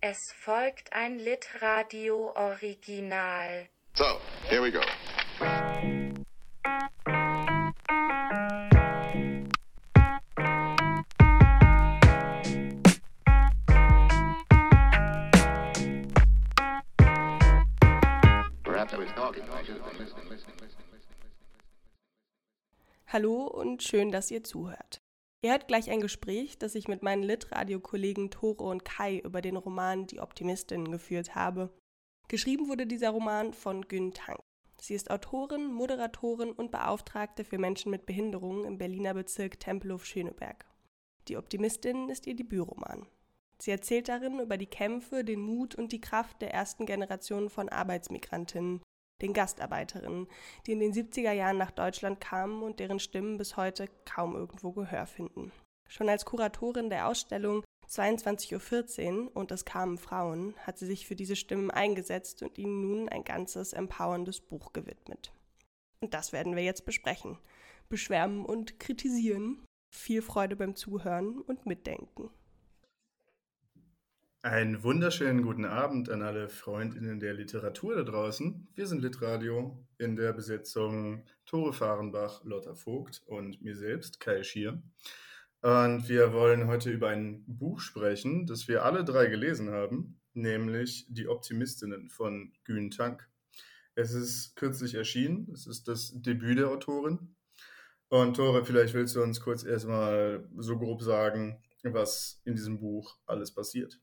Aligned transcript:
Es 0.00 0.32
folgt 0.32 0.92
ein 0.92 1.18
Litradio 1.18 2.32
Original. 2.36 3.68
So, 3.94 4.04
here 4.48 4.62
we 4.62 4.70
go. 4.70 4.80
Hallo 23.08 23.46
und 23.46 23.82
schön, 23.82 24.12
dass 24.12 24.30
ihr 24.30 24.44
zuhört. 24.44 25.00
Ihr 25.40 25.52
hört 25.52 25.68
gleich 25.68 25.88
ein 25.90 26.00
Gespräch, 26.00 26.58
das 26.58 26.74
ich 26.74 26.88
mit 26.88 27.04
meinen 27.04 27.22
Lit-Radio-Kollegen 27.22 28.30
Tore 28.30 28.64
und 28.64 28.84
Kai 28.84 29.18
über 29.18 29.40
den 29.40 29.56
Roman 29.56 30.06
Die 30.08 30.18
Optimistinnen 30.18 30.90
geführt 30.90 31.36
habe. 31.36 31.72
Geschrieben 32.26 32.68
wurde 32.68 32.86
dieser 32.86 33.10
Roman 33.10 33.52
von 33.52 33.82
Gün 33.82 34.12
Tank. 34.12 34.40
Sie 34.80 34.94
ist 34.94 35.10
Autorin, 35.10 35.72
Moderatorin 35.72 36.50
und 36.50 36.72
Beauftragte 36.72 37.44
für 37.44 37.58
Menschen 37.58 37.90
mit 37.90 38.04
Behinderungen 38.04 38.64
im 38.64 38.78
Berliner 38.78 39.14
Bezirk 39.14 39.60
Tempelhof-Schöneberg. 39.60 40.66
Die 41.28 41.36
Optimistin 41.36 42.08
ist 42.08 42.26
ihr 42.26 42.34
Debütroman. 42.34 43.06
Sie 43.60 43.70
erzählt 43.70 44.08
darin 44.08 44.40
über 44.40 44.56
die 44.56 44.66
Kämpfe, 44.66 45.24
den 45.24 45.40
Mut 45.40 45.74
und 45.74 45.92
die 45.92 46.00
Kraft 46.00 46.42
der 46.42 46.52
ersten 46.52 46.86
Generation 46.86 47.48
von 47.48 47.68
Arbeitsmigrantinnen, 47.68 48.82
den 49.20 49.32
Gastarbeiterinnen, 49.32 50.28
die 50.66 50.72
in 50.72 50.80
den 50.80 50.92
70er 50.92 51.32
Jahren 51.32 51.58
nach 51.58 51.70
Deutschland 51.70 52.20
kamen 52.20 52.62
und 52.62 52.80
deren 52.80 53.00
Stimmen 53.00 53.38
bis 53.38 53.56
heute 53.56 53.88
kaum 54.04 54.34
irgendwo 54.36 54.72
Gehör 54.72 55.06
finden. 55.06 55.52
Schon 55.88 56.08
als 56.08 56.24
Kuratorin 56.24 56.90
der 56.90 57.08
Ausstellung 57.08 57.64
22.14 57.88 59.24
Uhr 59.24 59.36
und 59.36 59.50
es 59.50 59.64
kamen 59.64 59.96
Frauen 59.96 60.54
hat 60.58 60.78
sie 60.78 60.86
sich 60.86 61.06
für 61.06 61.16
diese 61.16 61.36
Stimmen 61.36 61.70
eingesetzt 61.70 62.42
und 62.42 62.58
ihnen 62.58 62.82
nun 62.82 63.08
ein 63.08 63.24
ganzes 63.24 63.72
empowerndes 63.72 64.40
Buch 64.40 64.72
gewidmet. 64.74 65.32
Und 66.00 66.12
das 66.12 66.32
werden 66.32 66.54
wir 66.54 66.62
jetzt 66.62 66.84
besprechen, 66.84 67.38
beschwärmen 67.88 68.44
und 68.44 68.78
kritisieren. 68.78 69.64
Viel 69.90 70.20
Freude 70.20 70.54
beim 70.54 70.76
Zuhören 70.76 71.40
und 71.40 71.64
Mitdenken. 71.64 72.30
Einen 74.42 74.84
wunderschönen 74.84 75.42
guten 75.42 75.64
Abend 75.64 76.08
an 76.10 76.22
alle 76.22 76.48
Freundinnen 76.48 77.18
der 77.18 77.34
Literatur 77.34 77.96
da 77.96 78.04
draußen. 78.04 78.68
Wir 78.72 78.86
sind 78.86 79.02
Litradio 79.02 79.84
in 79.98 80.14
der 80.14 80.32
Besetzung 80.32 81.24
Tore 81.44 81.72
Fahrenbach, 81.72 82.44
Lotta 82.44 82.76
Vogt 82.76 83.20
und 83.26 83.60
mir 83.62 83.74
selbst, 83.74 84.20
Kai 84.20 84.44
Schier. 84.44 84.80
Und 85.60 86.08
wir 86.08 86.32
wollen 86.32 86.68
heute 86.68 86.92
über 86.92 87.08
ein 87.08 87.42
Buch 87.48 87.80
sprechen, 87.80 88.46
das 88.46 88.68
wir 88.68 88.84
alle 88.84 89.04
drei 89.04 89.26
gelesen 89.26 89.70
haben, 89.70 90.20
nämlich 90.34 91.06
Die 91.08 91.26
Optimistinnen 91.26 92.08
von 92.08 92.52
Gün 92.62 92.92
Tank. 92.92 93.28
Es 93.96 94.12
ist 94.12 94.54
kürzlich 94.54 94.94
erschienen, 94.94 95.50
es 95.52 95.66
ist 95.66 95.88
das 95.88 96.12
Debüt 96.14 96.58
der 96.58 96.68
Autorin. 96.68 97.34
Und 98.08 98.36
Tore, 98.36 98.64
vielleicht 98.64 98.94
willst 98.94 99.16
du 99.16 99.20
uns 99.20 99.40
kurz 99.40 99.64
erstmal 99.64 100.48
so 100.58 100.78
grob 100.78 101.02
sagen, 101.02 101.60
was 101.82 102.40
in 102.44 102.54
diesem 102.54 102.78
Buch 102.78 103.18
alles 103.26 103.52
passiert. 103.52 104.00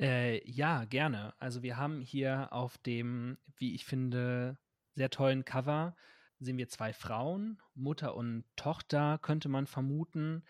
Äh, 0.00 0.40
ja, 0.50 0.86
gerne. 0.86 1.34
Also 1.38 1.62
wir 1.62 1.76
haben 1.76 2.00
hier 2.00 2.52
auf 2.52 2.78
dem, 2.78 3.36
wie 3.56 3.74
ich 3.74 3.84
finde, 3.84 4.58
sehr 4.94 5.10
tollen 5.10 5.44
Cover 5.44 5.94
sehen 6.40 6.56
wir 6.56 6.68
zwei 6.68 6.92
Frauen, 6.92 7.60
Mutter 7.74 8.14
und 8.16 8.44
Tochter, 8.56 9.18
könnte 9.20 9.48
man 9.48 9.66
vermuten, 9.66 10.42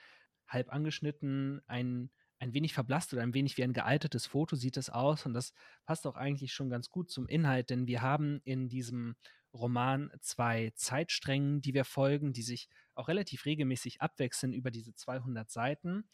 halb 0.46 0.72
angeschnitten, 0.72 1.62
ein, 1.66 2.10
ein 2.38 2.54
wenig 2.54 2.74
verblasst 2.74 3.12
oder 3.12 3.22
ein 3.22 3.34
wenig 3.34 3.56
wie 3.56 3.64
ein 3.64 3.72
gealtertes 3.72 4.26
Foto 4.26 4.54
sieht 4.56 4.76
das 4.76 4.88
aus. 4.88 5.26
Und 5.26 5.34
das 5.34 5.52
passt 5.84 6.06
auch 6.06 6.16
eigentlich 6.16 6.52
schon 6.52 6.70
ganz 6.70 6.90
gut 6.90 7.10
zum 7.10 7.26
Inhalt, 7.26 7.70
denn 7.70 7.88
wir 7.88 8.02
haben 8.02 8.40
in 8.44 8.68
diesem 8.68 9.16
Roman 9.52 10.12
zwei 10.20 10.70
Zeitsträngen, 10.76 11.60
die 11.60 11.74
wir 11.74 11.84
folgen, 11.84 12.32
die 12.32 12.42
sich 12.42 12.68
auch 12.94 13.08
relativ 13.08 13.44
regelmäßig 13.44 14.00
abwechseln 14.00 14.52
über 14.52 14.70
diese 14.70 14.94
200 14.94 15.50
Seiten. 15.50 16.08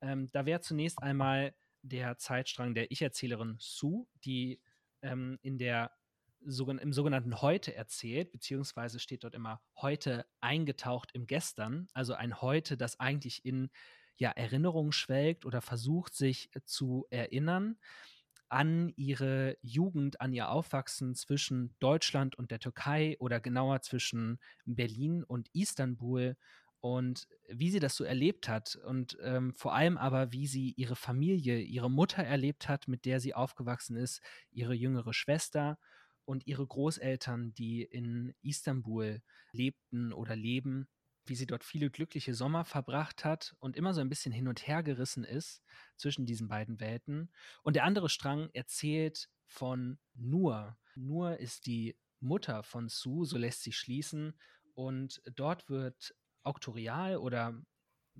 Ähm, 0.00 0.28
da 0.32 0.44
wäre 0.44 0.60
zunächst 0.60 1.00
einmal 1.00 1.54
der 1.82 2.18
Zeitstrang 2.18 2.74
der 2.74 2.90
Ich-Erzählerin 2.90 3.56
Sue, 3.58 4.06
die 4.24 4.60
ähm, 5.02 5.38
in 5.42 5.58
der 5.58 5.92
im 6.42 6.92
sogenannten 6.94 7.42
Heute 7.42 7.74
erzählt, 7.74 8.32
beziehungsweise 8.32 8.98
steht 8.98 9.24
dort 9.24 9.34
immer 9.34 9.60
heute 9.76 10.24
eingetaucht 10.40 11.10
im 11.12 11.26
Gestern, 11.26 11.88
also 11.92 12.14
ein 12.14 12.40
Heute, 12.40 12.78
das 12.78 12.98
eigentlich 12.98 13.44
in 13.44 13.68
ja, 14.16 14.30
Erinnerung 14.30 14.92
schwelgt 14.92 15.44
oder 15.44 15.60
versucht, 15.60 16.14
sich 16.14 16.50
zu 16.64 17.06
erinnern 17.10 17.78
an 18.48 18.92
ihre 18.96 19.56
Jugend, 19.62 20.20
an 20.20 20.32
ihr 20.32 20.50
Aufwachsen 20.50 21.14
zwischen 21.14 21.74
Deutschland 21.78 22.36
und 22.36 22.50
der 22.50 22.58
Türkei 22.58 23.16
oder 23.20 23.38
genauer 23.38 23.80
zwischen 23.82 24.40
Berlin 24.64 25.22
und 25.22 25.48
Istanbul 25.52 26.36
und 26.80 27.28
wie 27.48 27.70
sie 27.70 27.78
das 27.78 27.94
so 27.94 28.04
erlebt 28.04 28.48
hat 28.48 28.76
und 28.76 29.18
ähm, 29.22 29.54
vor 29.54 29.74
allem 29.74 29.98
aber, 29.98 30.32
wie 30.32 30.46
sie 30.46 30.72
ihre 30.72 30.96
Familie, 30.96 31.60
ihre 31.60 31.90
Mutter 31.90 32.22
erlebt 32.22 32.68
hat, 32.68 32.88
mit 32.88 33.04
der 33.04 33.20
sie 33.20 33.34
aufgewachsen 33.34 33.96
ist, 33.96 34.22
ihre 34.50 34.74
jüngere 34.74 35.12
Schwester 35.12 35.78
und 36.24 36.46
ihre 36.46 36.66
Großeltern, 36.66 37.52
die 37.54 37.82
in 37.82 38.34
Istanbul 38.42 39.22
lebten 39.52 40.12
oder 40.12 40.36
leben, 40.36 40.88
wie 41.26 41.34
sie 41.34 41.46
dort 41.46 41.64
viele 41.64 41.90
glückliche 41.90 42.34
Sommer 42.34 42.64
verbracht 42.64 43.24
hat 43.24 43.54
und 43.58 43.76
immer 43.76 43.92
so 43.92 44.00
ein 44.00 44.08
bisschen 44.08 44.32
hin 44.32 44.48
und 44.48 44.66
her 44.66 44.82
gerissen 44.82 45.24
ist 45.24 45.62
zwischen 45.96 46.24
diesen 46.24 46.48
beiden 46.48 46.80
Welten. 46.80 47.30
Und 47.62 47.76
der 47.76 47.84
andere 47.84 48.08
Strang 48.08 48.48
erzählt 48.52 49.28
von 49.46 49.98
Nur. 50.14 50.78
Nur 50.96 51.38
ist 51.38 51.66
die 51.66 51.96
Mutter 52.20 52.62
von 52.62 52.88
Sue, 52.88 53.26
so 53.26 53.36
lässt 53.36 53.62
sich 53.62 53.76
schließen. 53.76 54.38
Und 54.74 55.20
dort 55.34 55.68
wird 55.68 56.14
auktorial 56.42 57.16
oder 57.16 57.54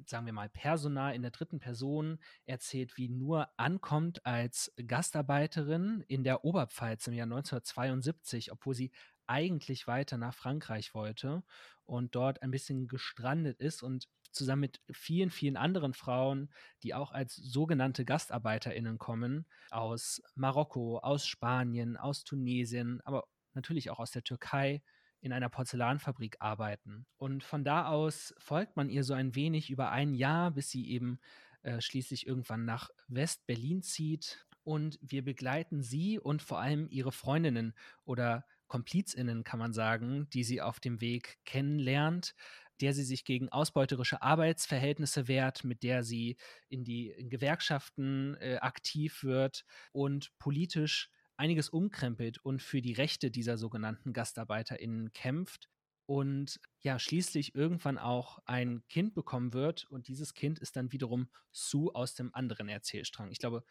sagen 0.07 0.27
wir 0.27 0.33
mal 0.33 0.49
Personal 0.49 1.15
in 1.15 1.23
der 1.23 1.31
dritten 1.31 1.59
Person 1.59 2.19
erzählt, 2.47 2.97
wie 2.97 3.09
Nur 3.09 3.49
ankommt 3.57 4.25
als 4.25 4.73
Gastarbeiterin 4.87 6.05
in 6.09 6.25
der 6.25 6.45
Oberpfalz 6.45 7.07
im 7.07 7.15
Jahr 7.15 7.27
1972, 7.27 8.53
obwohl 8.53 8.75
sie 8.75 8.93
eigentlich 9.27 9.87
weiter 9.87 10.17
nach 10.17 10.35
Frankreich 10.35 10.95
wollte 10.95 11.43
und 11.85 12.15
dort 12.15 12.43
ein 12.43 12.51
bisschen 12.51 12.89
gestrandet 12.89 13.61
ist 13.61 13.83
und 13.83 14.09
zusammen 14.33 14.61
mit 14.61 14.81
vielen, 14.93 15.31
vielen 15.31 15.57
anderen 15.57 15.93
Frauen, 15.93 16.53
die 16.83 16.95
auch 16.95 17.13
als 17.13 17.35
sogenannte 17.37 18.05
Gastarbeiterinnen 18.05 18.99
kommen, 18.99 19.47
aus 19.71 20.23
Marokko, 20.35 20.99
aus 20.99 21.27
Spanien, 21.27 21.97
aus 21.97 22.25
Tunesien, 22.25 23.01
aber 23.05 23.27
natürlich 23.55 23.91
auch 23.91 23.99
aus 23.99 24.13
der 24.13 24.23
Türkei, 24.23 24.83
in 25.21 25.33
einer 25.33 25.49
Porzellanfabrik 25.49 26.37
arbeiten. 26.41 27.07
Und 27.17 27.45
von 27.45 27.65
da 27.65 27.87
aus 27.87 28.35
folgt 28.39 28.77
man 28.77 28.89
ihr 28.89 29.05
so 29.05 29.15
ein 29.15 29.35
wenig 29.35 29.71
über 29.71 29.91
ein 29.91 30.15
Jahr, 30.15 30.51
bis 30.51 30.71
sie 30.71 30.91
eben 30.91 31.21
äh, 31.63 31.81
schließlich 31.81 32.27
irgendwann 32.27 32.65
nach 32.65 32.91
West-Berlin 33.09 33.83
zieht. 33.83 34.47
Und 34.63 34.99
wir 35.03 35.25
begleiten 35.25 35.83
sie 35.83 36.19
und 36.19 36.43
vor 36.43 36.61
allem 36.61 36.87
ihre 36.89 37.13
Freundinnen 37.13 37.75
oder 38.05 38.45
Komplizinnen, 38.69 39.43
kann 39.43 39.59
man 39.59 39.73
sagen, 39.73 40.29
die 40.31 40.45
sie 40.45 40.61
auf 40.61 40.79
dem 40.79 41.01
Weg 41.01 41.39
kennenlernt, 41.45 42.35
der 42.81 42.95
sie 42.95 43.03
sich 43.03 43.25
gegen 43.25 43.49
ausbeuterische 43.49 44.23
Arbeitsverhältnisse 44.23 45.29
wehrt, 45.29 45.65
mit 45.65 45.83
der 45.83 46.03
sie 46.03 46.37
in 46.69 46.85
die 46.85 47.09
in 47.09 47.29
Gewerkschaften 47.29 48.37
äh, 48.37 48.59
aktiv 48.61 49.23
wird 49.23 49.65
und 49.93 50.31
politisch 50.39 51.11
einiges 51.41 51.71
umkrempelt 51.71 52.39
und 52.39 52.63
für 52.63 52.83
die 52.83 52.93
Rechte 52.93 53.31
dieser 53.31 53.57
sogenannten 53.57 54.13
GastarbeiterInnen 54.13 55.13
kämpft 55.13 55.69
und 56.07 56.61
ja 56.81 56.99
schließlich 56.99 57.55
irgendwann 57.55 57.97
auch 57.97 58.39
ein 58.45 58.83
Kind 58.89 59.15
bekommen 59.15 59.55
wird 59.55 59.91
und 59.91 60.09
dieses 60.09 60.35
Kind 60.35 60.59
ist 60.59 60.77
dann 60.77 60.93
wiederum 60.93 61.31
Sue 61.51 61.95
aus 61.95 62.15
dem 62.15 62.35
anderen 62.35 62.69
Erzählstrang. 62.69 63.31
Ich 63.31 63.39
glaube, 63.39 63.65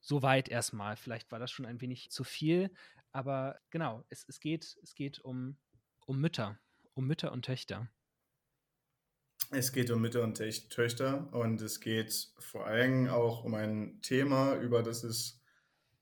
soweit 0.00 0.48
erstmal. 0.48 0.96
Vielleicht 0.96 1.30
war 1.30 1.38
das 1.38 1.50
schon 1.50 1.64
ein 1.64 1.80
wenig 1.80 2.10
zu 2.10 2.24
viel, 2.24 2.70
aber 3.12 3.60
genau, 3.70 4.04
es, 4.08 4.24
es 4.26 4.40
geht, 4.40 4.76
es 4.82 4.94
geht 4.94 5.20
um, 5.20 5.56
um 6.06 6.20
Mütter, 6.20 6.58
um 6.94 7.06
Mütter 7.06 7.30
und 7.30 7.44
Töchter. 7.44 7.88
Es 9.50 9.72
geht 9.72 9.90
um 9.92 10.00
Mütter 10.00 10.24
und 10.24 10.38
Töchter 10.70 11.32
und 11.32 11.60
es 11.60 11.80
geht 11.80 12.32
vor 12.40 12.66
allem 12.66 13.08
auch 13.08 13.44
um 13.44 13.54
ein 13.54 14.00
Thema, 14.02 14.56
über 14.56 14.82
das 14.82 15.04
es 15.04 15.40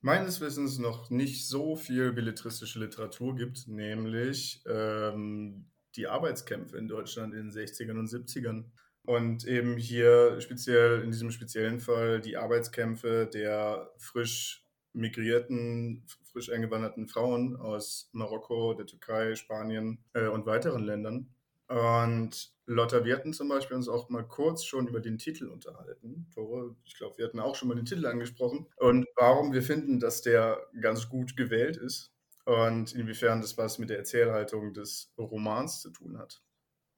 meines 0.05 0.43
Wissens 0.43 0.79
noch 0.79 1.09
nicht 1.09 1.49
so 1.49 1.77
viel 1.77 2.13
belletristische 2.13 2.79
Literatur 2.79 3.35
gibt, 3.35 3.67
nämlich 3.67 4.63
ähm, 4.69 5.65
die 5.97 6.07
Arbeitskämpfe 6.07 6.77
in 6.77 6.89
Deutschland 6.89 7.33
in 7.33 7.49
den 7.49 7.51
60ern 7.51 7.99
und 7.99 8.09
70ern. 8.09 8.65
Und 9.07 9.47
eben 9.47 9.79
hier 9.79 10.41
speziell 10.43 11.01
in 11.01 11.11
diesem 11.11 11.31
speziellen 11.31 11.81
Fall 11.81 12.21
die 12.21 12.37
Arbeitskämpfe 12.37 13.27
der 13.33 13.91
frisch 13.97 14.67
migrierten, 14.93 16.07
frisch 16.31 16.53
eingewanderten 16.53 17.09
Frauen 17.09 17.57
aus 17.57 18.11
Marokko, 18.13 18.75
der 18.75 18.87
Türkei, 18.87 19.35
Spanien 19.37 20.05
äh, 20.13 20.27
und 20.27 20.45
weiteren 20.45 20.85
Ländern. 20.85 21.35
Und 21.69 22.54
Lotta, 22.67 23.05
wir 23.05 23.15
hatten 23.15 23.33
zum 23.33 23.49
Beispiel 23.49 23.77
uns 23.77 23.89
auch 23.89 24.09
mal 24.09 24.27
kurz 24.27 24.65
schon 24.65 24.89
über 24.89 25.01
den 25.01 25.19
Titel 25.19 25.49
unterhalten. 25.49 26.27
Tore, 26.33 26.77
ich 26.85 26.97
glaube, 26.97 27.19
wir 27.19 27.27
hatten 27.27 27.41
auch 27.41 27.55
schon 27.55 27.69
mal 27.69 27.75
den 27.75 27.85
Titel 27.85 28.07
angesprochen 28.07 28.67
und 28.77 29.07
warum 29.17 29.53
wir 29.53 29.63
finden, 29.63 30.01
dass 30.01 30.23
der 30.23 30.67
ganz 30.81 31.09
gut 31.09 31.37
gewählt 31.37 31.77
ist 31.77 32.13
und 32.47 32.95
inwiefern 32.95 33.41
das 33.41 33.59
was 33.59 33.79
mit 33.79 33.91
der 33.91 33.99
Erzählhaltung 33.99 34.73
des 34.73 35.13
Romans 35.19 35.81
zu 35.81 35.91
tun 35.91 36.19
hat. 36.19 36.43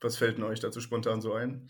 Was 0.01 0.17
fällt 0.17 0.37
denn 0.37 0.45
euch 0.45 0.61
dazu 0.61 0.81
spontan 0.81 1.21
so 1.21 1.33
ein? 1.33 1.69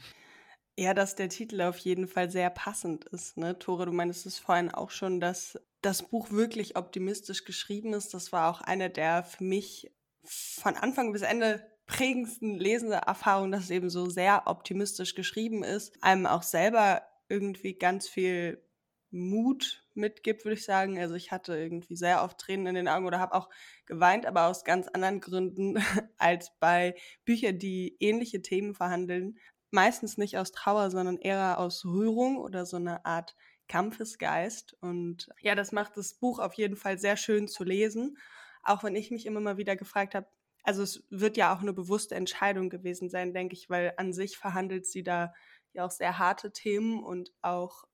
Ja, 0.78 0.92
dass 0.92 1.14
der 1.14 1.30
Titel 1.30 1.62
auf 1.62 1.78
jeden 1.78 2.06
Fall 2.06 2.30
sehr 2.30 2.50
passend 2.50 3.06
ist. 3.06 3.38
Ne? 3.38 3.58
Tore, 3.58 3.86
du 3.86 3.92
meinst 3.92 4.26
es 4.26 4.38
vorhin 4.38 4.70
auch 4.70 4.90
schon, 4.90 5.20
dass 5.20 5.58
das 5.80 6.02
Buch 6.02 6.30
wirklich 6.30 6.76
optimistisch 6.76 7.44
geschrieben 7.44 7.94
ist. 7.94 8.12
Das 8.12 8.30
war 8.32 8.50
auch 8.50 8.60
eine 8.60 8.90
der 8.90 9.24
für 9.24 9.44
mich 9.44 9.90
von 10.22 10.74
Anfang 10.74 11.12
bis 11.12 11.22
Ende 11.22 11.64
prägendsten 11.86 12.58
lesende 12.58 12.96
Erfahrungen, 12.96 13.52
dass 13.52 13.64
es 13.64 13.70
eben 13.70 13.90
so 13.90 14.08
sehr 14.08 14.42
optimistisch 14.46 15.14
geschrieben 15.14 15.62
ist, 15.62 16.02
einem 16.02 16.26
auch 16.26 16.42
selber 16.42 17.02
irgendwie 17.28 17.74
ganz 17.74 18.08
viel 18.08 18.62
Mut 19.10 19.84
mitgibt, 19.94 20.44
würde 20.44 20.54
ich 20.54 20.64
sagen. 20.64 20.98
Also 20.98 21.14
ich 21.14 21.30
hatte 21.32 21.56
irgendwie 21.56 21.96
sehr 21.96 22.22
oft 22.22 22.38
Tränen 22.38 22.66
in 22.66 22.74
den 22.74 22.88
Augen 22.88 23.06
oder 23.06 23.20
habe 23.20 23.34
auch 23.34 23.48
geweint, 23.86 24.26
aber 24.26 24.46
aus 24.46 24.64
ganz 24.64 24.88
anderen 24.88 25.20
Gründen 25.20 25.76
als 26.18 26.52
bei 26.58 26.94
Büchern, 27.24 27.58
die 27.58 27.96
ähnliche 28.00 28.42
Themen 28.42 28.74
verhandeln. 28.74 29.38
Meistens 29.70 30.18
nicht 30.18 30.38
aus 30.38 30.52
Trauer, 30.52 30.90
sondern 30.90 31.18
eher 31.18 31.58
aus 31.58 31.84
Rührung 31.84 32.36
oder 32.36 32.66
so 32.66 32.76
eine 32.76 33.04
Art 33.04 33.36
Kampfesgeist. 33.68 34.76
Und 34.80 35.28
ja, 35.40 35.54
das 35.54 35.72
macht 35.72 35.96
das 35.96 36.14
Buch 36.14 36.38
auf 36.38 36.54
jeden 36.54 36.76
Fall 36.76 36.98
sehr 36.98 37.16
schön 37.16 37.48
zu 37.48 37.64
lesen. 37.64 38.18
Auch 38.62 38.84
wenn 38.84 38.96
ich 38.96 39.10
mich 39.10 39.26
immer 39.26 39.40
mal 39.40 39.56
wieder 39.56 39.76
gefragt 39.76 40.14
habe, 40.14 40.26
also 40.66 40.82
es 40.82 41.04
wird 41.10 41.36
ja 41.36 41.54
auch 41.54 41.60
eine 41.60 41.72
bewusste 41.72 42.14
Entscheidung 42.14 42.70
gewesen 42.70 43.08
sein, 43.08 43.32
denke 43.32 43.54
ich, 43.54 43.70
weil 43.70 43.94
an 43.96 44.12
sich 44.12 44.36
verhandelt 44.36 44.86
sie 44.86 45.02
da 45.02 45.32
ja 45.72 45.86
auch 45.86 45.90
sehr 45.90 46.18
harte 46.18 46.52
Themen 46.52 47.02
und 47.02 47.32
auch 47.42 47.84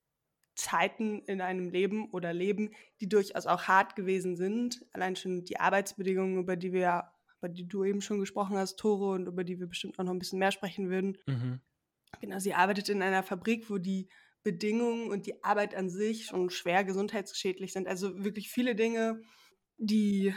Zeiten 0.55 1.21
in 1.27 1.41
einem 1.41 1.69
Leben 1.69 2.11
oder 2.11 2.33
Leben, 2.33 2.71
die 3.01 3.09
durchaus 3.09 3.47
auch 3.47 3.65
hart 3.65 3.97
gewesen 3.97 4.37
sind. 4.37 4.85
Allein 4.93 5.17
schon 5.17 5.45
die 5.45 5.59
Arbeitsbedingungen, 5.59 6.39
über 6.39 6.57
die 6.57 6.73
wir, 6.73 7.11
über 7.39 7.49
die 7.49 7.67
du 7.67 7.85
eben 7.85 8.01
schon 8.01 8.21
gesprochen 8.21 8.57
hast, 8.57 8.77
Tore, 8.77 9.15
und 9.15 9.27
über 9.27 9.45
die 9.45 9.59
wir 9.59 9.67
bestimmt 9.67 9.99
auch 9.99 10.05
noch 10.05 10.13
ein 10.13 10.19
bisschen 10.19 10.39
mehr 10.39 10.53
sprechen 10.53 10.91
würden. 10.91 11.19
Mhm. 11.27 11.61
Genau, 12.21 12.39
sie 12.39 12.55
arbeitet 12.55 12.89
in 12.89 13.03
einer 13.03 13.23
Fabrik, 13.23 13.71
wo 13.71 13.79
die 13.79 14.09
Bedingungen 14.43 15.11
und 15.11 15.27
die 15.27 15.43
Arbeit 15.43 15.75
an 15.75 15.89
sich 15.89 16.27
schon 16.27 16.51
schwer 16.51 16.85
gesundheitsschädlich 16.85 17.73
sind. 17.73 17.89
Also 17.89 18.25
wirklich 18.25 18.51
viele 18.51 18.75
Dinge, 18.75 19.23
die, 19.79 20.35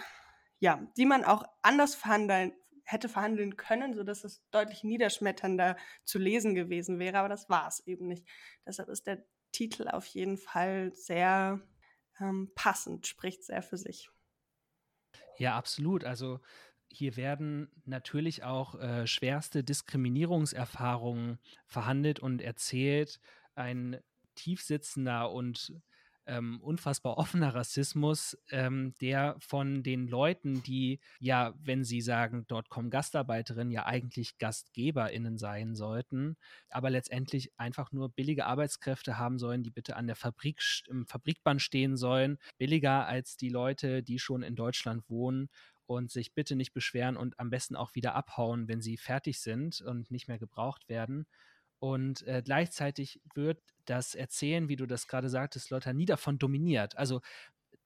ja, 0.65 0.81
die 0.97 1.05
man 1.05 1.23
auch 1.23 1.43
anders 1.61 1.93
verhandeln, 1.93 2.51
hätte 2.85 3.07
verhandeln 3.07 3.55
können, 3.55 3.93
sodass 3.93 4.23
es 4.23 4.43
deutlich 4.49 4.83
niederschmetternder 4.83 5.77
zu 6.05 6.17
lesen 6.17 6.55
gewesen 6.55 6.97
wäre, 6.97 7.19
aber 7.19 7.29
das 7.29 7.49
war 7.49 7.67
es 7.67 7.85
eben 7.85 8.07
nicht. 8.07 8.27
Deshalb 8.65 8.89
ist 8.89 9.05
der 9.05 9.23
Titel 9.51 9.87
auf 9.87 10.07
jeden 10.07 10.37
Fall 10.39 10.91
sehr 10.95 11.61
ähm, 12.19 12.51
passend, 12.55 13.05
spricht 13.05 13.43
sehr 13.43 13.61
für 13.61 13.77
sich. 13.77 14.09
Ja, 15.37 15.55
absolut. 15.55 16.03
Also 16.03 16.39
hier 16.91 17.15
werden 17.15 17.69
natürlich 17.85 18.43
auch 18.43 18.73
äh, 18.73 19.05
schwerste 19.05 19.63
Diskriminierungserfahrungen 19.63 21.37
verhandelt 21.67 22.19
und 22.19 22.41
erzählt. 22.41 23.19
Ein 23.53 24.01
tiefsitzender 24.33 25.29
und 25.29 25.79
ähm, 26.27 26.59
unfassbar 26.61 27.17
offener 27.17 27.53
Rassismus, 27.53 28.37
ähm, 28.49 28.93
der 29.01 29.35
von 29.39 29.83
den 29.83 30.07
Leuten, 30.07 30.63
die 30.63 30.99
ja, 31.19 31.53
wenn 31.57 31.83
sie 31.83 32.01
sagen, 32.01 32.45
dort 32.47 32.69
kommen 32.69 32.89
Gastarbeiterinnen, 32.89 33.71
ja 33.71 33.85
eigentlich 33.85 34.37
GastgeberInnen 34.37 35.37
sein 35.37 35.75
sollten, 35.75 36.37
aber 36.69 36.89
letztendlich 36.89 37.51
einfach 37.57 37.91
nur 37.91 38.09
billige 38.09 38.45
Arbeitskräfte 38.45 39.17
haben 39.17 39.39
sollen, 39.39 39.63
die 39.63 39.71
bitte 39.71 39.95
an 39.95 40.07
der 40.07 40.15
Fabrik, 40.15 40.61
im 40.87 41.05
Fabrikband 41.05 41.61
stehen 41.61 41.97
sollen, 41.97 42.37
billiger 42.57 43.07
als 43.07 43.37
die 43.37 43.49
Leute, 43.49 44.03
die 44.03 44.19
schon 44.19 44.43
in 44.43 44.55
Deutschland 44.55 45.09
wohnen 45.09 45.49
und 45.87 46.11
sich 46.11 46.33
bitte 46.33 46.55
nicht 46.55 46.73
beschweren 46.73 47.17
und 47.17 47.39
am 47.39 47.49
besten 47.49 47.75
auch 47.75 47.93
wieder 47.95 48.15
abhauen, 48.15 48.67
wenn 48.67 48.81
sie 48.81 48.97
fertig 48.97 49.39
sind 49.39 49.81
und 49.81 50.11
nicht 50.11 50.27
mehr 50.27 50.39
gebraucht 50.39 50.89
werden. 50.89 51.27
Und 51.85 52.25
äh, 52.25 52.41
gleichzeitig 52.43 53.21
wird 53.35 53.61
das 53.85 54.15
Erzählen, 54.15 54.69
wie 54.69 54.75
du 54.75 54.87
das 54.87 55.07
gerade 55.07 55.29
sagtest, 55.29 55.69
Lothar, 55.69 55.93
nie 55.93 56.07
davon 56.07 56.39
dominiert. 56.39 56.97
Also 56.97 57.21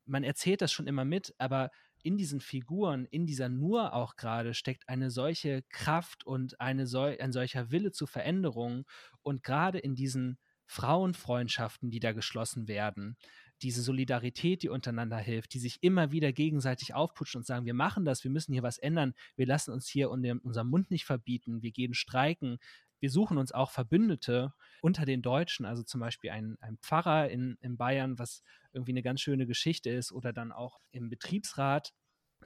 man 0.05 0.23
erzählt 0.23 0.61
das 0.61 0.71
schon 0.71 0.87
immer 0.87 1.03
mit, 1.03 1.35
aber 1.37 1.69
in 2.01 2.15
diesen 2.15 2.39
Figuren, 2.39 3.03
in 3.03 3.25
dieser 3.25 3.49
Nur 3.49 3.91
auch 3.91 4.15
gerade, 4.15 4.53
steckt 4.53 4.87
eine 4.87 5.11
solche 5.11 5.63
Kraft 5.63 6.25
und 6.25 6.61
eine 6.61 6.87
sol 6.87 7.17
ein 7.19 7.33
solcher 7.33 7.71
Wille 7.71 7.91
zur 7.91 8.07
Veränderung. 8.07 8.85
Und 9.21 9.43
gerade 9.43 9.79
in 9.79 9.95
diesen 9.95 10.37
Frauenfreundschaften, 10.65 11.89
die 11.89 11.99
da 11.99 12.13
geschlossen 12.13 12.69
werden, 12.69 13.17
diese 13.61 13.81
Solidarität, 13.81 14.63
die 14.63 14.69
untereinander 14.69 15.17
hilft, 15.17 15.53
die 15.53 15.59
sich 15.59 15.79
immer 15.83 16.13
wieder 16.13 16.31
gegenseitig 16.31 16.93
aufputschen 16.93 17.39
und 17.39 17.45
sagen, 17.45 17.65
wir 17.65 17.73
machen 17.73 18.05
das, 18.05 18.23
wir 18.23 18.31
müssen 18.31 18.53
hier 18.53 18.63
was 18.63 18.77
ändern, 18.77 19.13
wir 19.35 19.45
lassen 19.45 19.73
uns 19.73 19.89
hier 19.89 20.09
unseren 20.09 20.67
Mund 20.69 20.89
nicht 20.89 21.03
verbieten, 21.03 21.61
wir 21.61 21.71
gehen 21.71 21.93
streiken, 21.93 22.59
wir 22.99 23.09
suchen 23.09 23.37
uns 23.37 23.51
auch 23.51 23.71
Verbündete 23.71 24.53
unter 24.81 25.05
den 25.05 25.21
Deutschen, 25.21 25.65
also 25.65 25.83
zum 25.83 25.99
Beispiel 25.99 26.31
ein, 26.31 26.57
ein 26.61 26.77
Pfarrer 26.77 27.29
in, 27.29 27.57
in 27.61 27.77
Bayern, 27.77 28.19
was 28.19 28.43
irgendwie 28.73 28.91
eine 28.91 29.01
ganz 29.01 29.21
schöne 29.21 29.45
Geschichte 29.45 29.89
ist, 29.89 30.11
oder 30.11 30.33
dann 30.33 30.51
auch 30.51 30.79
im 30.91 31.09
Betriebsrat. 31.09 31.93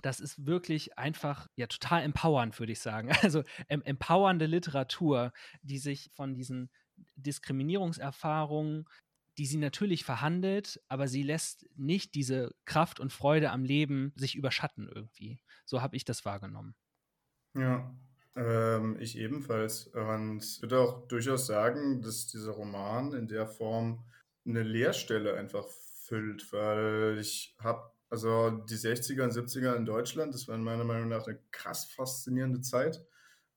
Das 0.01 0.19
ist 0.19 0.45
wirklich 0.45 0.97
einfach, 0.97 1.47
ja, 1.55 1.67
total 1.67 2.03
empowernd, 2.03 2.59
würde 2.59 2.71
ich 2.71 2.79
sagen. 2.79 3.09
Also 3.23 3.43
em 3.67 3.81
empowernde 3.83 4.45
Literatur, 4.45 5.33
die 5.61 5.77
sich 5.77 6.09
von 6.13 6.33
diesen 6.33 6.69
Diskriminierungserfahrungen, 7.15 8.85
die 9.37 9.45
sie 9.45 9.57
natürlich 9.57 10.03
verhandelt, 10.03 10.79
aber 10.87 11.07
sie 11.07 11.23
lässt 11.23 11.67
nicht 11.75 12.13
diese 12.13 12.53
Kraft 12.65 12.99
und 12.99 13.11
Freude 13.11 13.49
am 13.49 13.63
Leben 13.63 14.13
sich 14.15 14.35
überschatten 14.35 14.87
irgendwie. 14.87 15.41
So 15.65 15.81
habe 15.81 15.95
ich 15.95 16.05
das 16.05 16.23
wahrgenommen. 16.23 16.75
Ja, 17.55 17.95
ähm, 18.35 18.97
ich 18.99 19.17
ebenfalls. 19.17 19.87
Und 19.87 20.61
würde 20.61 20.79
auch 20.79 21.07
durchaus 21.07 21.47
sagen, 21.47 22.01
dass 22.01 22.27
dieser 22.27 22.51
Roman 22.51 23.13
in 23.13 23.27
der 23.27 23.47
Form 23.47 24.03
eine 24.45 24.63
Leerstelle 24.63 25.35
einfach 25.35 25.67
füllt, 26.03 26.51
weil 26.51 27.17
ich 27.19 27.55
habe, 27.59 27.91
also 28.09 28.51
die 28.51 28.75
60er 28.75 29.23
und 29.23 29.33
70er 29.33 29.75
in 29.75 29.85
Deutschland, 29.85 30.33
das 30.33 30.47
war 30.47 30.57
meiner 30.57 30.83
Meinung 30.83 31.09
nach 31.09 31.25
eine 31.25 31.39
krass 31.51 31.85
faszinierende 31.85 32.61
Zeit, 32.61 33.05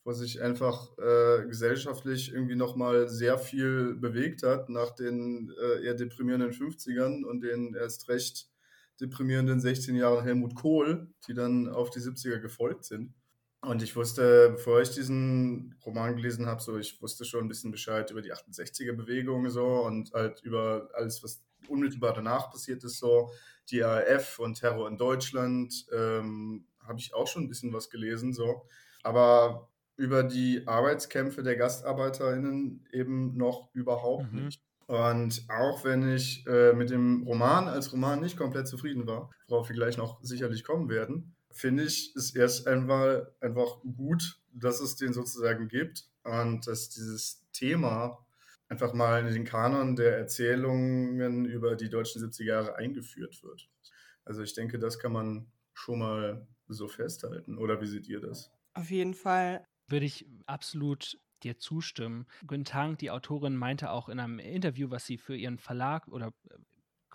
wo 0.05 0.12
sich 0.12 0.40
einfach 0.40 0.96
äh, 0.99 1.46
gesellschaftlich 1.46 2.32
irgendwie 2.32 2.55
nochmal 2.55 3.08
sehr 3.08 3.38
viel 3.38 3.94
bewegt 3.94 4.44
hat 4.44 4.69
nach 4.69 4.93
den 4.93 5.52
äh, 5.61 5.84
eher 5.84 5.94
deprimierenden 5.94 6.52
50ern 6.52 7.25
und 7.25 7.40
den 7.40 7.75
erst 7.75 8.08
recht 8.08 8.49
deprimierenden 9.00 9.61
16 9.61 9.96
Jahren 9.96 10.24
Helmut 10.24 10.55
Kohl, 10.55 11.08
die 11.27 11.34
dann 11.34 11.69
auf 11.69 11.91
die 11.91 11.98
70er 11.98 12.39
gefolgt 12.39 12.84
sind. 12.84 13.12
Und 13.67 13.82
ich 13.82 13.96
wusste, 13.96 14.51
bevor 14.51 14.81
ich 14.81 14.91
diesen 14.91 15.75
Roman 15.85 16.15
gelesen 16.15 16.46
habe, 16.46 16.63
so 16.63 16.79
ich 16.79 17.03
wusste 17.03 17.25
schon 17.25 17.44
ein 17.44 17.49
bisschen 17.49 17.73
Bescheid 17.73 18.08
über 18.13 18.23
die 18.23 18.32
68er-Bewegung 18.32 19.51
so 19.51 19.85
und 19.85 20.13
halt 20.13 20.41
über 20.43 20.89
alles, 20.94 21.25
was 21.25 21.44
unmittelbar 21.67 22.13
danach 22.13 22.49
passiert 22.49 22.85
ist, 22.85 23.01
so 23.01 23.32
die 23.69 23.81
RAF 23.81 24.39
und 24.39 24.61
Terror 24.61 24.87
in 24.87 24.96
Deutschland, 24.96 25.85
ähm, 25.93 26.69
habe 26.87 27.01
ich 27.01 27.13
auch 27.13 27.27
schon 27.27 27.43
ein 27.43 27.49
bisschen 27.49 27.73
was 27.73 27.91
gelesen, 27.91 28.32
so. 28.32 28.69
Aber 29.03 29.69
über 29.96 30.23
die 30.23 30.63
Arbeitskämpfe 30.67 31.43
der 31.43 31.56
GastarbeiterInnen 31.56 32.87
eben 32.93 33.37
noch 33.37 33.75
überhaupt 33.75 34.32
mhm. 34.32 34.44
nicht. 34.44 34.63
Und 34.87 35.44
auch 35.49 35.85
wenn 35.85 36.15
ich 36.15 36.46
äh, 36.46 36.73
mit 36.73 36.91
dem 36.91 37.25
Roman 37.25 37.67
als 37.67 37.93
Roman 37.93 38.20
nicht 38.20 38.37
komplett 38.37 38.69
zufrieden 38.69 39.08
war, 39.08 39.31
worauf 39.49 39.69
wir 39.69 39.75
gleich 39.75 39.96
noch 39.96 40.23
sicherlich 40.23 40.63
kommen 40.63 40.89
werden, 40.89 41.35
finde 41.56 41.84
ich 41.84 42.15
es 42.15 42.34
erst 42.34 42.67
einmal 42.67 43.34
einfach 43.41 43.81
gut, 43.96 44.41
dass 44.53 44.81
es 44.81 44.96
den 44.96 45.13
sozusagen 45.13 45.69
gibt 45.69 46.05
und 46.22 46.67
dass 46.67 46.91
dieses 46.91 47.46
Thema 47.53 48.27
einfach 48.69 48.93
mal 48.93 49.27
in 49.27 49.32
den 49.32 49.44
Kanon 49.44 49.96
der 49.96 50.19
Erzählungen 50.19 51.46
über 51.46 51.77
die 51.77 51.89
deutschen 51.89 52.22
70er 52.22 52.44
Jahre 52.44 52.77
eingeführt 52.77 53.43
wird. 53.43 53.69
Also 54.25 54.43
ich 54.43 54.55
denke, 54.55 54.79
das 54.79 54.98
kann 54.98 55.13
man 55.13 55.46
schon 55.72 56.01
mal 56.01 56.46
so 56.69 56.89
festhalten. 56.89 57.58
Oder 57.58 57.81
wie 57.81 57.86
seht 57.86 58.08
ihr 58.08 58.20
das? 58.20 58.51
Auf 58.75 58.91
jeden 58.91 59.15
Fall. 59.15 59.65
Würde 59.89 60.06
ich 60.06 60.27
absolut 60.46 61.19
dir 61.43 61.58
zustimmen. 61.58 62.27
Güntang, 62.46 62.98
die 62.98 63.10
Autorin, 63.10 63.56
meinte 63.56 63.91
auch 63.91 64.08
in 64.08 64.19
einem 64.19 64.41
Interview, 64.41 64.91
was 64.91 65.06
sie 65.06 65.17
für 65.17 65.36
ihren 65.36 65.58
Verlag 65.58 66.08
oder 66.08 66.32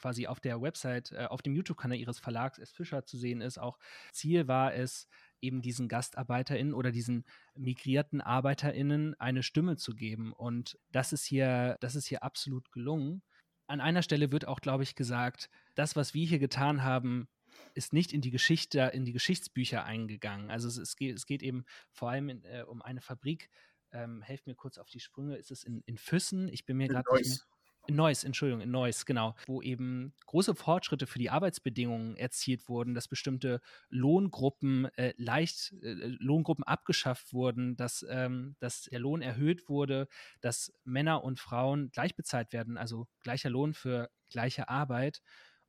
quasi 0.02 0.28
auf 0.28 0.40
der 0.40 0.62
Website, 0.62 1.12
äh, 1.12 1.26
auf 1.26 1.42
dem 1.42 1.56
YouTube-Kanal 1.56 1.98
ihres 1.98 2.20
Verlags 2.20 2.58
S. 2.58 2.72
Fischer 2.72 3.06
zu 3.06 3.18
sehen 3.18 3.42
ist. 3.42 3.60
Auch 3.60 3.78
Ziel 4.12 4.48
war 4.48 4.74
es, 4.74 5.08
eben 5.42 5.62
diesen 5.62 5.88
GastarbeiterInnen 5.88 6.74
oder 6.74 6.92
diesen 6.92 7.26
migrierten 7.56 8.22
ArbeiterInnen 8.22 9.20
eine 9.20 9.44
Stimme 9.44 9.76
zu 9.76 9.96
geben. 9.96 10.34
Und 10.34 10.78
das 10.92 11.14
ist 11.14 11.26
hier, 11.26 11.78
das 11.82 11.96
ist 11.96 12.08
hier 12.08 12.24
absolut 12.24 12.72
gelungen. 12.72 13.24
An 13.68 13.82
einer 13.82 14.04
Stelle 14.04 14.32
wird 14.32 14.48
auch, 14.48 14.62
glaube 14.62 14.84
ich, 14.84 14.96
gesagt, 14.96 15.50
das, 15.76 15.96
was 15.96 16.14
wir 16.14 16.28
hier 16.28 16.40
getan 16.40 16.84
haben, 16.84 17.28
ist 17.74 17.94
nicht 17.94 18.14
in 18.14 18.22
die 18.22 18.32
Geschichte, 18.32 18.92
in 18.94 19.06
die 19.06 19.14
Geschichtsbücher 19.14 19.84
eingegangen. 19.84 20.52
Also 20.52 20.68
es, 20.68 20.78
es, 20.78 20.96
geht, 20.96 21.16
es 21.16 21.26
geht, 21.26 21.42
eben 21.42 21.66
vor 21.92 22.10
allem 22.10 22.30
in, 22.30 22.44
äh, 22.46 22.64
um 22.68 22.82
eine 22.82 23.02
Fabrik, 23.02 23.50
ähm, 23.94 24.22
helft 24.22 24.48
mir 24.48 24.56
kurz 24.56 24.78
auf 24.78 24.90
die 24.90 25.00
Sprünge, 25.00 25.38
ist 25.38 25.52
es 25.52 25.64
in, 25.64 25.82
in 25.86 25.98
Füssen? 25.98 26.48
Ich 26.48 26.66
bin 26.66 26.78
mir 26.78 26.88
gerade 26.88 27.10
Neuss. 27.12 27.46
In 27.88 27.96
Neuss, 27.96 28.24
Entschuldigung, 28.24 28.62
in 28.62 28.70
Neuss, 28.70 29.06
genau, 29.08 29.36
wo 29.48 29.62
eben 29.62 30.14
große 30.28 30.54
Fortschritte 30.54 31.08
für 31.08 31.18
die 31.18 31.32
Arbeitsbedingungen 31.32 32.16
erzielt 32.16 32.70
wurden, 32.70 32.94
dass 32.94 33.08
bestimmte 33.08 33.60
Lohngruppen 33.90 34.86
äh, 34.98 35.14
leicht, 35.18 35.74
äh, 35.82 35.94
Lohngruppen 36.20 36.64
abgeschafft 36.64 37.34
wurden, 37.34 37.76
dass, 37.76 38.06
ähm, 38.08 38.56
dass 38.60 38.84
der 38.84 39.00
Lohn 39.00 39.24
erhöht 39.24 39.68
wurde, 39.68 40.08
dass 40.42 40.72
Männer 40.84 41.24
und 41.24 41.40
Frauen 41.40 41.90
gleich 41.92 42.16
bezahlt 42.16 42.54
werden, 42.54 42.78
also 42.78 43.08
gleicher 43.24 43.50
Lohn 43.50 43.74
für 43.74 44.12
gleiche 44.30 44.70
Arbeit. 44.70 45.22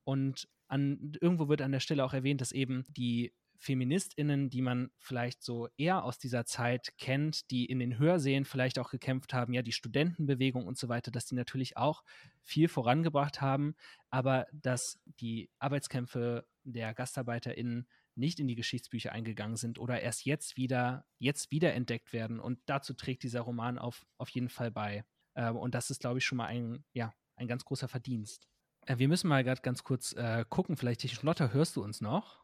Und 0.05 0.49
an, 0.69 1.13
irgendwo 1.21 1.49
wird 1.49 1.63
an 1.63 1.73
der 1.73 1.81
Stelle 1.81 2.05
auch 2.05 2.15
erwähnt, 2.15 2.43
dass 2.43 2.53
eben 2.53 2.85
die 2.89 3.33
FeministInnen, 3.63 4.51
die 4.51 4.61
man 4.61 4.91
vielleicht 4.99 5.43
so 5.43 5.69
eher 5.77 6.03
aus 6.03 6.19
dieser 6.19 6.45
Zeit 6.45 6.95
kennt, 6.99 7.51
die 7.53 7.67
in 7.67 7.79
den 7.79 7.97
Hörsälen 7.97 8.45
vielleicht 8.45 8.81
auch 8.81 8.91
gekämpft 8.91 9.33
haben, 9.33 9.53
ja, 9.53 9.63
die 9.63 9.73
Studentenbewegung 9.73 10.67
und 10.67 10.77
so 10.77 10.89
weiter, 10.89 11.13
dass 11.13 11.27
die 11.27 11.37
natürlich 11.37 11.77
auch 11.77 12.03
viel 12.43 12.67
vorangebracht 12.67 13.41
haben, 13.41 13.77
aber 14.11 14.47
dass 14.53 14.99
die 15.21 15.49
Arbeitskämpfe 15.61 16.45
der 16.65 16.93
GastarbeiterInnen 16.93 17.87
nicht 18.17 18.41
in 18.41 18.49
die 18.49 18.57
Geschichtsbücher 18.57 19.13
eingegangen 19.13 19.57
sind 19.57 19.79
oder 19.79 20.01
erst 20.01 20.27
jetzt 20.27 20.57
wieder, 20.57 21.07
jetzt 21.19 21.53
wieder 21.53 21.73
entdeckt 21.73 22.13
werden. 22.13 22.41
Und 22.41 22.59
dazu 22.67 22.95
trägt 22.95 23.23
dieser 23.23 23.43
Roman 23.43 23.79
auf, 23.79 24.05
auf 24.19 24.29
jeden 24.31 24.49
Fall 24.49 24.73
bei. 24.73 25.05
Ähm, 25.37 25.57
und 25.57 25.75
das 25.77 25.89
ist, 25.91 26.01
glaube 26.01 26.19
ich, 26.19 26.25
schon 26.25 26.39
mal 26.39 26.47
ein, 26.47 26.85
ja, 26.93 27.15
ein 27.37 27.47
ganz 27.47 27.65
großer 27.65 27.87
Verdienst. 27.87 28.49
Äh, 28.87 28.99
wir 28.99 29.07
müssen 29.07 29.29
mal 29.29 29.45
gerade 29.45 29.63
ganz 29.63 29.85
kurz 29.85 30.13
äh, 30.15 30.45
gucken, 30.49 30.77
vielleicht, 30.77 31.23
Lotta, 31.23 31.51
hörst 31.53 31.77
du 31.77 31.85
uns 31.85 32.01
noch? 32.01 32.42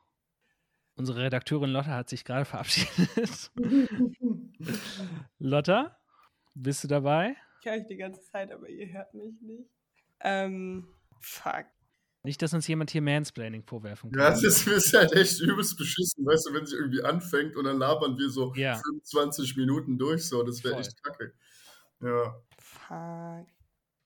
Unsere 0.98 1.20
Redakteurin 1.22 1.70
Lotta 1.70 1.90
hat 1.94 2.08
sich 2.08 2.24
gerade 2.24 2.44
verabschiedet. 2.44 3.52
Lotta, 5.38 5.96
bist 6.54 6.82
du 6.82 6.88
dabei? 6.88 7.36
Ich 7.60 7.66
höre 7.66 7.74
euch 7.78 7.86
die 7.86 7.96
ganze 7.96 8.20
Zeit, 8.22 8.50
aber 8.52 8.68
ihr 8.68 8.92
hört 8.92 9.14
mich 9.14 9.40
nicht. 9.40 9.70
Ähm, 10.20 10.88
fuck. 11.20 11.66
Nicht, 12.24 12.42
dass 12.42 12.52
uns 12.52 12.66
jemand 12.66 12.90
hier 12.90 13.00
Mansplaining 13.00 13.62
vorwerfen 13.62 14.10
kann. 14.10 14.20
Ja, 14.20 14.30
das 14.30 14.42
ist, 14.42 14.66
ist 14.66 14.92
halt 14.92 15.12
echt 15.12 15.40
übelst 15.40 15.78
beschissen, 15.78 16.26
weißt 16.26 16.48
du, 16.48 16.54
wenn 16.54 16.66
sich 16.66 16.76
irgendwie 16.76 17.02
anfängt 17.04 17.56
und 17.56 17.64
dann 17.64 17.78
labern 17.78 18.18
wir 18.18 18.28
so 18.28 18.52
Ja. 18.56 18.74
25 18.74 19.56
Minuten 19.56 19.98
durch, 19.98 20.26
so, 20.28 20.42
das 20.42 20.64
wäre 20.64 20.80
echt 20.80 21.00
kacke. 21.02 21.32
Ja. 22.00 22.34
Fuck. 22.58 23.46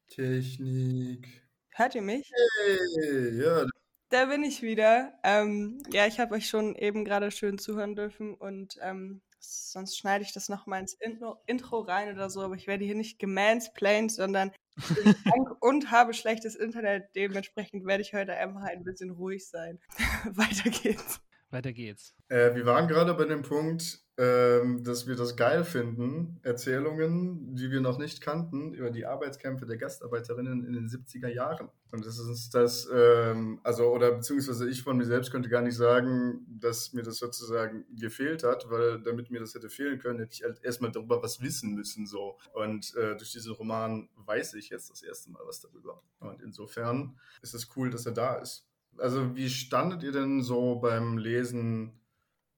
Technik. 0.09 1.43
Hört 1.71 1.95
ihr 1.95 2.03
mich? 2.03 2.31
Hey, 2.61 3.43
ja, 3.43 3.67
Da 4.12 4.26
bin 4.26 4.45
ich 4.45 4.61
wieder. 4.61 5.14
Ähm, 5.25 5.83
ja, 5.90 6.07
ich 6.07 6.21
habe 6.21 6.35
euch 6.35 6.47
schon 6.47 6.75
eben 6.75 7.02
gerade 7.07 7.31
schön 7.31 7.57
zuhören 7.57 7.97
dürfen 7.97 8.35
und 8.35 8.76
ähm, 8.83 9.23
sonst 9.38 9.97
schneide 9.97 10.23
ich 10.23 10.35
das 10.35 10.50
nochmal 10.50 10.81
ins 10.83 10.92
Intro, 11.00 11.40
Intro 11.47 11.81
rein 11.81 12.12
oder 12.12 12.28
so, 12.28 12.42
aber 12.42 12.54
ich 12.54 12.66
werde 12.66 12.85
hier 12.85 12.95
nicht 12.95 13.19
gemansplained, 13.19 14.12
sondern 14.12 14.52
ich 14.76 14.88
bin 14.95 15.14
krank 15.25 15.57
und 15.61 15.90
habe 15.90 16.12
schlechtes 16.12 16.57
Internet. 16.57 17.09
Dementsprechend 17.16 17.87
werde 17.87 18.02
ich 18.02 18.12
heute 18.12 18.35
einfach 18.35 18.64
ein 18.64 18.85
bisschen 18.85 19.12
ruhig 19.12 19.49
sein. 19.49 19.81
Weiter 20.26 20.69
geht's. 20.69 21.23
Weiter 21.52 21.73
geht's. 21.73 22.14
Äh, 22.28 22.54
wir 22.54 22.66
waren 22.66 22.88
gerade 22.88 23.14
bei 23.14 23.25
dem 23.25 23.42
Punkt, 23.42 24.00
ähm, 24.18 24.85
dass 24.85 25.06
wir 25.06 25.16
das 25.16 25.37
geil 25.37 25.64
finden, 25.64 26.38
Erzählungen, 26.42 27.54
die 27.54 27.71
wir 27.71 27.80
noch 27.80 27.99
nicht 27.99 28.21
kannten, 28.21 28.75
über 28.75 28.90
die 28.90 29.06
Arbeitskämpfe 29.06 29.64
der 29.66 29.78
Gastarbeiterinnen 29.78 30.64
in 30.66 30.73
den 30.75 30.88
70er 30.88 31.28
Jahren. 31.28 31.71
Und 31.90 32.06
das 32.06 32.18
ist 32.18 32.54
das, 32.54 32.88
ähm, 32.92 33.61
also, 33.62 33.90
oder 33.90 34.12
beziehungsweise 34.12 34.68
ich 34.68 34.82
von 34.82 34.97
mir 34.97 35.06
selbst 35.06 35.30
könnte 35.30 35.49
gar 35.49 35.62
nicht 35.62 35.76
sagen, 35.76 36.47
dass 36.47 36.92
mir 36.92 37.02
das 37.02 37.18
sozusagen 37.18 37.85
gefehlt 37.97 38.44
hat, 38.44 38.71
weil 38.71 39.00
damit 39.02 39.30
mir 39.30 39.40
das 39.40 39.54
hätte 39.54 39.71
fehlen 39.71 39.99
können, 39.99 40.18
hätte 40.18 40.32
ich 40.32 40.42
halt 40.42 40.62
erstmal 40.62 40.92
darüber 40.92 41.23
was 41.23 41.40
wissen 41.40 41.75
müssen, 41.75 42.06
so. 42.06 42.38
Und 42.52 42.94
äh, 42.97 43.16
durch 43.16 43.32
diesen 43.32 43.52
Roman 43.52 44.09
weiß 44.16 44.54
ich 44.54 44.71
jetzt 44.71 44.90
das 44.90 45.02
erste 45.02 45.30
Mal 45.30 45.42
was 45.47 45.61
darüber. 45.61 46.02
Und 46.21 46.40
insofern 46.42 47.18
ist 47.40 47.54
es 47.54 47.68
cool, 47.76 47.90
dass 47.90 48.06
er 48.06 48.12
da 48.12 48.37
ist. 48.37 48.66
Also, 48.99 49.37
wie 49.37 49.49
standet 49.49 50.03
ihr 50.03 50.13
denn 50.13 50.43
so 50.43 50.77
beim 50.77 51.19
Lesen 51.19 52.01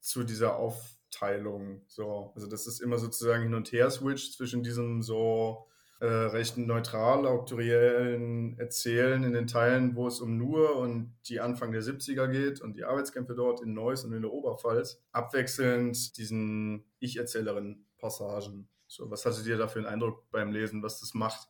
zu 0.01 0.25
dieser 0.25 0.57
Aufteilung? 0.57 1.83
So, 1.87 2.33
also, 2.35 2.47
dass 2.47 2.67
es 2.67 2.81
immer 2.81 2.99
sozusagen 2.99 3.45
hin 3.45 3.55
und 3.55 3.73
her 3.73 3.91
switcht 3.91 4.35
zwischen 4.35 4.63
diesem 4.63 5.03
so 5.03 5.69
äh, 6.01 6.07
recht 6.07 6.59
neutral 6.59 7.27
auktoriellen 7.27 8.59
Erzählen 8.59 9.23
in 9.23 9.33
den 9.33 9.47
Teilen, 9.47 9.97
wo 9.97 10.07
es 10.07 10.21
um 10.21 10.37
Nur 10.37 10.77
und 10.77 11.17
die 11.29 11.41
Anfang 11.41 11.73
der 11.73 11.83
70er 11.83 12.27
geht 12.29 12.61
und 12.61 12.77
die 12.77 12.85
Arbeitskämpfe 12.85 13.35
dort 13.35 13.63
in 13.63 13.75
Neuss 13.75 14.05
und 14.05 14.13
in 14.13 14.23
der 14.23 14.33
Oberpfalz, 14.33 15.03
abwechselnd 15.13 16.17
diesen 16.19 16.85
Ich-Erzählerin-Passagen. 16.99 18.69
So, 18.87 19.11
was 19.11 19.25
hattet 19.25 19.47
ihr 19.47 19.57
da 19.57 19.67
für 19.67 19.79
einen 19.79 19.89
Eindruck 19.89 20.31
beim 20.31 20.53
Lesen, 20.53 20.83
was 20.83 21.01
das 21.01 21.15
macht? 21.15 21.49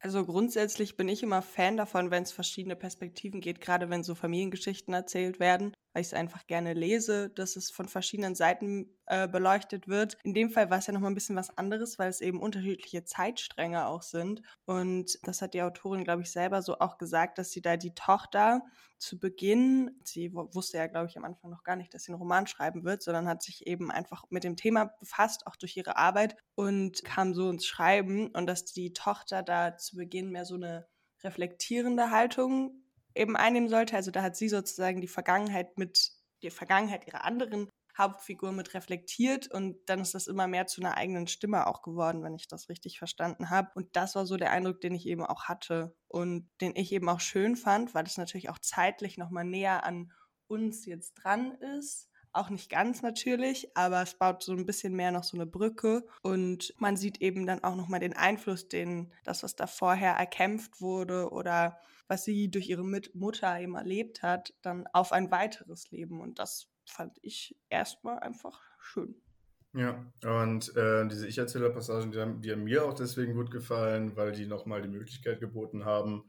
Also 0.00 0.24
grundsätzlich 0.24 0.96
bin 0.96 1.08
ich 1.08 1.22
immer 1.22 1.42
Fan 1.42 1.76
davon, 1.76 2.10
wenn 2.10 2.22
es 2.22 2.30
verschiedene 2.32 2.76
Perspektiven 2.76 3.40
geht, 3.40 3.60
gerade 3.60 3.90
wenn 3.90 4.04
so 4.04 4.14
Familiengeschichten 4.14 4.94
erzählt 4.94 5.40
werden, 5.40 5.74
weil 5.92 6.02
ich 6.02 6.08
es 6.08 6.14
einfach 6.14 6.46
gerne 6.46 6.74
lese, 6.74 7.30
dass 7.30 7.56
es 7.56 7.70
von 7.70 7.88
verschiedenen 7.88 8.34
Seiten 8.34 8.96
äh, 9.06 9.26
beleuchtet 9.28 9.88
wird. 9.88 10.16
In 10.22 10.34
dem 10.34 10.50
Fall 10.50 10.70
war 10.70 10.78
es 10.78 10.86
ja 10.86 10.92
nochmal 10.92 11.10
ein 11.10 11.14
bisschen 11.14 11.36
was 11.36 11.56
anderes, 11.56 11.98
weil 11.98 12.08
es 12.10 12.20
eben 12.20 12.40
unterschiedliche 12.40 13.04
Zeitstränge 13.04 13.86
auch 13.86 14.02
sind. 14.02 14.42
Und 14.64 15.18
das 15.22 15.42
hat 15.42 15.54
die 15.54 15.62
Autorin, 15.62 16.04
glaube 16.04 16.22
ich, 16.22 16.30
selber 16.30 16.62
so 16.62 16.78
auch 16.78 16.98
gesagt, 16.98 17.38
dass 17.38 17.50
sie 17.50 17.62
da 17.62 17.76
die 17.76 17.94
Tochter 17.94 18.62
zu 18.98 19.18
Beginn, 19.18 19.92
sie 20.04 20.32
wu- 20.34 20.48
wusste 20.52 20.78
ja, 20.78 20.86
glaube 20.88 21.06
ich, 21.08 21.16
am 21.16 21.24
Anfang 21.24 21.50
noch 21.50 21.62
gar 21.62 21.76
nicht, 21.76 21.94
dass 21.94 22.02
sie 22.04 22.12
einen 22.12 22.20
Roman 22.20 22.46
schreiben 22.46 22.84
wird, 22.84 23.02
sondern 23.02 23.28
hat 23.28 23.42
sich 23.42 23.66
eben 23.66 23.90
einfach 23.90 24.24
mit 24.30 24.44
dem 24.44 24.56
Thema 24.56 24.86
befasst, 25.00 25.46
auch 25.46 25.56
durch 25.56 25.76
ihre 25.76 25.96
Arbeit 25.96 26.36
und 26.54 27.04
kam 27.04 27.32
so 27.34 27.48
ins 27.50 27.64
Schreiben 27.66 28.28
und 28.28 28.46
dass 28.46 28.64
die 28.64 28.92
Tochter 28.92 29.42
da 29.42 29.76
zu 29.76 29.96
Beginn 29.96 30.30
mehr 30.30 30.44
so 30.44 30.56
eine 30.56 30.86
reflektierende 31.22 32.10
Haltung 32.10 32.82
eben 33.18 33.36
einnehmen 33.36 33.68
sollte. 33.68 33.96
Also 33.96 34.10
da 34.10 34.22
hat 34.22 34.36
sie 34.36 34.48
sozusagen 34.48 35.00
die 35.00 35.08
Vergangenheit 35.08 35.76
mit, 35.78 36.12
die 36.42 36.50
Vergangenheit 36.50 37.06
ihrer 37.06 37.24
anderen 37.24 37.68
Hauptfigur 37.98 38.52
mit 38.52 38.74
reflektiert 38.74 39.50
und 39.50 39.76
dann 39.86 40.00
ist 40.00 40.14
das 40.14 40.28
immer 40.28 40.46
mehr 40.46 40.68
zu 40.68 40.80
einer 40.80 40.96
eigenen 40.96 41.26
Stimme 41.26 41.66
auch 41.66 41.82
geworden, 41.82 42.22
wenn 42.22 42.36
ich 42.36 42.46
das 42.46 42.68
richtig 42.68 42.98
verstanden 42.98 43.50
habe. 43.50 43.70
Und 43.74 43.96
das 43.96 44.14
war 44.14 44.24
so 44.24 44.36
der 44.36 44.52
Eindruck, 44.52 44.80
den 44.80 44.94
ich 44.94 45.06
eben 45.06 45.24
auch 45.24 45.44
hatte 45.44 45.96
und 46.06 46.48
den 46.60 46.76
ich 46.76 46.92
eben 46.92 47.08
auch 47.08 47.18
schön 47.18 47.56
fand, 47.56 47.94
weil 47.94 48.06
es 48.06 48.16
natürlich 48.16 48.50
auch 48.50 48.58
zeitlich 48.60 49.18
nochmal 49.18 49.44
näher 49.44 49.84
an 49.84 50.12
uns 50.46 50.86
jetzt 50.86 51.14
dran 51.14 51.52
ist. 51.76 52.08
Auch 52.32 52.50
nicht 52.50 52.70
ganz 52.70 53.02
natürlich, 53.02 53.76
aber 53.76 54.02
es 54.02 54.16
baut 54.16 54.44
so 54.44 54.52
ein 54.52 54.66
bisschen 54.66 54.94
mehr 54.94 55.10
noch 55.10 55.24
so 55.24 55.36
eine 55.36 55.46
Brücke 55.46 56.06
und 56.22 56.74
man 56.78 56.96
sieht 56.96 57.20
eben 57.20 57.46
dann 57.46 57.64
auch 57.64 57.74
nochmal 57.74 58.00
den 58.00 58.12
Einfluss, 58.12 58.68
den 58.68 59.12
das, 59.24 59.42
was 59.42 59.56
da 59.56 59.66
vorher 59.66 60.12
erkämpft 60.12 60.80
wurde 60.80 61.30
oder 61.30 61.80
was 62.08 62.24
sie 62.24 62.50
durch 62.50 62.68
ihre 62.68 62.84
Mit 62.84 63.14
Mutter 63.14 63.60
eben 63.60 63.74
erlebt 63.74 64.22
hat, 64.22 64.54
dann 64.62 64.86
auf 64.92 65.12
ein 65.12 65.30
weiteres 65.30 65.90
Leben. 65.90 66.20
Und 66.20 66.38
das 66.38 66.68
fand 66.86 67.18
ich 67.22 67.56
erstmal 67.68 68.18
einfach 68.18 68.60
schön. 68.80 69.14
Ja, 69.74 70.10
und 70.24 70.74
äh, 70.76 71.06
diese 71.06 71.28
Ich-Erzähler-Passagen, 71.28 72.10
die 72.10 72.18
haben, 72.18 72.40
die 72.40 72.50
haben 72.50 72.64
mir 72.64 72.86
auch 72.86 72.94
deswegen 72.94 73.34
gut 73.34 73.50
gefallen, 73.50 74.16
weil 74.16 74.32
die 74.32 74.46
nochmal 74.46 74.80
die 74.80 74.88
Möglichkeit 74.88 75.40
geboten 75.40 75.84
haben, 75.84 76.24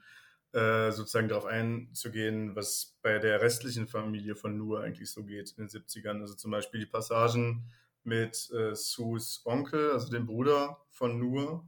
äh, 0.51 0.91
sozusagen 0.91 1.29
darauf 1.29 1.45
einzugehen, 1.45 2.55
was 2.57 2.97
bei 3.01 3.17
der 3.17 3.41
restlichen 3.41 3.87
Familie 3.87 4.35
von 4.35 4.57
Nur 4.57 4.81
eigentlich 4.81 5.09
so 5.09 5.23
geht 5.23 5.51
in 5.51 5.67
den 5.67 5.69
70ern. 5.69 6.19
Also 6.19 6.35
zum 6.35 6.51
Beispiel 6.51 6.81
die 6.81 6.85
Passagen 6.85 7.69
mit 8.03 8.51
äh, 8.51 8.75
Sus 8.75 9.41
Onkel, 9.45 9.91
also 9.91 10.11
dem 10.11 10.25
Bruder 10.25 10.81
von 10.89 11.17
Nur, 11.17 11.65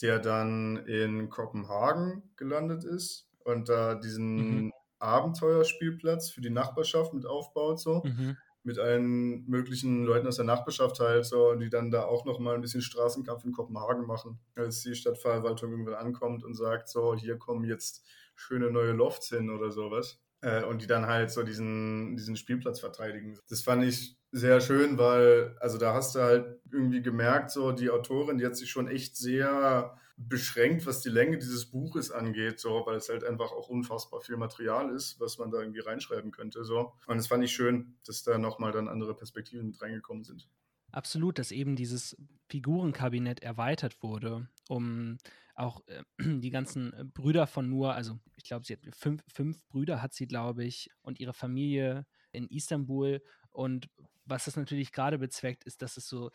der 0.00 0.18
dann 0.18 0.78
in 0.86 1.28
Kopenhagen 1.28 2.32
gelandet 2.36 2.84
ist 2.84 3.29
und 3.50 3.68
da 3.68 3.94
diesen 3.94 4.60
Mhm. 4.60 4.70
Abenteuerspielplatz 4.98 6.30
für 6.30 6.40
die 6.40 6.50
Nachbarschaft 6.50 7.14
mit 7.14 7.26
aufbaut, 7.26 7.80
so 7.80 8.04
Mhm. 8.04 8.36
mit 8.62 8.78
allen 8.78 9.46
möglichen 9.46 10.04
Leuten 10.04 10.26
aus 10.26 10.36
der 10.36 10.44
Nachbarschaft 10.44 11.00
halt, 11.00 11.24
so, 11.24 11.54
die 11.54 11.70
dann 11.70 11.90
da 11.90 12.04
auch 12.04 12.26
nochmal 12.26 12.54
ein 12.54 12.60
bisschen 12.60 12.82
Straßenkampf 12.82 13.44
in 13.44 13.52
Kopenhagen 13.52 14.06
machen, 14.06 14.40
als 14.54 14.82
die 14.82 14.94
Stadtverwaltung 14.94 15.70
irgendwann 15.70 15.94
ankommt 15.94 16.44
und 16.44 16.54
sagt, 16.54 16.88
so, 16.88 17.14
hier 17.14 17.38
kommen 17.38 17.64
jetzt 17.64 18.04
schöne 18.36 18.70
neue 18.70 18.92
Lofts 18.92 19.28
hin 19.30 19.50
oder 19.50 19.70
sowas. 19.70 20.20
Äh, 20.42 20.64
und 20.64 20.82
die 20.82 20.86
dann 20.86 21.06
halt 21.06 21.30
so 21.30 21.42
diesen, 21.42 22.16
diesen 22.16 22.36
Spielplatz 22.36 22.80
verteidigen. 22.80 23.38
Das 23.48 23.62
fand 23.62 23.84
ich 23.84 24.16
sehr 24.32 24.60
schön, 24.60 24.96
weil, 24.98 25.56
also 25.60 25.76
da 25.76 25.92
hast 25.94 26.14
du 26.14 26.20
halt 26.20 26.60
irgendwie 26.70 27.02
gemerkt, 27.02 27.50
so 27.50 27.72
die 27.72 27.90
Autorin, 27.90 28.38
die 28.38 28.46
hat 28.46 28.56
sich 28.56 28.70
schon 28.70 28.88
echt 28.88 29.16
sehr 29.16 29.96
beschränkt, 30.28 30.86
was 30.86 31.00
die 31.00 31.08
Länge 31.08 31.38
dieses 31.38 31.66
Buches 31.66 32.10
angeht, 32.10 32.60
so, 32.60 32.82
weil 32.84 32.96
es 32.96 33.08
halt 33.08 33.24
einfach 33.24 33.52
auch 33.52 33.68
unfassbar 33.68 34.20
viel 34.20 34.36
Material 34.36 34.90
ist, 34.90 35.18
was 35.18 35.38
man 35.38 35.50
da 35.50 35.60
irgendwie 35.60 35.80
reinschreiben 35.80 36.30
könnte, 36.30 36.64
so. 36.64 36.92
Und 37.06 37.16
das 37.16 37.26
fand 37.26 37.42
ich 37.42 37.52
schön, 37.52 37.96
dass 38.04 38.22
da 38.22 38.36
nochmal 38.38 38.72
dann 38.72 38.88
andere 38.88 39.14
Perspektiven 39.14 39.66
mit 39.66 39.80
reingekommen 39.80 40.24
sind. 40.24 40.48
Absolut, 40.92 41.38
dass 41.38 41.52
eben 41.52 41.76
dieses 41.76 42.16
Figurenkabinett 42.48 43.40
erweitert 43.42 44.02
wurde, 44.02 44.48
um 44.68 45.18
auch 45.54 45.82
äh, 45.86 46.02
die 46.18 46.50
ganzen 46.50 47.12
Brüder 47.14 47.46
von 47.46 47.68
Nur, 47.68 47.94
also 47.94 48.18
ich 48.36 48.44
glaube, 48.44 48.66
sie 48.66 48.74
hat 48.74 48.80
fünf, 48.94 49.22
fünf 49.32 49.66
Brüder 49.68 50.02
hat 50.02 50.12
sie, 50.12 50.26
glaube 50.26 50.64
ich, 50.64 50.90
und 51.02 51.20
ihre 51.20 51.34
Familie 51.34 52.06
in 52.32 52.46
Istanbul. 52.48 53.22
Und 53.50 53.88
was 54.24 54.44
das 54.44 54.56
natürlich 54.56 54.92
gerade 54.92 55.18
bezweckt, 55.18 55.64
ist, 55.64 55.82
dass 55.82 55.96
es 55.96 56.08
so, 56.08 56.30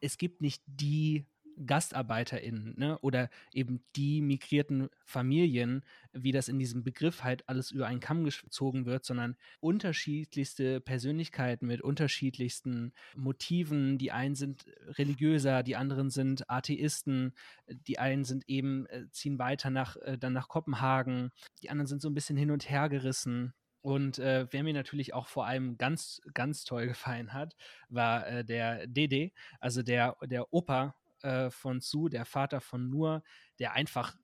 es 0.00 0.18
gibt 0.18 0.42
nicht 0.42 0.62
die 0.66 1.26
GastarbeiterInnen 1.64 2.74
ne? 2.76 2.98
oder 3.00 3.30
eben 3.52 3.82
die 3.94 4.20
migrierten 4.20 4.88
Familien, 5.04 5.82
wie 6.12 6.32
das 6.32 6.48
in 6.48 6.58
diesem 6.58 6.82
Begriff 6.82 7.24
halt 7.24 7.48
alles 7.48 7.70
über 7.70 7.86
einen 7.86 8.00
Kamm 8.00 8.24
gezogen 8.24 8.86
wird, 8.86 9.04
sondern 9.04 9.36
unterschiedlichste 9.60 10.80
Persönlichkeiten 10.80 11.66
mit 11.66 11.80
unterschiedlichsten 11.80 12.92
Motiven. 13.14 13.98
Die 13.98 14.12
einen 14.12 14.34
sind 14.34 14.66
religiöser, 14.98 15.62
die 15.62 15.76
anderen 15.76 16.10
sind 16.10 16.48
Atheisten, 16.50 17.32
die 17.68 17.98
einen 17.98 18.24
sind 18.24 18.48
eben, 18.48 18.86
äh, 18.86 19.08
ziehen 19.10 19.38
weiter 19.38 19.70
nach, 19.70 19.96
äh, 19.96 20.18
dann 20.18 20.32
nach 20.32 20.48
Kopenhagen, 20.48 21.30
die 21.62 21.70
anderen 21.70 21.86
sind 21.86 22.02
so 22.02 22.08
ein 22.08 22.14
bisschen 22.14 22.36
hin 22.36 22.50
und 22.50 22.68
her 22.68 22.88
gerissen. 22.88 23.54
Und 23.86 24.18
äh, 24.18 24.48
wer 24.50 24.64
mir 24.64 24.74
natürlich 24.74 25.14
auch 25.14 25.28
vor 25.28 25.46
allem 25.46 25.78
ganz, 25.78 26.20
ganz 26.34 26.64
toll 26.64 26.88
gefallen 26.88 27.32
hat, 27.32 27.56
war 27.88 28.26
äh, 28.26 28.44
der 28.44 28.88
Dede, 28.88 29.30
also 29.60 29.84
der, 29.84 30.16
der 30.24 30.52
Opa 30.52 30.96
äh, 31.26 31.50
von 31.50 31.80
Su, 31.80 32.08
der 32.08 32.24
Vater 32.24 32.60
von 32.60 32.88
Nur, 32.88 33.22
der 33.58 33.74
einfach 33.74 34.14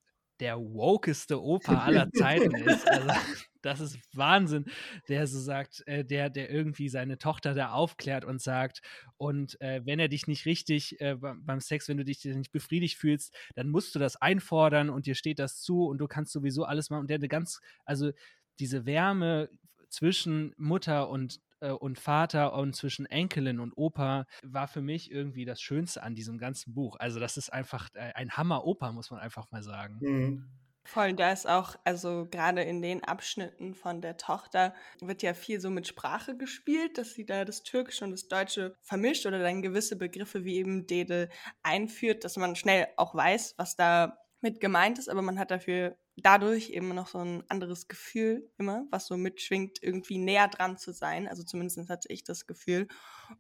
der 0.40 0.58
wokeste 0.58 1.40
Opa 1.40 1.84
aller 1.84 2.10
Zeiten 2.12 2.54
ist. 2.54 2.88
Also, 2.88 3.08
das 3.62 3.80
ist 3.80 3.98
Wahnsinn, 4.12 4.64
der 5.08 5.26
so 5.26 5.38
sagt, 5.38 5.82
äh, 5.86 6.04
der, 6.04 6.30
der 6.30 6.50
irgendwie 6.50 6.88
seine 6.88 7.18
Tochter 7.18 7.54
da 7.54 7.70
aufklärt 7.70 8.24
und 8.24 8.40
sagt, 8.40 8.82
und 9.16 9.60
äh, 9.60 9.82
wenn 9.84 10.00
er 10.00 10.08
dich 10.08 10.26
nicht 10.26 10.46
richtig 10.46 11.00
äh, 11.00 11.16
beim 11.16 11.60
Sex, 11.60 11.88
wenn 11.88 11.96
du 11.96 12.04
dich 12.04 12.24
nicht 12.24 12.50
befriedigt 12.50 12.98
fühlst, 12.98 13.34
dann 13.54 13.68
musst 13.68 13.94
du 13.94 13.98
das 13.98 14.16
einfordern 14.16 14.90
und 14.90 15.06
dir 15.06 15.14
steht 15.14 15.38
das 15.38 15.60
zu 15.60 15.84
und 15.86 15.98
du 15.98 16.08
kannst 16.08 16.32
sowieso 16.32 16.64
alles 16.64 16.90
machen. 16.90 17.02
Und 17.02 17.10
der 17.10 17.18
eine 17.18 17.28
ganz, 17.28 17.60
also 17.84 18.10
diese 18.58 18.84
Wärme 18.84 19.48
zwischen 19.90 20.54
Mutter 20.56 21.08
und 21.08 21.40
und 21.70 21.98
Vater 21.98 22.54
und 22.54 22.74
zwischen 22.74 23.06
Enkelin 23.06 23.60
und 23.60 23.72
Opa 23.76 24.26
war 24.42 24.68
für 24.68 24.82
mich 24.82 25.10
irgendwie 25.10 25.44
das 25.44 25.60
Schönste 25.60 26.02
an 26.02 26.14
diesem 26.14 26.38
ganzen 26.38 26.74
Buch. 26.74 26.96
Also 26.98 27.20
das 27.20 27.36
ist 27.36 27.52
einfach 27.52 27.88
äh, 27.94 28.12
ein 28.14 28.30
Hammer-Opa, 28.30 28.92
muss 28.92 29.10
man 29.10 29.20
einfach 29.20 29.50
mal 29.50 29.62
sagen. 29.62 29.98
Mhm. 30.00 30.48
Voll, 30.84 31.14
da 31.14 31.30
ist 31.30 31.48
auch, 31.48 31.76
also 31.84 32.26
gerade 32.28 32.62
in 32.62 32.82
den 32.82 33.04
Abschnitten 33.04 33.74
von 33.74 34.00
der 34.00 34.16
Tochter 34.16 34.74
wird 35.00 35.22
ja 35.22 35.32
viel 35.32 35.60
so 35.60 35.70
mit 35.70 35.86
Sprache 35.86 36.36
gespielt, 36.36 36.98
dass 36.98 37.14
sie 37.14 37.24
da 37.24 37.44
das 37.44 37.62
Türkische 37.62 38.04
und 38.04 38.10
das 38.10 38.26
Deutsche 38.26 38.74
vermischt 38.82 39.24
oder 39.24 39.38
dann 39.38 39.62
gewisse 39.62 39.96
Begriffe 39.96 40.44
wie 40.44 40.56
eben 40.56 40.88
Dede 40.88 41.28
einführt, 41.62 42.24
dass 42.24 42.36
man 42.36 42.56
schnell 42.56 42.88
auch 42.96 43.14
weiß, 43.14 43.54
was 43.58 43.76
da 43.76 44.18
mit 44.40 44.58
gemeint 44.58 44.98
ist, 44.98 45.08
aber 45.08 45.22
man 45.22 45.38
hat 45.38 45.52
dafür 45.52 45.96
dadurch 46.16 46.70
eben 46.70 46.94
noch 46.94 47.08
so 47.08 47.18
ein 47.18 47.42
anderes 47.48 47.88
Gefühl 47.88 48.50
immer, 48.58 48.84
was 48.90 49.06
so 49.06 49.16
mitschwingt, 49.16 49.82
irgendwie 49.82 50.18
näher 50.18 50.48
dran 50.48 50.76
zu 50.76 50.92
sein. 50.92 51.26
Also 51.26 51.42
zumindest 51.42 51.88
hatte 51.88 52.08
ich 52.10 52.22
das 52.22 52.46
Gefühl. 52.46 52.86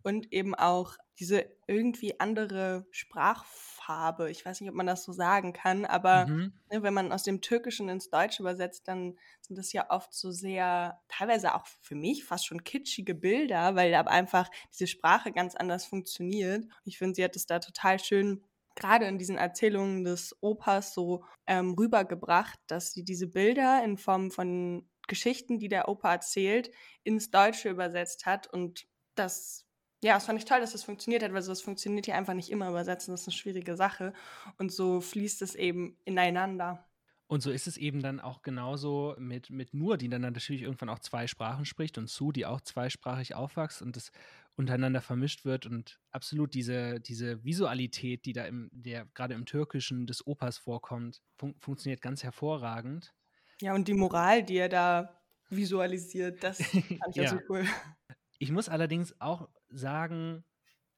Und 0.02 0.32
eben 0.32 0.54
auch 0.54 0.96
diese 1.18 1.44
irgendwie 1.66 2.18
andere 2.18 2.86
Sprachfarbe. 2.90 4.30
Ich 4.30 4.44
weiß 4.46 4.60
nicht, 4.60 4.70
ob 4.70 4.74
man 4.74 4.86
das 4.86 5.04
so 5.04 5.12
sagen 5.12 5.52
kann, 5.52 5.84
aber 5.84 6.26
mhm. 6.26 6.54
ne, 6.70 6.82
wenn 6.82 6.94
man 6.94 7.12
aus 7.12 7.24
dem 7.24 7.42
Türkischen 7.42 7.90
ins 7.90 8.08
Deutsche 8.08 8.42
übersetzt, 8.42 8.88
dann 8.88 9.18
sind 9.42 9.58
das 9.58 9.72
ja 9.72 9.90
oft 9.90 10.14
so 10.14 10.30
sehr, 10.30 11.00
teilweise 11.08 11.54
auch 11.54 11.66
für 11.82 11.94
mich 11.94 12.24
fast 12.24 12.46
schon 12.46 12.64
kitschige 12.64 13.14
Bilder, 13.14 13.74
weil 13.74 13.92
aber 13.94 14.10
einfach 14.10 14.50
diese 14.72 14.86
Sprache 14.86 15.32
ganz 15.32 15.54
anders 15.54 15.84
funktioniert. 15.84 16.64
Ich 16.84 16.96
finde, 16.96 17.16
sie 17.16 17.24
hat 17.24 17.36
es 17.36 17.46
da 17.46 17.58
total 17.58 17.98
schön 17.98 18.42
gerade 18.76 19.06
in 19.06 19.18
diesen 19.18 19.36
Erzählungen 19.36 20.04
des 20.04 20.36
Opas 20.40 20.94
so 20.94 21.24
ähm, 21.46 21.74
rübergebracht, 21.74 22.58
dass 22.66 22.92
sie 22.92 23.04
diese 23.04 23.28
Bilder 23.28 23.82
in 23.84 23.96
Form 23.98 24.30
von 24.30 24.88
Geschichten, 25.08 25.58
die 25.58 25.68
der 25.68 25.88
Opa 25.88 26.12
erzählt, 26.12 26.70
ins 27.04 27.30
Deutsche 27.30 27.70
übersetzt 27.70 28.26
hat. 28.26 28.46
Und 28.46 28.86
das, 29.14 29.66
ja, 30.02 30.14
das 30.14 30.26
fand 30.26 30.38
ich 30.38 30.44
toll, 30.44 30.60
dass 30.60 30.72
das 30.72 30.84
funktioniert 30.84 31.22
hat, 31.22 31.32
weil 31.32 31.42
so 31.42 31.52
das 31.52 31.62
funktioniert 31.62 32.06
ja 32.06 32.14
einfach 32.16 32.34
nicht 32.34 32.50
immer 32.50 32.68
übersetzen, 32.68 33.12
das 33.12 33.22
ist 33.22 33.28
eine 33.28 33.36
schwierige 33.36 33.76
Sache. 33.76 34.12
Und 34.58 34.72
so 34.72 35.00
fließt 35.00 35.42
es 35.42 35.54
eben 35.54 35.98
ineinander. 36.04 36.88
Und 37.32 37.42
so 37.42 37.50
ist 37.50 37.66
es 37.66 37.78
eben 37.78 38.02
dann 38.02 38.20
auch 38.20 38.42
genauso 38.42 39.14
mit, 39.18 39.48
mit 39.48 39.72
Nur, 39.72 39.96
die 39.96 40.10
dann 40.10 40.20
natürlich 40.20 40.62
irgendwann 40.62 40.90
auch 40.90 40.98
zwei 40.98 41.26
Sprachen 41.26 41.64
spricht 41.64 41.96
und 41.96 42.10
Su, 42.10 42.30
die 42.30 42.44
auch 42.44 42.60
zweisprachig 42.60 43.34
aufwächst 43.34 43.80
und 43.80 43.96
das 43.96 44.12
untereinander 44.56 45.00
vermischt 45.00 45.44
wird 45.44 45.66
und 45.66 45.98
absolut 46.10 46.54
diese, 46.54 47.00
diese 47.00 47.42
Visualität, 47.44 48.26
die 48.26 48.32
da 48.32 48.44
im, 48.44 48.68
der 48.72 49.06
gerade 49.14 49.34
im 49.34 49.46
Türkischen 49.46 50.06
des 50.06 50.26
Opas 50.26 50.58
vorkommt, 50.58 51.22
fun 51.36 51.54
funktioniert 51.58 52.02
ganz 52.02 52.22
hervorragend. 52.22 53.14
Ja, 53.60 53.74
und 53.74 53.88
die 53.88 53.94
Moral, 53.94 54.42
die 54.42 54.56
er 54.56 54.68
da 54.68 55.22
visualisiert, 55.48 56.42
das 56.42 56.58
fand 56.62 57.16
ich 57.16 57.16
ja. 57.16 57.28
so 57.28 57.38
cool. 57.48 57.64
Ich 58.38 58.50
muss 58.50 58.68
allerdings 58.68 59.18
auch 59.20 59.48
sagen, 59.68 60.44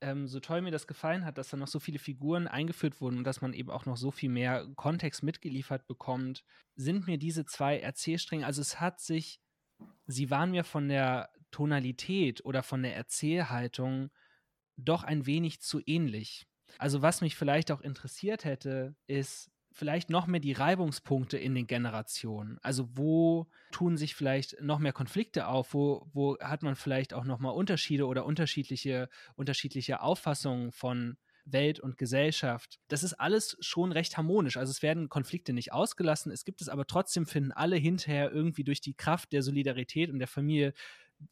ähm, 0.01 0.27
so 0.27 0.41
toll 0.41 0.63
mir 0.63 0.71
das 0.71 0.87
gefallen 0.87 1.25
hat, 1.25 1.39
dass 1.39 1.51
da 1.51 1.57
noch 1.57 1.69
so 1.69 1.79
viele 1.79 1.99
Figuren 1.99 2.49
eingeführt 2.49 3.01
wurden 3.01 3.19
und 3.19 3.25
dass 3.25 3.41
man 3.41 3.53
eben 3.53 3.71
auch 3.71 3.87
noch 3.87 3.97
so 3.97 4.11
viel 4.11 4.31
mehr 4.31 4.67
Kontext 4.77 5.23
mitgeliefert 5.23 5.87
bekommt, 5.87 6.45
sind 6.75 7.07
mir 7.07 7.19
diese 7.19 7.45
zwei 7.45 7.79
Erzählstränge, 7.79 8.47
also 8.47 8.61
es 8.61 8.81
hat 8.81 9.01
sich, 9.01 9.41
sie 10.07 10.31
waren 10.31 10.51
mir 10.51 10.65
von 10.65 10.89
der 10.89 11.31
Tonalität 11.55 12.45
oder 12.45 12.65
von 12.65 12.83
der 12.83 12.97
Erzählhaltung 12.97 14.11
doch 14.77 15.05
ein 15.05 15.25
wenig 15.25 15.61
zu 15.61 15.81
ähnlich. 15.87 16.49
Also 16.79 17.01
was 17.01 17.21
mich 17.21 17.37
vielleicht 17.37 17.71
auch 17.71 17.81
interessiert 17.81 18.45
hätte, 18.45 18.97
ist 19.07 19.53
vielleicht 19.71 20.11
noch 20.11 20.27
mehr 20.27 20.41
die 20.41 20.53
Reibungspunkte 20.53 21.39
in 21.39 21.55
den 21.55 21.69
Generationen. 21.69 22.59
Also 22.63 22.89
wo 22.97 23.47
tun 23.71 23.97
sich 23.97 24.17
vielleicht 24.17 24.61
noch 24.61 24.81
mehr 24.81 24.93
Konflikte 24.93 25.47
auf, 25.47 25.75
wo, 25.75 26.09
wo 26.13 26.37
hat 26.41 26.65
man 26.65 26.75
vielleicht 26.75 27.15
auch 27.15 27.25
noch 27.25 27.39
mal 27.39 27.51
Unterschiede 27.51 28.07
oder 28.07 28.25
unterschiedliche, 28.25 29.09
unterschiedliche 29.37 30.01
Auffassungen 30.01 30.73
von 30.73 31.17
Welt 31.45 31.79
und 31.79 31.99
Gesellschaft. 31.99 32.81
Das 32.89 33.03
ist 33.03 33.15
alles 33.15 33.57
schon 33.61 33.93
recht 33.93 34.17
harmonisch. 34.17 34.57
Also 34.57 34.71
es 34.71 34.83
werden 34.83 35.09
Konflikte 35.09 35.53
nicht 35.53 35.73
ausgelassen, 35.73 36.33
es 36.33 36.45
gibt 36.45 36.61
es 36.61 36.69
aber 36.69 36.87
trotzdem, 36.87 37.27
finden 37.27 37.53
alle 37.53 37.77
hinterher 37.77 38.33
irgendwie 38.33 38.65
durch 38.65 38.81
die 38.81 38.95
Kraft 38.95 39.33
der 39.33 39.43
Solidarität 39.43 40.11
und 40.11 40.19
der 40.19 40.29
Familie 40.29 40.73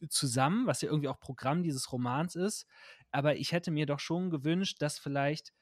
zusammen, 0.09 0.67
was 0.67 0.81
ja 0.81 0.89
irgendwie 0.89 1.09
auch 1.09 1.19
Programm 1.19 1.63
dieses 1.63 1.91
Romans 1.91 2.35
ist. 2.35 2.65
Aber 3.11 3.35
ich 3.35 3.51
hätte 3.51 3.71
mir 3.71 3.85
doch 3.85 3.99
schon 3.99 4.29
gewünscht, 4.29 4.81
dass 4.81 4.99
vielleicht 4.99 5.53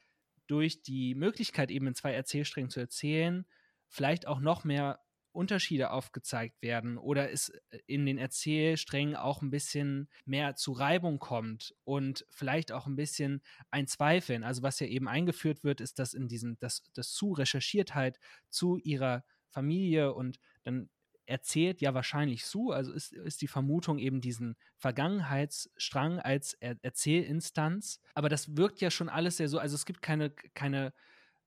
durch 0.46 0.82
die 0.82 1.14
Möglichkeit, 1.14 1.70
eben 1.70 1.86
in 1.86 1.94
zwei 1.94 2.12
Erzählsträngen 2.12 2.70
zu 2.70 2.80
erzählen, 2.80 3.46
vielleicht 3.88 4.26
auch 4.26 4.40
noch 4.40 4.64
mehr 4.64 5.00
Unterschiede 5.32 5.90
aufgezeigt 5.90 6.60
werden 6.62 6.98
oder 6.98 7.30
es 7.30 7.48
äh, 7.48 7.78
in 7.86 8.06
den 8.06 8.18
Erzählsträngen 8.18 9.16
auch 9.16 9.42
ein 9.42 9.50
bisschen 9.50 10.08
mehr 10.24 10.56
zu 10.56 10.72
Reibung 10.72 11.18
kommt 11.18 11.74
und 11.84 12.26
vielleicht 12.30 12.70
auch 12.70 12.86
ein 12.86 12.96
bisschen 12.96 13.42
ein 13.70 13.86
Zweifeln. 13.86 14.44
Also 14.44 14.62
was 14.62 14.78
ja 14.78 14.86
eben 14.86 15.08
eingeführt 15.08 15.64
wird, 15.64 15.80
ist, 15.80 15.98
dass 15.98 16.14
in 16.14 16.28
diesem, 16.28 16.58
dass 16.58 16.82
das 16.94 17.12
zu 17.12 17.32
recherchiert 17.32 17.94
halt 17.94 18.18
zu 18.50 18.76
ihrer 18.76 19.24
Familie 19.48 20.12
und 20.12 20.38
dann 20.64 20.90
erzählt 21.32 21.80
ja 21.80 21.94
wahrscheinlich 21.94 22.44
Su, 22.44 22.70
also 22.72 22.92
ist, 22.92 23.12
ist 23.12 23.40
die 23.40 23.48
Vermutung 23.48 23.98
eben 23.98 24.20
diesen 24.20 24.54
Vergangenheitsstrang 24.76 26.20
als 26.20 26.52
er 26.60 26.76
Erzählinstanz. 26.82 28.00
Aber 28.14 28.28
das 28.28 28.56
wirkt 28.56 28.82
ja 28.82 28.90
schon 28.90 29.08
alles 29.08 29.38
sehr 29.38 29.48
so, 29.48 29.58
also 29.58 29.74
es 29.74 29.86
gibt 29.86 30.02
keine, 30.02 30.30
keine 30.30 30.92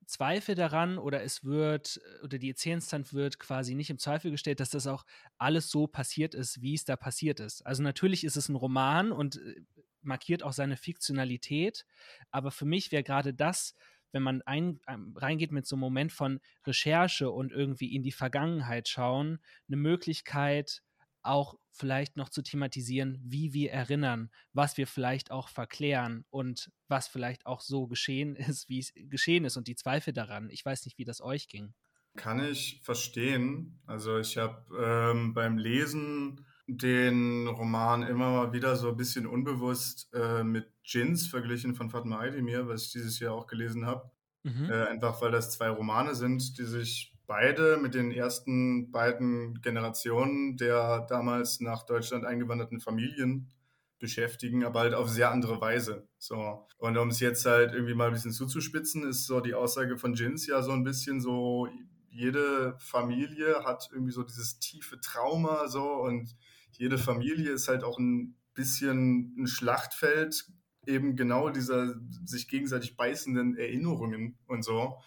Zweifel 0.07 0.55
daran 0.55 0.97
oder 0.97 1.21
es 1.21 1.43
wird, 1.43 2.01
oder 2.23 2.39
die 2.39 2.49
Erzählinstanz 2.49 3.13
wird 3.13 3.37
quasi 3.37 3.75
nicht 3.75 3.91
im 3.91 3.99
Zweifel 3.99 4.31
gestellt, 4.31 4.59
dass 4.59 4.71
das 4.71 4.87
auch 4.87 5.05
alles 5.37 5.69
so 5.69 5.85
passiert 5.85 6.33
ist, 6.33 6.63
wie 6.63 6.73
es 6.73 6.85
da 6.85 6.95
passiert 6.95 7.39
ist. 7.39 7.63
Also 7.63 7.83
natürlich 7.83 8.23
ist 8.23 8.37
es 8.37 8.49
ein 8.49 8.55
Roman 8.55 9.11
und 9.11 9.37
äh, 9.37 9.61
markiert 10.01 10.41
auch 10.41 10.53
seine 10.53 10.77
Fiktionalität, 10.77 11.85
aber 12.31 12.49
für 12.49 12.65
mich 12.65 12.91
wäre 12.91 13.03
gerade 13.03 13.33
das 13.35 13.75
wenn 14.15 14.23
man 14.23 14.41
ein, 14.43 14.79
reingeht 14.87 15.51
mit 15.51 15.67
so 15.67 15.75
einem 15.75 15.81
Moment 15.81 16.13
von 16.13 16.39
Recherche 16.65 17.29
und 17.29 17.51
irgendwie 17.51 17.93
in 17.93 18.01
die 18.01 18.13
Vergangenheit 18.13 18.87
schauen, 18.87 19.39
eine 19.67 19.75
Möglichkeit, 19.75 20.81
auch 21.21 21.55
vielleicht 21.73 22.15
noch 22.15 22.29
zu 22.29 22.41
thematisieren, 22.41 23.19
wie 23.21 23.51
wir 23.51 23.73
erinnern, 23.73 24.31
was 24.53 24.77
wir 24.77 24.87
vielleicht 24.87 25.31
auch 25.31 25.49
verklären 25.49 26.23
und 26.29 26.71
was 26.87 27.09
vielleicht 27.09 27.45
auch 27.45 27.59
so 27.59 27.87
geschehen 27.87 28.35
ist, 28.37 28.69
wie 28.69 28.79
es 28.79 28.93
geschehen 28.95 29.43
ist 29.43 29.57
und 29.57 29.67
die 29.67 29.75
Zweifel 29.75 30.13
daran. 30.13 30.49
Ich 30.49 30.63
weiß 30.63 30.85
nicht, 30.85 30.97
wie 30.97 31.03
das 31.05 31.19
euch 31.19 31.49
ging. 31.49 31.73
Kann 32.15 32.39
ich 32.39 32.79
verstehen. 32.83 33.81
Also 33.85 34.17
ich 34.17 34.37
habe 34.37 34.63
ähm, 34.81 35.33
beim 35.33 35.57
Lesen 35.57 36.47
den 36.67 37.47
Roman 37.47 38.03
immer 38.03 38.31
mal 38.31 38.53
wieder 38.53 38.75
so 38.75 38.89
ein 38.89 38.97
bisschen 38.97 39.27
unbewusst 39.27 40.09
äh, 40.13 40.43
mit 40.43 40.67
Jins 40.83 41.27
verglichen 41.27 41.75
von 41.75 41.89
Fatma 41.89 42.19
Aydemir, 42.19 42.67
was 42.67 42.85
ich 42.85 42.91
dieses 42.91 43.19
Jahr 43.19 43.33
auch 43.33 43.47
gelesen 43.47 43.85
habe. 43.85 44.09
Mhm. 44.43 44.69
Äh, 44.69 44.85
einfach 44.87 45.21
weil 45.21 45.31
das 45.31 45.51
zwei 45.51 45.69
Romane 45.69 46.15
sind, 46.15 46.57
die 46.57 46.65
sich 46.65 47.13
beide 47.27 47.77
mit 47.77 47.95
den 47.95 48.11
ersten 48.11 48.91
beiden 48.91 49.61
Generationen 49.61 50.57
der 50.57 51.01
damals 51.09 51.59
nach 51.59 51.83
Deutschland 51.83 52.25
eingewanderten 52.25 52.79
Familien 52.79 53.51
beschäftigen, 53.99 54.63
aber 54.63 54.81
halt 54.81 54.93
auf 54.93 55.09
sehr 55.09 55.31
andere 55.31 55.59
Weise. 55.61 56.07
So. 56.17 56.67
Und 56.77 56.97
um 56.97 57.09
es 57.09 57.19
jetzt 57.19 57.45
halt 57.45 57.73
irgendwie 57.73 57.93
mal 57.93 58.07
ein 58.07 58.13
bisschen 58.13 58.31
zuzuspitzen, 58.31 59.07
ist 59.07 59.25
so 59.25 59.39
die 59.39 59.53
Aussage 59.53 59.97
von 59.97 60.13
Jins 60.13 60.45
ja 60.47 60.61
so 60.61 60.71
ein 60.71 60.83
bisschen 60.83 61.21
so, 61.21 61.67
jede 62.09 62.75
Familie 62.79 63.63
hat 63.65 63.89
irgendwie 63.91 64.11
so 64.11 64.23
dieses 64.23 64.59
tiefe 64.59 64.99
Trauma 64.99 65.67
so 65.67 65.83
und 65.83 66.35
jede 66.77 66.97
Familie 66.97 67.51
ist 67.51 67.67
halt 67.67 67.83
auch 67.83 67.99
ein 67.99 68.35
bisschen 68.53 69.35
ein 69.37 69.47
Schlachtfeld 69.47 70.45
eben 70.87 71.15
genau 71.15 71.49
dieser 71.49 71.95
sich 72.25 72.47
gegenseitig 72.47 72.95
beißenden 72.95 73.57
Erinnerungen 73.57 74.37
und 74.47 74.63
so. 74.63 74.97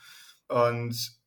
Und 0.48 1.18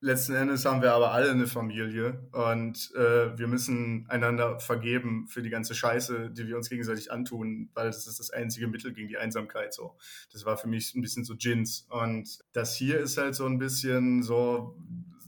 letzten 0.00 0.34
Endes 0.34 0.64
haben 0.66 0.82
wir 0.82 0.92
aber 0.92 1.12
alle 1.12 1.30
eine 1.30 1.46
Familie 1.46 2.28
und 2.32 2.92
äh, 2.94 3.38
wir 3.38 3.46
müssen 3.46 4.06
einander 4.10 4.60
vergeben 4.60 5.26
für 5.28 5.42
die 5.42 5.48
ganze 5.48 5.74
Scheiße, 5.74 6.30
die 6.30 6.46
wir 6.46 6.56
uns 6.56 6.68
gegenseitig 6.68 7.10
antun, 7.10 7.70
weil 7.72 7.86
das 7.86 8.06
ist 8.06 8.20
das 8.20 8.30
einzige 8.30 8.68
Mittel 8.68 8.92
gegen 8.92 9.08
die 9.08 9.16
Einsamkeit. 9.16 9.72
So, 9.72 9.96
das 10.32 10.44
war 10.44 10.58
für 10.58 10.68
mich 10.68 10.94
ein 10.94 11.00
bisschen 11.00 11.24
so 11.24 11.36
Gins 11.36 11.86
und 11.88 12.38
das 12.52 12.76
hier 12.76 13.00
ist 13.00 13.16
halt 13.16 13.34
so 13.34 13.46
ein 13.46 13.58
bisschen 13.58 14.22
so, 14.22 14.76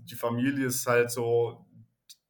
die 0.04 0.14
Familie 0.14 0.66
ist 0.66 0.86
halt 0.86 1.10
so 1.10 1.65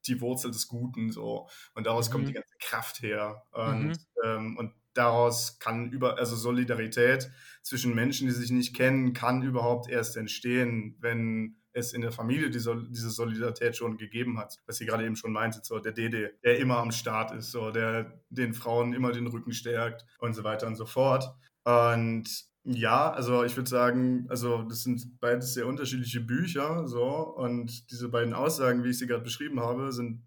die 0.08 0.20
Wurzel 0.20 0.50
des 0.50 0.68
Guten 0.68 1.10
so 1.10 1.48
und 1.74 1.86
daraus 1.86 2.08
mhm. 2.08 2.12
kommt 2.12 2.28
die 2.28 2.32
ganze 2.32 2.56
Kraft 2.60 3.02
her 3.02 3.42
und 3.52 3.88
mhm. 3.88 3.94
ähm, 4.24 4.56
und 4.56 4.72
daraus 4.94 5.58
kann 5.58 5.90
über 5.90 6.18
also 6.18 6.36
Solidarität 6.36 7.30
zwischen 7.62 7.94
Menschen, 7.94 8.28
die 8.28 8.34
sich 8.34 8.50
nicht 8.50 8.74
kennen, 8.74 9.12
kann 9.12 9.42
überhaupt 9.42 9.88
erst 9.88 10.16
entstehen, 10.16 10.96
wenn 11.00 11.56
es 11.76 11.92
in 11.92 12.00
der 12.00 12.12
Familie 12.12 12.48
diese, 12.48 12.84
diese 12.88 13.10
Solidarität 13.10 13.76
schon 13.76 13.98
gegeben 13.98 14.38
hat, 14.38 14.56
was 14.66 14.78
sie 14.78 14.86
gerade 14.86 15.04
eben 15.04 15.16
schon 15.16 15.32
meinte, 15.32 15.60
so 15.62 15.78
der 15.78 15.92
Dede, 15.92 16.32
der 16.42 16.58
immer 16.58 16.78
am 16.78 16.90
Start 16.90 17.32
ist, 17.32 17.50
so 17.50 17.70
der 17.70 18.18
den 18.30 18.54
Frauen 18.54 18.94
immer 18.94 19.12
den 19.12 19.26
Rücken 19.26 19.52
stärkt 19.52 20.06
und 20.18 20.34
so 20.34 20.42
weiter 20.42 20.66
und 20.66 20.76
so 20.76 20.86
fort. 20.86 21.34
Und 21.64 22.46
ja, 22.68 23.12
also 23.12 23.44
ich 23.44 23.56
würde 23.56 23.70
sagen, 23.70 24.26
also 24.28 24.62
das 24.62 24.82
sind 24.82 25.20
beides 25.20 25.54
sehr 25.54 25.68
unterschiedliche 25.68 26.20
Bücher, 26.20 26.88
so 26.88 27.04
und 27.06 27.90
diese 27.92 28.08
beiden 28.08 28.34
Aussagen, 28.34 28.82
wie 28.82 28.90
ich 28.90 28.98
sie 28.98 29.06
gerade 29.06 29.22
beschrieben 29.22 29.60
habe, 29.60 29.92
sind 29.92 30.26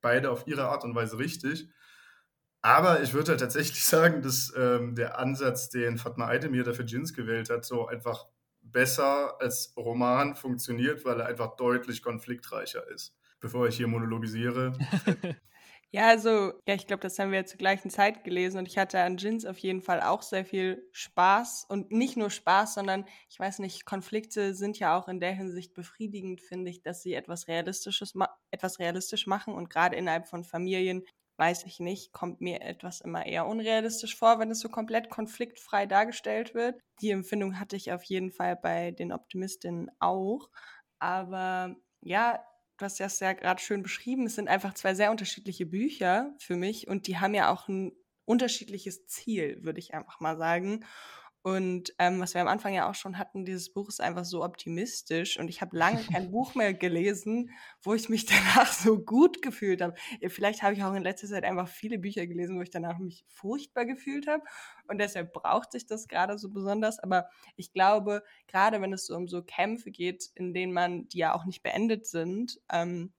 beide 0.00 0.30
auf 0.30 0.46
ihre 0.46 0.68
Art 0.68 0.84
und 0.84 0.94
Weise 0.94 1.18
richtig. 1.18 1.68
Aber 2.62 3.02
ich 3.02 3.12
würde 3.12 3.32
halt 3.32 3.40
tatsächlich 3.40 3.84
sagen, 3.84 4.22
dass 4.22 4.50
ähm, 4.56 4.94
der 4.94 5.18
Ansatz, 5.18 5.68
den 5.68 5.98
Fatma 5.98 6.28
Aydemir 6.28 6.64
dafür 6.64 6.86
Jins 6.86 7.12
gewählt 7.12 7.50
hat, 7.50 7.66
so 7.66 7.86
einfach 7.86 8.28
besser 8.62 9.38
als 9.40 9.74
Roman 9.76 10.34
funktioniert, 10.36 11.04
weil 11.04 11.20
er 11.20 11.26
einfach 11.26 11.56
deutlich 11.56 12.02
konfliktreicher 12.02 12.88
ist. 12.88 13.14
Bevor 13.40 13.68
ich 13.68 13.76
hier 13.76 13.88
monologisiere. 13.88 14.72
ja, 15.94 16.08
also, 16.08 16.52
ja, 16.66 16.74
ich 16.74 16.88
glaube, 16.88 17.02
das 17.02 17.16
haben 17.20 17.30
wir 17.30 17.46
zur 17.46 17.56
gleichen 17.58 17.88
Zeit 17.88 18.24
gelesen 18.24 18.58
und 18.58 18.66
ich 18.66 18.78
hatte 18.78 18.98
an 19.00 19.16
Jins 19.16 19.44
auf 19.46 19.58
jeden 19.58 19.80
Fall 19.80 20.02
auch 20.02 20.22
sehr 20.22 20.44
viel 20.44 20.88
Spaß 20.90 21.66
und 21.68 21.92
nicht 21.92 22.16
nur 22.16 22.30
Spaß, 22.30 22.74
sondern 22.74 23.06
ich 23.30 23.38
weiß 23.38 23.60
nicht, 23.60 23.84
Konflikte 23.86 24.56
sind 24.56 24.76
ja 24.80 24.98
auch 24.98 25.06
in 25.06 25.20
der 25.20 25.30
Hinsicht 25.32 25.72
befriedigend, 25.72 26.40
finde 26.40 26.72
ich, 26.72 26.82
dass 26.82 27.02
sie 27.02 27.14
etwas 27.14 27.46
Realistisches, 27.46 28.12
etwas 28.50 28.80
realistisch 28.80 29.28
machen 29.28 29.54
und 29.54 29.70
gerade 29.70 29.94
innerhalb 29.94 30.26
von 30.26 30.42
Familien 30.42 31.04
weiß 31.36 31.64
ich 31.64 31.78
nicht, 31.78 32.12
kommt 32.12 32.40
mir 32.40 32.60
etwas 32.62 33.00
immer 33.00 33.24
eher 33.26 33.46
unrealistisch 33.46 34.16
vor, 34.16 34.40
wenn 34.40 34.50
es 34.50 34.58
so 34.60 34.68
komplett 34.70 35.10
konfliktfrei 35.10 35.86
dargestellt 35.86 36.54
wird. 36.54 36.80
Die 37.02 37.10
Empfindung 37.10 37.60
hatte 37.60 37.76
ich 37.76 37.92
auf 37.92 38.02
jeden 38.02 38.32
Fall 38.32 38.56
bei 38.56 38.90
den 38.90 39.12
Optimistinnen 39.12 39.92
auch. 40.00 40.50
Aber 40.98 41.76
ja, 42.00 42.40
du 42.76 42.84
hast 42.84 43.00
das 43.00 43.20
ja 43.20 43.32
gerade 43.32 43.60
schön 43.60 43.82
beschrieben. 43.82 44.26
Es 44.26 44.34
sind 44.34 44.48
einfach 44.48 44.74
zwei 44.74 44.94
sehr 44.94 45.10
unterschiedliche 45.10 45.66
Bücher 45.66 46.34
für 46.38 46.56
mich 46.56 46.88
und 46.88 47.06
die 47.06 47.18
haben 47.18 47.34
ja 47.34 47.52
auch 47.52 47.68
ein 47.68 47.92
unterschiedliches 48.24 49.06
Ziel, 49.06 49.62
würde 49.62 49.78
ich 49.78 49.94
einfach 49.94 50.20
mal 50.20 50.36
sagen. 50.36 50.84
Und 51.46 51.92
ähm, 51.98 52.20
was 52.20 52.32
wir 52.32 52.40
am 52.40 52.48
Anfang 52.48 52.72
ja 52.72 52.88
auch 52.88 52.94
schon 52.94 53.18
hatten, 53.18 53.44
dieses 53.44 53.70
Buch 53.70 53.90
ist 53.90 54.00
einfach 54.00 54.24
so 54.24 54.42
optimistisch 54.42 55.38
und 55.38 55.48
ich 55.48 55.60
habe 55.60 55.76
lange 55.76 56.02
kein 56.10 56.30
Buch 56.30 56.54
mehr 56.54 56.72
gelesen, 56.72 57.50
wo 57.82 57.92
ich 57.92 58.08
mich 58.08 58.24
danach 58.56 58.72
so 58.72 58.98
gut 58.98 59.42
gefühlt 59.42 59.82
habe. 59.82 59.94
Vielleicht 60.28 60.62
habe 60.62 60.72
ich 60.72 60.82
auch 60.82 60.94
in 60.94 61.02
letzter 61.02 61.28
Zeit 61.28 61.44
einfach 61.44 61.68
viele 61.68 61.98
Bücher 61.98 62.26
gelesen, 62.26 62.56
wo 62.56 62.62
ich 62.62 62.70
danach 62.70 62.98
mich 62.98 63.26
furchtbar 63.28 63.84
gefühlt 63.84 64.26
habe 64.26 64.42
und 64.88 64.96
deshalb 64.96 65.34
braucht 65.34 65.72
sich 65.72 65.84
das 65.84 66.08
gerade 66.08 66.38
so 66.38 66.48
besonders. 66.48 66.98
Aber 66.98 67.28
ich 67.56 67.74
glaube, 67.74 68.22
gerade 68.46 68.80
wenn 68.80 68.94
es 68.94 69.04
so 69.04 69.14
um 69.14 69.28
so 69.28 69.42
Kämpfe 69.42 69.90
geht, 69.90 70.30
in 70.36 70.54
denen 70.54 70.72
man, 70.72 71.08
die 71.08 71.18
ja 71.18 71.34
auch 71.34 71.44
nicht 71.44 71.62
beendet 71.62 72.06
sind, 72.06 72.58
ähm, 72.72 73.12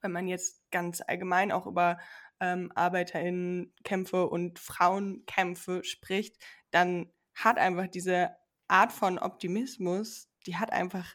wenn 0.00 0.12
man 0.12 0.28
jetzt 0.28 0.62
ganz 0.70 1.00
allgemein 1.04 1.50
auch 1.50 1.66
über 1.66 1.98
ähm, 2.38 2.70
ArbeiterInnenkämpfe 2.76 4.28
und 4.28 4.60
Frauenkämpfe 4.60 5.82
spricht, 5.82 6.36
dann 6.70 7.10
hat 7.34 7.58
einfach 7.58 7.88
diese 7.88 8.30
Art 8.68 8.92
von 8.92 9.18
Optimismus, 9.18 10.28
die 10.46 10.56
hat 10.56 10.72
einfach 10.72 11.06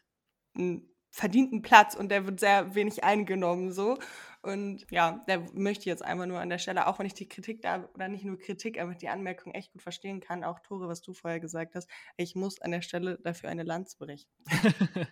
einen 0.56 0.90
verdienten 1.12 1.62
Platz 1.62 1.96
und 1.96 2.10
der 2.10 2.26
wird 2.26 2.40
sehr 2.40 2.76
wenig 2.76 3.04
eingenommen 3.04 3.72
so. 3.72 3.98
Und 4.42 4.86
ja, 4.90 5.24
da 5.28 5.40
möchte 5.54 5.82
ich 5.82 5.86
jetzt 5.88 6.04
einfach 6.04 6.26
nur 6.26 6.40
an 6.40 6.50
der 6.50 6.60
Stelle, 6.60 6.88
auch 6.88 7.00
wenn 7.00 7.06
ich 7.06 7.14
die 7.14 7.28
Kritik 7.28 7.62
da, 7.62 7.90
oder 7.94 8.08
nicht 8.08 8.24
nur 8.24 8.38
Kritik, 8.38 8.80
aber 8.80 8.96
die 8.96 9.10
Anmerkung 9.10 9.54
echt 9.54 9.74
gut 9.74 9.82
verstehen 9.82 10.22
kann, 10.22 10.46
auch 10.46 10.60
Tore, 10.60 10.88
was 10.88 11.02
du 11.02 11.14
vorher 11.14 11.42
gesagt 11.42 11.76
hast, 11.76 11.90
ich 12.16 12.36
muss 12.36 12.62
an 12.62 12.72
der 12.72 12.82
Stelle 12.82 13.20
dafür 13.22 13.50
eine 13.50 13.64
Lanze 13.64 13.98
berichten. 13.98 14.32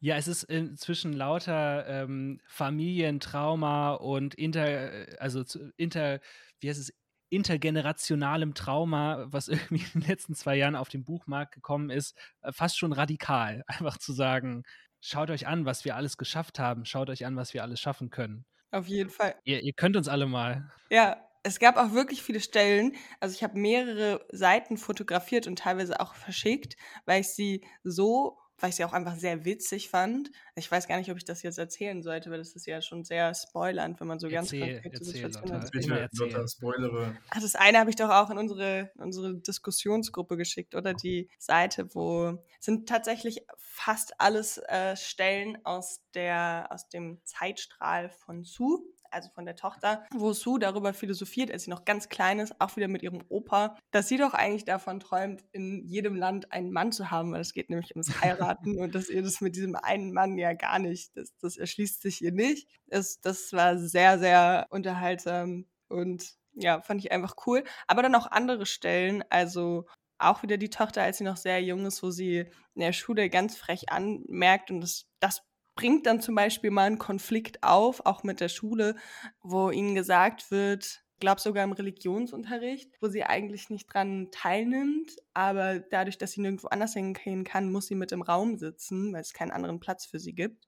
Ja, 0.00 0.16
es 0.16 0.28
ist 0.28 0.44
inzwischen 0.44 1.12
lauter 1.12 1.84
ähm, 1.88 2.40
Familientrauma 2.46 3.94
und 3.94 4.34
inter, 4.36 4.92
äh, 4.92 5.16
also 5.18 5.42
inter, 5.76 6.20
wie 6.60 6.68
heißt 6.68 6.78
es, 6.78 6.94
intergenerationalem 7.30 8.54
Trauma, 8.54 9.26
was 9.28 9.48
irgendwie 9.48 9.84
in 9.94 10.00
den 10.00 10.08
letzten 10.08 10.34
zwei 10.34 10.56
Jahren 10.56 10.76
auf 10.76 10.88
den 10.88 11.04
Buchmarkt 11.04 11.52
gekommen 11.54 11.90
ist, 11.90 12.16
äh, 12.42 12.52
fast 12.52 12.78
schon 12.78 12.92
radikal. 12.92 13.64
Einfach 13.66 13.98
zu 13.98 14.12
sagen, 14.12 14.64
schaut 15.00 15.30
euch 15.30 15.46
an, 15.46 15.64
was 15.64 15.84
wir 15.84 15.96
alles 15.96 16.16
geschafft 16.16 16.58
haben, 16.58 16.84
schaut 16.84 17.10
euch 17.10 17.24
an, 17.26 17.36
was 17.36 17.54
wir 17.54 17.62
alles 17.62 17.80
schaffen 17.80 18.10
können. 18.10 18.44
Auf 18.70 18.86
jeden 18.86 19.10
Fall. 19.10 19.34
Ihr, 19.44 19.62
ihr 19.62 19.72
könnt 19.72 19.96
uns 19.96 20.08
alle 20.08 20.26
mal. 20.26 20.70
Ja, 20.90 21.16
es 21.42 21.58
gab 21.58 21.76
auch 21.76 21.92
wirklich 21.92 22.22
viele 22.22 22.40
Stellen. 22.40 22.94
Also 23.20 23.34
ich 23.34 23.42
habe 23.42 23.58
mehrere 23.58 24.26
Seiten 24.30 24.76
fotografiert 24.76 25.46
und 25.46 25.58
teilweise 25.58 26.00
auch 26.00 26.14
verschickt, 26.14 26.76
weil 27.06 27.22
ich 27.22 27.28
sie 27.28 27.64
so 27.82 28.38
weil 28.58 28.70
ich 28.70 28.76
sie 28.76 28.84
auch 28.84 28.92
einfach 28.92 29.16
sehr 29.16 29.44
witzig 29.44 29.88
fand. 29.88 30.30
Ich 30.56 30.70
weiß 30.70 30.88
gar 30.88 30.98
nicht, 30.98 31.10
ob 31.10 31.16
ich 31.16 31.24
das 31.24 31.42
jetzt 31.42 31.58
erzählen 31.58 32.02
sollte, 32.02 32.30
weil 32.30 32.38
das 32.38 32.56
ist 32.56 32.66
ja 32.66 32.82
schon 32.82 33.04
sehr 33.04 33.34
spoilernd, 33.34 34.00
wenn 34.00 34.06
man 34.06 34.18
so 34.18 34.28
erzähl, 34.28 34.60
ganz 34.60 34.82
konkrete 34.82 35.04
Situationen 35.04 35.62
hat. 35.62 35.70
Bitte, 35.70 36.08
Lotta, 36.12 36.48
spoilere. 36.48 37.16
Ach, 37.30 37.40
das 37.40 37.54
eine 37.54 37.78
habe 37.78 37.90
ich 37.90 37.96
doch 37.96 38.10
auch 38.10 38.30
in 38.30 38.38
unsere, 38.38 38.90
in 38.96 39.02
unsere 39.02 39.34
Diskussionsgruppe 39.36 40.36
geschickt, 40.36 40.74
oder? 40.74 40.94
Die 40.94 41.28
Seite, 41.38 41.94
wo 41.94 42.44
sind 42.58 42.88
tatsächlich 42.88 43.42
fast 43.56 44.20
alles 44.20 44.58
äh, 44.58 44.96
Stellen 44.96 45.58
aus, 45.64 46.02
der, 46.14 46.68
aus 46.70 46.88
dem 46.88 47.20
Zeitstrahl 47.24 48.10
von 48.10 48.44
Sue 48.44 48.80
also 49.10 49.28
von 49.34 49.44
der 49.44 49.56
Tochter, 49.56 50.06
wo 50.14 50.32
Sue 50.32 50.58
darüber 50.58 50.92
philosophiert, 50.92 51.50
als 51.50 51.64
sie 51.64 51.70
noch 51.70 51.84
ganz 51.84 52.08
klein 52.08 52.38
ist, 52.40 52.60
auch 52.60 52.76
wieder 52.76 52.88
mit 52.88 53.02
ihrem 53.02 53.22
Opa, 53.28 53.76
dass 53.90 54.08
sie 54.08 54.16
doch 54.16 54.34
eigentlich 54.34 54.64
davon 54.64 55.00
träumt, 55.00 55.44
in 55.52 55.84
jedem 55.86 56.14
Land 56.16 56.52
einen 56.52 56.70
Mann 56.70 56.92
zu 56.92 57.10
haben, 57.10 57.32
weil 57.32 57.40
es 57.40 57.52
geht 57.52 57.70
nämlich 57.70 57.92
ums 57.92 58.20
Heiraten 58.20 58.78
und 58.78 58.94
dass 58.94 59.08
ihr 59.08 59.22
das 59.22 59.40
mit 59.40 59.56
diesem 59.56 59.74
einen 59.76 60.12
Mann 60.12 60.38
ja 60.38 60.52
gar 60.52 60.78
nicht, 60.78 61.16
das, 61.16 61.34
das 61.40 61.56
erschließt 61.56 62.02
sich 62.02 62.22
ihr 62.22 62.32
nicht. 62.32 62.68
Das, 62.86 63.20
das 63.20 63.52
war 63.52 63.78
sehr, 63.78 64.18
sehr 64.18 64.66
unterhaltsam 64.70 65.66
und 65.88 66.36
ja, 66.54 66.80
fand 66.80 67.04
ich 67.04 67.12
einfach 67.12 67.34
cool. 67.46 67.64
Aber 67.86 68.02
dann 68.02 68.14
auch 68.14 68.26
andere 68.30 68.66
Stellen, 68.66 69.22
also 69.30 69.86
auch 70.18 70.42
wieder 70.42 70.56
die 70.56 70.70
Tochter, 70.70 71.02
als 71.02 71.18
sie 71.18 71.24
noch 71.24 71.36
sehr 71.36 71.62
jung 71.62 71.86
ist, 71.86 72.02
wo 72.02 72.10
sie 72.10 72.40
in 72.74 72.80
der 72.80 72.92
Schule 72.92 73.30
ganz 73.30 73.56
frech 73.56 73.90
anmerkt 73.90 74.70
und 74.70 74.80
das, 74.80 75.06
das 75.20 75.42
bringt 75.78 76.06
dann 76.06 76.20
zum 76.20 76.34
Beispiel 76.34 76.72
mal 76.72 76.86
einen 76.86 76.98
Konflikt 76.98 77.62
auf, 77.62 78.04
auch 78.04 78.24
mit 78.24 78.40
der 78.40 78.48
Schule, 78.48 78.96
wo 79.42 79.70
ihnen 79.70 79.94
gesagt 79.94 80.50
wird, 80.50 81.04
glaube 81.20 81.40
sogar 81.40 81.62
im 81.62 81.70
Religionsunterricht, 81.70 83.00
wo 83.00 83.06
sie 83.06 83.22
eigentlich 83.22 83.70
nicht 83.70 83.86
dran 83.86 84.26
teilnimmt, 84.32 85.12
aber 85.34 85.78
dadurch, 85.78 86.18
dass 86.18 86.32
sie 86.32 86.40
nirgendwo 86.40 86.66
anders 86.66 86.94
hingehen 86.94 87.44
kann, 87.44 87.70
muss 87.70 87.86
sie 87.86 87.94
mit 87.94 88.10
im 88.10 88.22
Raum 88.22 88.58
sitzen, 88.58 89.12
weil 89.12 89.20
es 89.20 89.32
keinen 89.32 89.52
anderen 89.52 89.78
Platz 89.78 90.04
für 90.04 90.18
sie 90.18 90.34
gibt. 90.34 90.66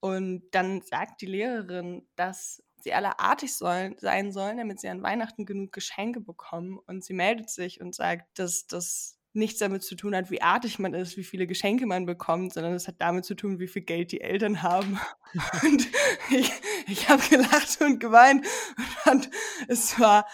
Und 0.00 0.44
dann 0.52 0.80
sagt 0.80 1.20
die 1.20 1.26
Lehrerin, 1.26 2.06
dass 2.16 2.62
sie 2.80 2.94
alle 2.94 3.18
artig 3.18 3.54
sollen, 3.54 3.96
sein 3.98 4.32
sollen, 4.32 4.56
damit 4.56 4.80
sie 4.80 4.88
an 4.88 5.02
Weihnachten 5.02 5.44
genug 5.44 5.72
Geschenke 5.72 6.22
bekommen. 6.22 6.78
Und 6.86 7.04
sie 7.04 7.12
meldet 7.12 7.50
sich 7.50 7.82
und 7.82 7.94
sagt, 7.94 8.38
dass 8.38 8.66
das 8.66 9.15
nichts 9.36 9.58
damit 9.58 9.82
zu 9.82 9.94
tun 9.94 10.14
hat, 10.16 10.30
wie 10.30 10.42
artig 10.42 10.78
man 10.78 10.94
ist, 10.94 11.16
wie 11.16 11.24
viele 11.24 11.46
Geschenke 11.46 11.86
man 11.86 12.06
bekommt, 12.06 12.54
sondern 12.54 12.74
es 12.74 12.88
hat 12.88 12.96
damit 12.98 13.24
zu 13.24 13.34
tun, 13.34 13.58
wie 13.58 13.68
viel 13.68 13.82
Geld 13.82 14.12
die 14.12 14.20
Eltern 14.20 14.62
haben. 14.62 14.98
und 15.62 15.88
ich, 16.30 16.50
ich 16.88 17.08
habe 17.08 17.22
gelacht 17.28 17.80
und 17.80 18.00
geweint 18.00 18.46
und 18.76 18.86
fand, 18.86 19.30
es 19.68 19.98
war 20.00 20.26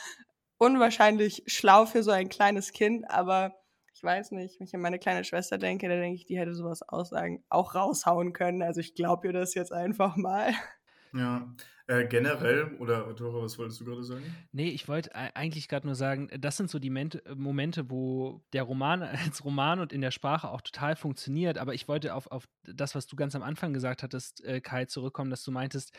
unwahrscheinlich 0.59 1.43
schlau 1.47 1.87
für 1.87 2.03
so 2.03 2.11
ein 2.13 2.29
kleines 2.29 2.73
Kind, 2.73 3.11
aber 3.11 3.55
ich 3.95 4.03
weiß 4.03 4.33
nicht, 4.33 4.59
wenn 4.59 4.67
ich 4.67 4.75
an 4.75 4.81
meine 4.81 4.99
kleine 4.99 5.25
Schwester 5.25 5.59
denke, 5.59 5.89
da 5.89 5.95
denke 5.95 6.17
ich, 6.17 6.25
die 6.25 6.39
hätte 6.39 6.55
sowas 6.55 6.83
aussagen, 6.83 7.45
auch 7.49 7.75
raushauen 7.75 8.33
können. 8.33 8.63
Also 8.63 8.81
ich 8.81 8.95
glaube 8.95 9.29
ihr 9.29 9.33
das 9.33 9.55
jetzt 9.55 9.73
einfach 9.73 10.17
mal. 10.17 10.53
Ja, 11.15 11.55
äh, 11.87 12.07
generell, 12.07 12.75
oder 12.79 13.15
Tore, 13.15 13.43
was 13.43 13.59
wolltest 13.59 13.81
du 13.81 13.85
gerade 13.85 14.03
sagen? 14.03 14.49
Nee, 14.53 14.71
ich 14.71 14.89
wollte 14.89 15.15
eigentlich 15.15 15.69
gerade 15.69 15.87
nur 15.87 15.95
sagen, 15.95 16.31
das 16.39 16.57
sind 16.57 16.71
so 16.71 16.79
die 16.79 16.91
Ment 16.91 17.23
Momente, 17.37 17.91
wo 17.91 18.43
der 18.53 18.63
Roman 18.63 19.03
als 19.03 19.45
Roman 19.45 19.81
und 19.81 19.93
in 19.93 20.01
der 20.01 20.11
Sprache 20.11 20.49
auch 20.51 20.63
total 20.63 20.97
funktioniert. 20.97 21.59
Aber 21.59 21.75
ich 21.75 21.89
wollte 21.89 22.15
auf, 22.15 22.29
auf 22.29 22.49
das, 22.65 22.95
was 22.95 23.07
du 23.07 23.17
ganz 23.17 23.35
am 23.35 23.43
Anfang 23.43 23.75
gesagt 23.75 24.03
hattest, 24.03 24.43
äh, 24.45 24.61
Kai, 24.61 24.87
zurückkommen, 24.87 25.31
dass 25.31 25.45
du 25.45 25.51
meintest, 25.51 25.93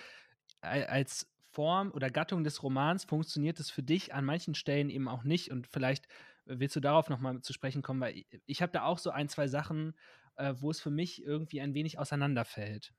als 0.62 1.30
Form 1.52 1.92
oder 1.92 2.10
Gattung 2.10 2.44
des 2.44 2.64
Romans 2.64 3.04
funktioniert 3.04 3.60
es 3.60 3.70
für 3.70 3.84
dich 3.84 4.14
an 4.14 4.26
manchen 4.26 4.56
Stellen 4.56 4.90
eben 4.90 5.08
auch 5.08 5.24
nicht. 5.24 5.52
Und 5.52 5.68
vielleicht 5.68 6.08
willst 6.46 6.76
du 6.76 6.80
darauf 6.80 7.10
nochmal 7.10 7.42
zu 7.42 7.54
sprechen 7.54 7.82
kommen? 7.82 8.02
Weil 8.02 8.18
ich, 8.18 8.28
ich 8.46 8.62
habe 8.62 8.72
da 8.72 8.84
auch 8.84 8.98
so 8.98 9.12
ein, 9.12 9.30
zwei 9.30 9.48
Sachen, 9.48 9.94
äh, 10.36 10.54
wo 10.58 10.72
es 10.72 10.82
für 10.82 10.90
mich 10.90 11.24
irgendwie 11.24 11.62
ein 11.62 11.74
wenig 11.74 12.00
auseinanderfällt. 12.00 12.94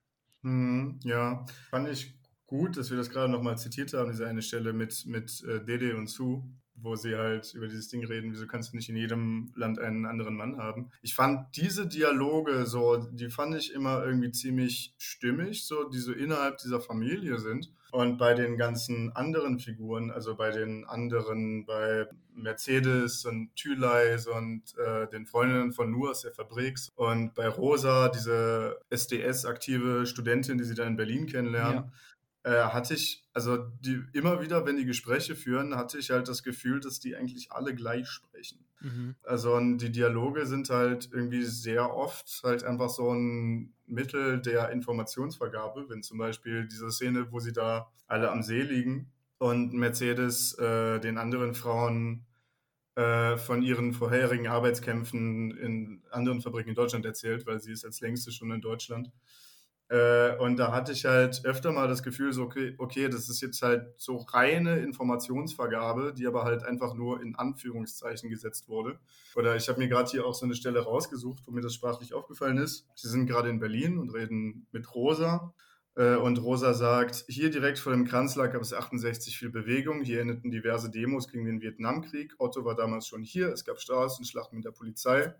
Mhm, 0.45 1.01
ja, 1.05 1.45
fand 1.71 1.89
ich 1.89 2.19
gut, 2.47 2.77
dass 2.77 2.91
wir 2.91 2.99
das 2.99 3.09
gerade 3.11 3.33
nochmal 3.33 3.57
zitiert 3.59 3.93
haben, 3.95 4.11
diese 4.11 4.27
eine 4.27 4.43
Stelle 4.43 4.73
mit, 4.73 5.07
mit 5.07 5.43
äh, 5.45 5.65
Dede 5.65 5.97
und 5.97 6.09
Sue, 6.09 6.45
wo 6.77 6.97
sie 6.97 7.17
halt 7.17 7.55
über 7.55 7.67
dieses 7.67 7.89
Ding 7.89 8.05
reden, 8.05 8.33
wieso 8.33 8.47
kannst 8.47 8.73
du 8.73 8.77
nicht 8.77 8.89
in 8.89 8.97
jedem 8.97 9.53
Land 9.55 9.79
einen 9.79 10.07
anderen 10.07 10.37
Mann 10.37 10.59
haben. 10.59 10.91
Ich 11.03 11.15
fand 11.15 11.57
diese 11.57 11.87
Dialoge 11.87 12.67
so, 12.67 12.97
die 12.97 13.31
fand 13.31 13.55
ich 13.55 13.73
immer 13.73 14.05
irgendwie 14.05 14.33
ziemlich 14.33 14.95
stimmig, 14.99 15.67
so 15.67 15.89
die 15.89 15.99
so 15.99 16.13
innerhalb 16.13 16.59
dieser 16.59 16.81
Familie 16.81 17.39
sind. 17.39 17.71
Und 17.93 18.19
bei 18.19 18.35
den 18.35 18.57
ganzen 18.57 19.13
anderen 19.13 19.61
Figuren, 19.61 20.11
also 20.11 20.35
bei 20.35 20.51
den 20.51 20.85
anderen, 20.85 21.65
bei 21.65 22.09
Mercedes 22.35 23.25
und 23.25 23.55
Thüleis 23.55 24.27
und 24.27 24.63
äh, 24.79 25.07
den 25.07 25.27
Freundinnen 25.27 25.73
von 25.73 25.93
Nur 25.93 26.11
aus 26.11 26.23
der 26.23 26.33
Fabrik 26.33 26.77
und 26.97 27.35
bei 27.35 27.47
Rosa, 27.47 28.09
diese 28.09 28.81
SDS-aktive 28.91 30.07
Studentin, 30.07 30.59
die 30.59 30.65
sie 30.65 30.75
dann 30.75 30.89
in 30.89 30.97
Berlin 30.97 31.27
kennenlernen, 31.27 31.85
ja. 31.85 31.93
Äh, 32.45 32.65
hatte 32.65 32.95
ich, 32.95 33.25
also 33.33 33.57
die, 33.57 34.03
immer 34.13 34.41
wieder, 34.41 34.67
wenn 34.67 34.77
die 34.77 34.85
Gespräche 34.85 35.35
führen, 35.35 35.75
hatte 35.75 35.99
ich 35.99 36.11
halt 36.11 36.29
das 36.29 36.43
Gefühl, 36.43 36.79
dass 36.79 37.01
die 37.01 37.17
eigentlich 37.17 37.51
alle 37.51 37.75
gleich 37.75 38.07
sprechen. 38.09 38.65
Mhm. 38.81 39.15
Also 39.23 39.59
die 39.59 39.91
Dialoge 39.91 40.47
sind 40.47 40.69
halt 40.69 41.09
irgendwie 41.11 41.43
sehr 41.43 41.95
oft 41.95 42.43
halt 42.45 42.63
einfach 42.63 42.91
so 42.91 43.13
ein 43.13 43.73
Mittel 43.87 44.41
der 44.41 44.71
Informationsvergabe, 44.71 45.89
wenn 45.89 46.03
zum 46.03 46.19
Beispiel 46.19 46.69
diese 46.69 46.91
Szene, 46.91 47.33
wo 47.33 47.41
sie 47.41 47.53
da 47.53 47.91
alle 48.07 48.31
am 48.31 48.43
See 48.43 48.63
liegen 48.63 49.11
und 49.39 49.73
Mercedes 49.73 50.53
äh, 50.59 51.01
den 51.01 51.17
anderen 51.17 51.55
Frauen 51.55 52.27
äh, 52.95 53.39
von 53.39 53.63
ihren 53.63 53.95
vorherigen 53.95 54.49
Arbeitskämpfen 54.49 55.57
in 55.57 56.03
anderen 56.11 56.43
Fabriken 56.43 56.71
in 56.71 56.77
Deutschland 56.77 57.07
erzählt, 57.07 57.47
weil 57.47 57.61
sie 57.61 57.73
ist 57.73 57.87
als 57.87 58.01
längste 58.01 58.33
schon 58.33 58.51
in 58.51 58.61
Deutschland. 58.61 59.11
Äh, 59.88 60.37
und 60.38 60.57
da 60.57 60.73
hatte 60.73 60.92
ich 60.92 61.05
halt 61.05 61.44
öfter 61.44 61.70
mal 61.73 61.88
das 61.88 62.03
Gefühl, 62.03 62.33
so, 62.33 62.44
okay, 62.44 62.75
okay, 62.79 63.09
das 63.09 63.29
ist 63.29 63.42
jetzt 63.42 63.61
halt 63.62 63.87
so 63.99 64.16
reine 64.16 64.79
Informationsvergabe, 64.79 66.14
die 66.16 66.27
aber 66.27 66.44
halt 66.44 66.64
einfach 66.64 66.94
nur 66.94 67.20
in 67.20 67.35
Anführungszeichen 67.35 68.31
gesetzt 68.31 68.68
wurde. 68.68 68.99
Oder 69.37 69.57
ich 69.57 69.68
habe 69.68 69.79
mir 69.79 69.88
gerade 69.88 70.11
hier 70.11 70.25
auch 70.27 70.35
so 70.35 70.47
eine 70.47 70.55
Stelle 70.55 70.81
rausgesucht, 70.81 71.42
wo 71.47 71.51
mir 71.51 71.61
das 71.61 71.75
sprachlich 71.75 72.14
aufgefallen 72.14 72.59
ist. 72.59 72.88
Sie 72.94 73.09
sind 73.09 73.27
gerade 73.27 73.51
in 73.51 73.61
Berlin 73.61 73.99
und 73.99 74.11
reden 74.11 74.66
mit 74.73 74.94
Rosa. 74.94 75.53
Äh, 75.97 76.16
und 76.16 76.38
Rosa 76.38 76.73
sagt, 76.75 77.25
hier 77.29 77.51
direkt 77.51 77.79
vor 77.79 77.92
dem 77.92 78.05
Kranzlag 78.07 78.53
gab 78.53 78.62
es 78.62 78.73
68 78.73 79.38
viel 79.38 79.51
Bewegung. 79.51 80.03
Hier 80.03 80.20
endeten 80.20 80.51
diverse 80.51 80.90
Demos 80.90 81.29
gegen 81.29 81.44
den 81.44 81.61
Vietnamkrieg. 81.61 82.35
Otto 82.38 82.64
war 82.64 82.75
damals 82.75 83.07
schon 83.07 83.23
hier. 83.23 83.53
Es 83.53 83.64
gab 83.64 83.81
Straßenschlachten 83.81 84.57
mit 84.57 84.64
der 84.64 84.73
Polizei. 84.73 85.35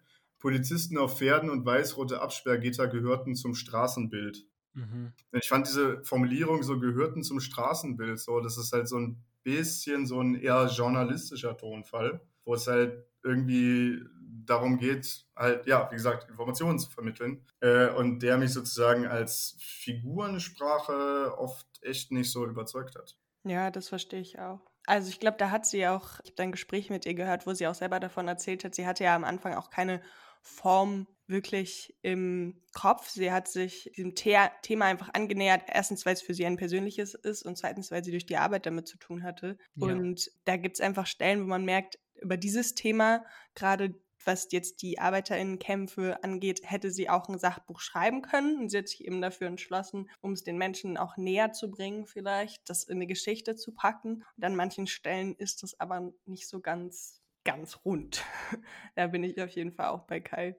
Polizisten 0.45 0.99
auf 0.99 1.17
Pferden 1.17 1.49
und 1.49 1.65
weißrote 1.65 2.21
Absperrgitter 2.21 2.87
gehörten 2.87 3.35
zum 3.35 3.55
Straßenbild. 3.55 4.45
Mhm. 4.75 5.15
Ich 5.33 5.49
fand 5.49 5.67
diese 5.67 6.05
Formulierung 6.05 6.63
so 6.63 6.79
gehörten 6.79 7.23
zum 7.23 7.41
Straßenbild 7.41 8.21
so, 8.21 8.41
das 8.41 8.59
ist 8.59 8.71
halt 8.71 8.87
so 8.87 8.99
ein 8.99 9.25
bisschen 9.43 10.07
so 10.07 10.21
ein 10.21 10.35
eher 10.35 10.67
journalistischer 10.67 11.57
Tonfall, 11.57 12.21
wo 12.45 12.53
es 12.53 12.67
halt 12.67 13.07
irgendwie 13.23 14.03
darum 14.45 14.77
geht, 14.77 15.25
halt, 15.35 15.67
ja, 15.67 15.91
wie 15.91 15.97
gesagt, 15.97 16.29
Informationen 16.29 16.79
zu 16.79 16.91
vermitteln. 16.91 17.43
Äh, 17.61 17.89
und 17.95 18.19
der 18.19 18.37
mich 18.37 18.53
sozusagen 18.53 19.07
als 19.07 19.57
Figurensprache 19.61 21.39
oft 21.39 21.67
echt 21.81 22.13
nicht 22.13 22.31
so 22.31 22.45
überzeugt 22.45 22.97
hat. 22.97 23.17
Ja, 23.45 23.71
das 23.71 23.89
verstehe 23.89 24.21
ich 24.21 24.39
auch. 24.39 24.61
Also 24.87 25.09
ich 25.09 25.21
glaube, 25.21 25.39
da 25.39 25.51
hat 25.51 25.65
sie 25.65 25.87
auch, 25.87 26.21
ich 26.23 26.33
habe 26.33 26.43
ein 26.43 26.53
Gespräch 26.53 26.91
mit 26.91 27.07
ihr 27.07 27.15
gehört, 27.15 27.47
wo 27.47 27.55
sie 27.55 27.67
auch 27.67 27.75
selber 27.75 27.99
davon 27.99 28.29
erzählt 28.29 28.63
hat, 28.63 28.75
sie 28.75 28.87
hatte 28.87 29.05
ja 29.05 29.17
am 29.17 29.25
Anfang 29.25 29.55
auch 29.55 29.71
keine 29.71 30.03
Form 30.45 31.07
wirklich 31.27 31.97
im 32.03 32.61
Kopf. 32.75 33.09
Sie 33.09 33.33
hat 33.33 33.49
sich 33.49 33.91
diesem 33.97 34.15
The 34.17 34.37
Thema 34.63 34.87
einfach 34.87 35.11
angenähert. 35.15 35.63
Erstens, 35.67 36.05
weil 36.05 36.15
es 36.15 36.23
für 36.23 36.35
sie 36.35 36.47
ein 36.47 36.57
persönliches 36.57 37.15
ist 37.15 37.43
und 37.43 37.57
zweitens, 37.57 37.91
weil 37.91 38.05
sie 38.05 38.11
durch 38.11 38.27
die 38.27 38.37
Arbeit 38.37 38.67
damit 38.67 38.87
zu 38.87 38.99
tun 38.99 39.23
hatte. 39.23 39.59
Ja. 39.75 39.87
Und 39.87 40.31
da 40.45 40.57
gibt 40.57 40.77
es 40.77 40.81
einfach 40.81 41.07
Stellen, 41.07 41.43
wo 41.43 41.47
man 41.47 41.65
merkt, 41.65 41.99
über 42.21 42.37
dieses 42.37 42.75
Thema, 42.75 43.25
gerade 43.55 43.95
was 44.27 44.49
jetzt 44.53 44.81
die 44.83 44.99
ArbeiterInnenkämpfe 44.99 46.23
angeht, 46.23 46.61
hätte 46.65 46.91
sie 46.91 47.11
auch 47.11 47.29
ein 47.29 47.39
Sachbuch 47.39 47.81
schreiben 47.81 48.23
können. 48.23 48.59
Und 48.59 48.71
sie 48.71 48.79
hat 48.79 48.89
sich 48.89 49.05
eben 49.05 49.21
dafür 49.21 49.49
entschlossen, 49.49 50.09
um 50.21 50.33
es 50.33 50.45
den 50.45 50.57
Menschen 50.57 50.97
auch 50.97 51.17
näher 51.17 51.53
zu 51.53 51.71
bringen, 51.71 52.07
vielleicht, 52.07 52.69
das 52.69 52.85
in 52.85 52.97
eine 52.97 53.07
Geschichte 53.07 53.57
zu 53.57 53.73
packen. 53.73 54.25
Und 54.37 54.45
an 54.45 54.57
manchen 54.57 54.87
Stellen 54.87 55.35
ist 55.35 55.63
das 55.63 55.79
aber 55.79 56.13
nicht 56.25 56.49
so 56.49 56.61
ganz 56.61 57.21
ganz 57.45 57.85
rund. 57.85 58.25
da 58.95 59.07
bin 59.09 59.25
ich 59.25 59.41
auf 59.43 59.51
jeden 59.51 59.73
Fall 59.73 59.89
auch 59.89 60.07
bei 60.07 60.21
Kai. 60.21 60.57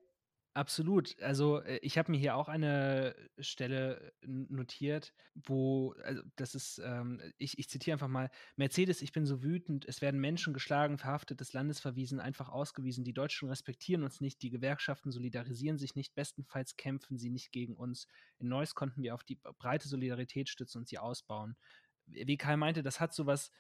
Absolut. 0.56 1.22
Also 1.22 1.60
äh, 1.64 1.80
ich 1.82 1.98
habe 1.98 2.10
mir 2.10 2.18
hier 2.18 2.38
auch 2.38 2.48
eine 2.48 3.14
Stelle 3.40 4.14
notiert, 4.22 5.14
wo, 5.34 5.94
also 6.02 6.22
das 6.38 6.56
ist, 6.56 6.82
ähm, 6.82 7.22
ich, 7.38 7.60
ich 7.60 7.68
zitiere 7.68 7.96
einfach 7.96 8.08
mal, 8.08 8.30
Mercedes, 8.56 9.02
ich 9.02 9.12
bin 9.12 9.26
so 9.26 9.44
wütend, 9.44 9.84
es 9.84 10.00
werden 10.00 10.22
Menschen 10.22 10.54
geschlagen, 10.54 10.98
verhaftet, 10.98 11.42
des 11.42 11.52
Landes 11.52 11.82
verwiesen, 11.82 12.22
einfach 12.22 12.48
ausgewiesen. 12.48 13.04
Die 13.04 13.12
Deutschen 13.12 13.50
respektieren 13.50 14.04
uns 14.04 14.22
nicht, 14.22 14.42
die 14.44 14.50
Gewerkschaften 14.50 15.12
solidarisieren 15.12 15.78
sich 15.78 15.94
nicht, 15.94 16.16
bestenfalls 16.16 16.78
kämpfen 16.78 17.18
sie 17.18 17.32
nicht 17.32 17.52
gegen 17.52 17.76
uns. 17.76 18.08
In 18.40 18.48
Neuss 18.48 18.76
konnten 18.76 19.04
wir 19.04 19.14
auf 19.14 19.26
die 19.26 19.36
breite 19.60 19.90
Solidarität 19.90 20.48
stützen 20.48 20.78
und 20.78 20.88
sie 20.88 21.00
ausbauen. 21.00 21.58
Wie 22.06 22.38
Kai 22.38 22.56
meinte, 22.56 22.82
das 22.82 23.02
hat 23.02 23.14
so 23.14 23.26
was, 23.26 23.52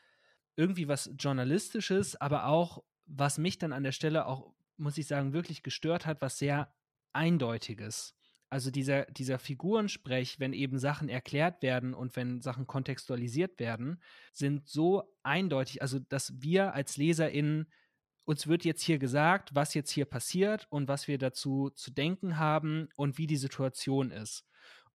irgendwie 0.55 0.87
was 0.87 1.11
Journalistisches, 1.17 2.15
aber 2.15 2.45
auch 2.45 2.85
was 3.05 3.37
mich 3.37 3.57
dann 3.57 3.73
an 3.73 3.83
der 3.83 3.91
Stelle 3.91 4.25
auch, 4.25 4.53
muss 4.77 4.97
ich 4.97 5.07
sagen, 5.07 5.33
wirklich 5.33 5.63
gestört 5.63 6.05
hat, 6.05 6.21
was 6.21 6.37
sehr 6.37 6.73
Eindeutiges. 7.13 8.15
Also 8.49 8.71
dieser, 8.71 9.05
dieser 9.05 9.39
Figurensprech, 9.39 10.39
wenn 10.39 10.53
eben 10.53 10.77
Sachen 10.77 11.09
erklärt 11.09 11.61
werden 11.61 11.93
und 11.93 12.15
wenn 12.15 12.41
Sachen 12.41 12.67
kontextualisiert 12.67 13.59
werden, 13.59 14.01
sind 14.31 14.67
so 14.67 15.03
eindeutig, 15.23 15.81
also 15.81 15.99
dass 15.99 16.33
wir 16.41 16.73
als 16.73 16.97
LeserInnen 16.97 17.67
uns 18.25 18.47
wird 18.47 18.65
jetzt 18.65 18.81
hier 18.81 18.97
gesagt, 18.97 19.53
was 19.53 19.73
jetzt 19.75 19.91
hier 19.91 20.05
passiert 20.05 20.67
und 20.69 20.87
was 20.87 21.07
wir 21.07 21.17
dazu 21.17 21.69
zu 21.69 21.91
denken 21.91 22.37
haben 22.39 22.89
und 22.95 23.17
wie 23.17 23.27
die 23.27 23.37
Situation 23.37 24.11
ist. 24.11 24.45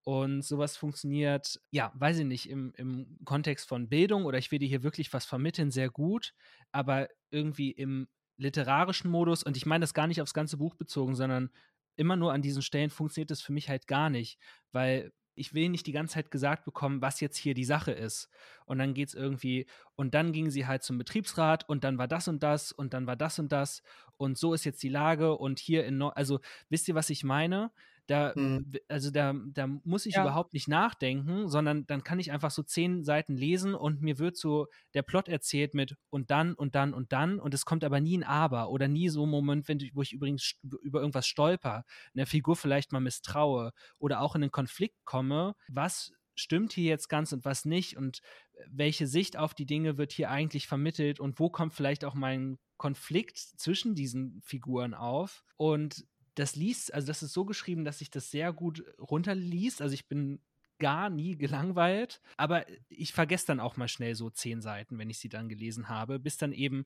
Und 0.03 0.41
sowas 0.41 0.77
funktioniert, 0.77 1.59
ja, 1.69 1.91
weiß 1.95 2.19
ich 2.19 2.25
nicht, 2.25 2.49
im, 2.49 2.73
im 2.75 3.19
Kontext 3.23 3.67
von 3.67 3.87
Bildung 3.87 4.25
oder 4.25 4.39
ich 4.39 4.51
will 4.51 4.59
dir 4.59 4.67
hier 4.67 4.83
wirklich 4.83 5.13
was 5.13 5.25
vermitteln, 5.25 5.69
sehr 5.69 5.89
gut, 5.89 6.33
aber 6.71 7.07
irgendwie 7.29 7.71
im 7.71 8.07
literarischen 8.37 9.11
Modus, 9.11 9.43
und 9.43 9.57
ich 9.57 9.67
meine 9.67 9.83
das 9.83 9.93
gar 9.93 10.07
nicht 10.07 10.21
aufs 10.21 10.33
ganze 10.33 10.57
Buch 10.57 10.73
bezogen, 10.73 11.15
sondern 11.15 11.51
immer 11.97 12.15
nur 12.15 12.33
an 12.33 12.41
diesen 12.41 12.63
Stellen 12.63 12.89
funktioniert 12.89 13.29
das 13.29 13.41
für 13.41 13.53
mich 13.53 13.69
halt 13.69 13.85
gar 13.85 14.09
nicht, 14.09 14.39
weil 14.71 15.11
ich 15.35 15.53
will 15.53 15.69
nicht 15.69 15.87
die 15.87 15.91
ganze 15.91 16.15
Zeit 16.15 16.31
gesagt 16.31 16.65
bekommen, 16.65 17.01
was 17.01 17.21
jetzt 17.21 17.37
hier 17.37 17.53
die 17.53 17.63
Sache 17.63 17.91
ist. 17.91 18.29
Und 18.65 18.79
dann 18.79 18.93
geht 18.93 19.09
es 19.09 19.13
irgendwie, 19.13 19.65
und 19.95 20.13
dann 20.13 20.33
gingen 20.33 20.51
sie 20.51 20.67
halt 20.67 20.83
zum 20.83 20.97
Betriebsrat 20.97 21.67
und 21.69 21.83
dann 21.83 21.97
war 21.97 22.07
das 22.07 22.27
und 22.27 22.43
das 22.43 22.71
und 22.71 22.93
dann 22.93 23.07
war 23.07 23.15
das 23.15 23.39
und 23.39 23.51
das 23.51 23.81
und 24.17 24.37
so 24.37 24.53
ist 24.53 24.65
jetzt 24.65 24.83
die 24.83 24.89
Lage 24.89 25.37
und 25.37 25.59
hier 25.59 25.85
in, 25.85 25.97
Nord 25.97 26.17
also 26.17 26.39
wisst 26.69 26.87
ihr, 26.87 26.95
was 26.95 27.09
ich 27.09 27.23
meine? 27.23 27.71
Da, 28.07 28.33
mhm. 28.35 28.73
also 28.87 29.11
da, 29.11 29.33
da 29.53 29.67
muss 29.67 30.05
ich 30.05 30.15
ja. 30.15 30.21
überhaupt 30.21 30.53
nicht 30.53 30.67
nachdenken, 30.67 31.47
sondern 31.47 31.85
dann 31.87 32.03
kann 32.03 32.19
ich 32.19 32.31
einfach 32.31 32.51
so 32.51 32.63
zehn 32.63 33.03
Seiten 33.03 33.35
lesen 33.35 33.73
und 33.75 34.01
mir 34.01 34.19
wird 34.19 34.37
so 34.37 34.67
der 34.93 35.03
Plot 35.03 35.29
erzählt 35.29 35.73
mit 35.73 35.95
und 36.09 36.31
dann 36.31 36.53
und 36.53 36.75
dann 36.75 36.93
und 36.93 37.13
dann 37.13 37.39
und 37.39 37.53
es 37.53 37.65
kommt 37.65 37.83
aber 37.83 38.01
nie 38.01 38.17
ein 38.17 38.23
Aber 38.23 38.69
oder 38.69 38.87
nie 38.87 39.09
so 39.09 39.25
ein 39.25 39.29
Moment, 39.29 39.67
wenn, 39.67 39.79
wo 39.93 40.01
ich 40.01 40.13
übrigens 40.13 40.55
über 40.81 40.99
irgendwas 40.99 41.27
stolper, 41.27 41.83
einer 42.13 42.25
Figur 42.25 42.55
vielleicht 42.55 42.91
mal 42.91 42.99
misstraue 42.99 43.71
oder 43.97 44.21
auch 44.21 44.35
in 44.35 44.43
einen 44.43 44.51
Konflikt 44.51 45.05
komme, 45.05 45.55
was 45.69 46.11
stimmt 46.35 46.73
hier 46.73 46.85
jetzt 46.85 47.07
ganz 47.07 47.31
und 47.33 47.45
was 47.45 47.65
nicht 47.65 47.97
und 47.97 48.21
welche 48.67 49.07
Sicht 49.07 49.37
auf 49.37 49.53
die 49.53 49.65
Dinge 49.65 49.97
wird 49.97 50.11
hier 50.11 50.29
eigentlich 50.29 50.67
vermittelt 50.67 51.19
und 51.19 51.39
wo 51.39 51.49
kommt 51.49 51.73
vielleicht 51.73 52.05
auch 52.05 52.15
mein 52.15 52.57
Konflikt 52.77 53.37
zwischen 53.37 53.95
diesen 53.95 54.41
Figuren 54.41 54.93
auf 54.93 55.43
und 55.57 56.05
das 56.35 56.55
liest, 56.55 56.93
also 56.93 57.07
das 57.07 57.23
ist 57.23 57.33
so 57.33 57.45
geschrieben, 57.45 57.85
dass 57.85 57.99
sich 57.99 58.09
das 58.09 58.31
sehr 58.31 58.53
gut 58.53 58.83
runterliest. 58.99 59.81
Also 59.81 59.93
ich 59.93 60.07
bin 60.07 60.41
gar 60.79 61.09
nie 61.09 61.35
gelangweilt, 61.37 62.21
aber 62.37 62.65
ich 62.89 63.13
vergesse 63.13 63.47
dann 63.47 63.59
auch 63.59 63.77
mal 63.77 63.87
schnell 63.87 64.15
so 64.15 64.29
zehn 64.29 64.61
Seiten, 64.61 64.97
wenn 64.97 65.09
ich 65.09 65.19
sie 65.19 65.29
dann 65.29 65.49
gelesen 65.49 65.89
habe, 65.89 66.19
bis 66.19 66.37
dann 66.37 66.53
eben 66.53 66.85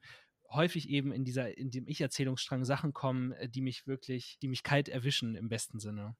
häufig 0.49 0.89
eben 0.89 1.11
in 1.11 1.23
dieser, 1.23 1.57
in 1.57 1.71
dem 1.71 1.87
Ich-Erzählungsstrang 1.87 2.65
Sachen 2.65 2.93
kommen, 2.93 3.31
äh, 3.33 3.49
die 3.49 3.61
mich 3.61 3.87
wirklich, 3.87 4.37
die 4.41 4.47
mich 4.47 4.63
kalt 4.63 4.89
erwischen 4.89 5.35
im 5.35 5.49
besten 5.49 5.79
Sinne. 5.79 6.15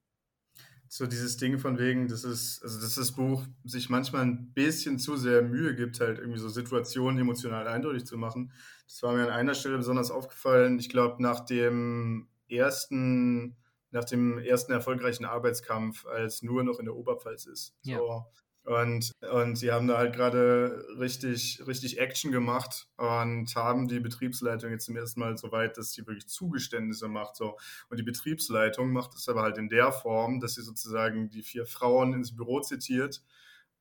So 0.87 1.07
dieses 1.07 1.37
Ding 1.37 1.57
von 1.57 1.79
wegen, 1.79 2.07
das 2.07 2.23
ist, 2.23 2.61
also 2.61 2.79
dass 2.79 2.95
das 2.95 3.11
Buch 3.11 3.45
sich 3.63 3.89
manchmal 3.89 4.21
ein 4.21 4.53
bisschen 4.53 4.99
zu 4.99 5.17
sehr 5.17 5.41
Mühe 5.41 5.75
gibt, 5.75 5.99
halt 5.99 6.19
irgendwie 6.19 6.39
so 6.39 6.47
Situationen 6.47 7.19
emotional 7.19 7.67
eindeutig 7.67 8.05
zu 8.05 8.17
machen. 8.17 8.51
Das 8.87 9.01
war 9.01 9.15
mir 9.15 9.23
an 9.23 9.31
einer 9.31 9.55
Stelle 9.55 9.77
besonders 9.77 10.11
aufgefallen. 10.11 10.77
Ich 10.77 10.89
glaube, 10.89 11.21
nach 11.21 11.39
dem 11.39 12.27
ersten, 12.49 13.55
nach 13.91 14.05
dem 14.05 14.37
ersten 14.39 14.71
erfolgreichen 14.71 15.25
Arbeitskampf, 15.25 16.05
als 16.05 16.41
nur 16.41 16.63
noch 16.63 16.79
in 16.79 16.85
der 16.85 16.95
Oberpfalz 16.95 17.45
ist. 17.45 17.75
Ja. 17.83 17.97
So, 17.97 18.25
Und, 18.65 19.11
und 19.31 19.55
sie 19.57 19.71
haben 19.71 19.87
da 19.87 19.97
halt 19.97 20.15
gerade 20.15 20.83
richtig, 20.97 21.61
richtig 21.67 21.99
Action 21.99 22.31
gemacht 22.31 22.87
und 22.97 23.55
haben 23.55 23.87
die 23.87 23.99
Betriebsleitung 23.99 24.71
jetzt 24.71 24.85
zum 24.85 24.95
ersten 24.95 25.19
Mal 25.19 25.37
so 25.37 25.51
weit, 25.51 25.77
dass 25.77 25.91
sie 25.91 26.05
wirklich 26.07 26.27
Zugeständnisse 26.27 27.07
macht. 27.07 27.35
So. 27.35 27.57
Und 27.89 27.99
die 27.99 28.03
Betriebsleitung 28.03 28.91
macht 28.91 29.13
es 29.13 29.29
aber 29.29 29.43
halt 29.43 29.59
in 29.59 29.69
der 29.69 29.91
Form, 29.91 30.39
dass 30.39 30.55
sie 30.55 30.63
sozusagen 30.63 31.29
die 31.29 31.43
vier 31.43 31.67
Frauen 31.67 32.13
ins 32.13 32.35
Büro 32.35 32.59
zitiert 32.59 33.21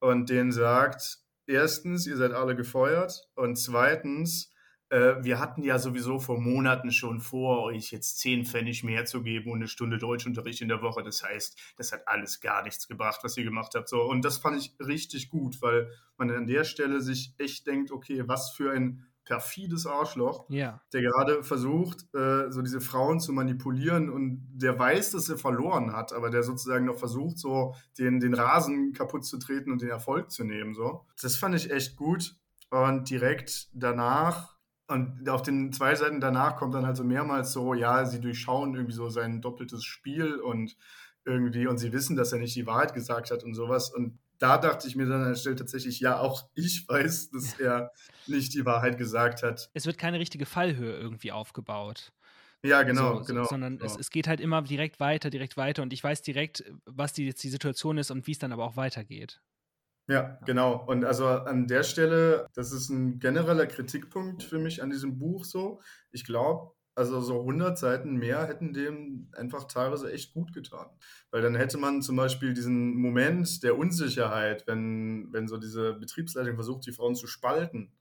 und 0.00 0.28
denen 0.28 0.52
sagt, 0.52 1.18
erstens, 1.46 2.06
ihr 2.06 2.18
seid 2.18 2.32
alle 2.32 2.54
gefeuert 2.54 3.26
und 3.36 3.56
zweitens, 3.56 4.50
wir 4.90 5.40
hatten 5.40 5.62
ja 5.64 5.78
sowieso 5.78 6.18
vor 6.20 6.40
Monaten 6.40 6.92
schon 6.92 7.20
vor, 7.20 7.62
euch 7.64 7.90
jetzt 7.90 8.18
zehn 8.20 8.44
Pfennig 8.44 8.84
mehr 8.84 9.04
zu 9.06 9.22
geben 9.22 9.50
und 9.50 9.58
eine 9.58 9.68
Stunde 9.68 9.98
Deutschunterricht 9.98 10.60
in 10.60 10.68
der 10.68 10.82
Woche. 10.82 11.02
Das 11.02 11.22
heißt, 11.22 11.58
das 11.76 11.90
hat 11.92 12.06
alles 12.06 12.40
gar 12.40 12.62
nichts 12.62 12.86
gebracht, 12.86 13.20
was 13.22 13.36
ihr 13.36 13.44
gemacht 13.44 13.72
habt. 13.74 13.88
So, 13.88 14.02
und 14.02 14.24
das 14.24 14.38
fand 14.38 14.58
ich 14.58 14.74
richtig 14.78 15.30
gut, 15.30 15.60
weil 15.62 15.90
man 16.16 16.30
an 16.30 16.46
der 16.46 16.64
Stelle 16.64 17.00
sich 17.00 17.34
echt 17.38 17.66
denkt, 17.66 17.90
okay, 17.90 18.22
was 18.26 18.50
für 18.52 18.70
ein 18.72 19.06
perfides 19.24 19.86
Arschloch, 19.86 20.44
Ja. 20.50 20.82
der 20.92 21.00
gerade 21.00 21.42
versucht, 21.42 22.04
äh, 22.14 22.50
so 22.50 22.60
diese 22.60 22.82
Frauen 22.82 23.20
zu 23.20 23.32
manipulieren 23.32 24.10
und 24.10 24.46
der 24.52 24.78
weiß, 24.78 25.12
dass 25.12 25.30
er 25.30 25.38
verloren 25.38 25.92
hat, 25.94 26.12
aber 26.12 26.28
der 26.28 26.42
sozusagen 26.42 26.84
noch 26.84 26.98
versucht, 26.98 27.38
so 27.38 27.74
den, 27.98 28.20
den 28.20 28.34
Rasen 28.34 28.92
kaputt 28.92 29.24
zu 29.24 29.38
treten 29.38 29.72
und 29.72 29.80
den 29.80 29.88
Erfolg 29.88 30.30
zu 30.30 30.44
nehmen. 30.44 30.74
So. 30.74 31.06
Das 31.22 31.36
fand 31.36 31.54
ich 31.54 31.70
echt 31.70 31.96
gut. 31.96 32.36
Und 32.70 33.08
direkt 33.08 33.68
danach, 33.72 34.53
und 34.86 35.28
auf 35.28 35.42
den 35.42 35.72
zwei 35.72 35.94
Seiten 35.94 36.20
danach 36.20 36.56
kommt 36.56 36.74
dann 36.74 36.86
halt 36.86 36.96
so 36.96 37.04
mehrmals 37.04 37.52
so, 37.52 37.74
ja, 37.74 38.04
sie 38.04 38.20
durchschauen 38.20 38.74
irgendwie 38.74 38.94
so 38.94 39.08
sein 39.08 39.40
doppeltes 39.40 39.84
Spiel 39.84 40.36
und 40.36 40.76
irgendwie, 41.24 41.66
und 41.66 41.78
sie 41.78 41.92
wissen, 41.92 42.16
dass 42.16 42.32
er 42.32 42.38
nicht 42.38 42.54
die 42.54 42.66
Wahrheit 42.66 42.92
gesagt 42.92 43.30
hat 43.30 43.44
und 43.44 43.54
sowas. 43.54 43.90
Und 43.90 44.18
da 44.38 44.58
dachte 44.58 44.86
ich 44.86 44.94
mir 44.94 45.06
dann 45.06 45.22
an 45.22 45.28
der 45.28 45.36
Stelle 45.36 45.56
tatsächlich, 45.56 46.00
ja, 46.00 46.18
auch 46.18 46.48
ich 46.54 46.86
weiß, 46.88 47.30
dass 47.30 47.58
er 47.58 47.92
nicht 48.26 48.54
die 48.54 48.66
Wahrheit 48.66 48.98
gesagt 48.98 49.42
hat. 49.42 49.70
Es 49.72 49.86
wird 49.86 49.98
keine 49.98 50.18
richtige 50.18 50.46
Fallhöhe 50.46 50.96
irgendwie 50.96 51.32
aufgebaut. 51.32 52.12
Ja, 52.62 52.82
genau, 52.82 53.18
so, 53.18 53.24
genau. 53.24 53.44
Sondern 53.44 53.78
genau. 53.78 53.90
es, 53.92 53.98
es 53.98 54.10
geht 54.10 54.26
halt 54.26 54.40
immer 54.40 54.62
direkt 54.62 54.98
weiter, 54.98 55.28
direkt 55.28 55.56
weiter 55.58 55.82
und 55.82 55.92
ich 55.92 56.02
weiß 56.02 56.22
direkt, 56.22 56.64
was 56.86 57.12
die, 57.12 57.26
jetzt 57.26 57.42
die 57.42 57.50
Situation 57.50 57.98
ist 57.98 58.10
und 58.10 58.26
wie 58.26 58.32
es 58.32 58.38
dann 58.38 58.52
aber 58.52 58.64
auch 58.64 58.76
weitergeht. 58.76 59.40
Ja, 60.08 60.38
genau. 60.44 60.84
Und 60.86 61.04
also 61.04 61.26
an 61.26 61.66
der 61.66 61.82
Stelle, 61.82 62.46
das 62.54 62.72
ist 62.72 62.90
ein 62.90 63.18
genereller 63.20 63.66
Kritikpunkt 63.66 64.42
für 64.42 64.58
mich 64.58 64.82
an 64.82 64.90
diesem 64.90 65.18
Buch 65.18 65.44
so. 65.46 65.80
Ich 66.10 66.24
glaube, 66.26 66.72
also 66.94 67.20
so 67.22 67.42
100 67.42 67.78
Seiten 67.78 68.16
mehr 68.16 68.46
hätten 68.46 68.74
dem 68.74 69.30
einfach 69.34 69.64
teilweise 69.64 70.12
echt 70.12 70.34
gut 70.34 70.52
getan. 70.52 70.90
Weil 71.30 71.40
dann 71.42 71.54
hätte 71.56 71.78
man 71.78 72.02
zum 72.02 72.16
Beispiel 72.16 72.52
diesen 72.52 72.94
Moment 72.96 73.62
der 73.62 73.78
Unsicherheit, 73.78 74.66
wenn, 74.66 75.32
wenn 75.32 75.48
so 75.48 75.56
diese 75.56 75.94
Betriebsleitung 75.94 76.54
versucht, 76.56 76.86
die 76.86 76.92
Frauen 76.92 77.14
zu 77.14 77.26
spalten, 77.26 77.94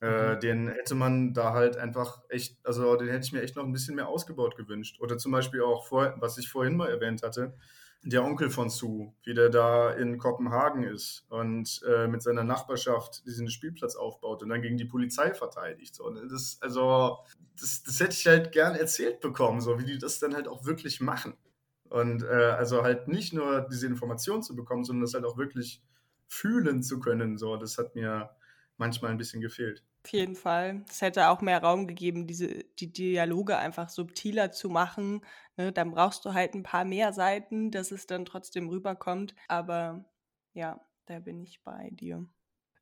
äh, 0.00 0.38
Mhm. 0.38 0.38
den 0.38 0.68
hätte 0.68 0.94
man 0.94 1.32
da 1.34 1.54
halt 1.54 1.76
einfach 1.78 2.22
echt, 2.28 2.58
also 2.66 2.96
den 2.96 3.08
hätte 3.08 3.24
ich 3.26 3.32
mir 3.32 3.42
echt 3.42 3.56
noch 3.56 3.64
ein 3.64 3.72
bisschen 3.72 3.96
mehr 3.96 4.08
ausgebaut 4.08 4.56
gewünscht. 4.56 5.00
Oder 5.00 5.18
zum 5.18 5.32
Beispiel 5.32 5.62
auch, 5.62 5.86
vor, 5.86 6.16
was 6.20 6.38
ich 6.38 6.50
vorhin 6.50 6.76
mal 6.76 6.90
erwähnt 6.90 7.22
hatte, 7.22 7.56
der 8.02 8.24
Onkel 8.24 8.50
von 8.50 8.70
Sue, 8.70 9.12
wie 9.24 9.34
der 9.34 9.48
da 9.48 9.90
in 9.90 10.18
Kopenhagen 10.18 10.84
ist 10.84 11.26
und 11.28 11.82
äh, 11.88 12.06
mit 12.06 12.22
seiner 12.22 12.44
Nachbarschaft 12.44 13.26
diesen 13.26 13.50
Spielplatz 13.50 13.96
aufbaut 13.96 14.42
und 14.42 14.48
dann 14.48 14.62
gegen 14.62 14.76
die 14.76 14.84
Polizei 14.84 15.34
verteidigt. 15.34 15.94
So, 15.94 16.08
ne? 16.10 16.26
das, 16.28 16.58
also, 16.60 17.18
das, 17.58 17.82
das 17.82 17.98
hätte 18.00 18.12
ich 18.12 18.26
halt 18.26 18.52
gern 18.52 18.76
erzählt 18.76 19.20
bekommen, 19.20 19.60
so 19.60 19.78
wie 19.78 19.84
die 19.84 19.98
das 19.98 20.20
dann 20.20 20.34
halt 20.34 20.46
auch 20.46 20.64
wirklich 20.64 21.00
machen. 21.00 21.34
Und 21.88 22.22
äh, 22.22 22.26
also 22.26 22.82
halt 22.82 23.08
nicht 23.08 23.32
nur 23.32 23.66
diese 23.70 23.86
Information 23.86 24.42
zu 24.42 24.54
bekommen, 24.54 24.84
sondern 24.84 25.02
das 25.02 25.14
halt 25.14 25.24
auch 25.24 25.36
wirklich 25.36 25.82
fühlen 26.28 26.82
zu 26.82 27.00
können. 27.00 27.38
So, 27.38 27.56
das 27.56 27.78
hat 27.78 27.94
mir 27.94 28.30
manchmal 28.76 29.10
ein 29.10 29.18
bisschen 29.18 29.40
gefehlt. 29.40 29.84
Auf 30.06 30.12
jeden 30.12 30.36
Fall. 30.36 30.84
Es 30.88 31.02
hätte 31.02 31.30
auch 31.30 31.40
mehr 31.40 31.60
Raum 31.60 31.88
gegeben, 31.88 32.28
diese, 32.28 32.62
die 32.78 32.92
Dialoge 32.92 33.58
einfach 33.58 33.88
subtiler 33.88 34.52
zu 34.52 34.68
machen. 34.68 35.24
Ne? 35.56 35.72
Dann 35.72 35.90
brauchst 35.90 36.24
du 36.24 36.32
halt 36.32 36.54
ein 36.54 36.62
paar 36.62 36.84
mehr 36.84 37.12
Seiten, 37.12 37.72
dass 37.72 37.90
es 37.90 38.06
dann 38.06 38.24
trotzdem 38.24 38.68
rüberkommt. 38.68 39.34
Aber 39.48 40.04
ja, 40.52 40.80
da 41.06 41.18
bin 41.18 41.40
ich 41.40 41.60
bei 41.64 41.90
dir. 41.90 42.24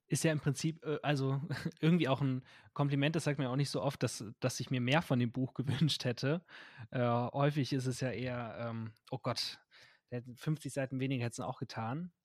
Ist 0.07 0.23
ja 0.23 0.33
im 0.33 0.41
Prinzip, 0.41 0.85
äh, 0.85 0.99
also 1.03 1.41
irgendwie 1.81 2.09
auch 2.09 2.21
ein 2.21 2.45
Kompliment, 2.75 3.17
das 3.17 3.25
sagt 3.25 3.39
man 3.39 3.47
ja 3.47 3.53
auch 3.53 3.57
nicht 3.57 3.71
so 3.71 3.81
oft, 3.81 4.03
dass, 4.03 4.23
dass 4.41 4.61
ich 4.61 4.71
mir 4.71 4.83
mehr 4.83 5.01
von 5.01 5.19
dem 5.19 5.33
Buch 5.33 5.55
gewünscht 5.55 6.05
hätte. 6.05 6.45
Äh, 6.91 7.01
häufig 7.01 7.73
ist 7.73 7.87
es 7.87 8.01
ja 8.01 8.11
eher, 8.11 8.69
ähm, 8.69 8.93
oh 9.11 9.19
Gott, 9.19 9.59
der 10.11 10.19
hätte 10.19 10.35
50 10.37 10.71
Seiten 10.71 11.01
weniger 11.01 11.25
hätte 11.25 11.33
es 11.33 11.41
auch 11.41 11.59
getan. 11.59 12.13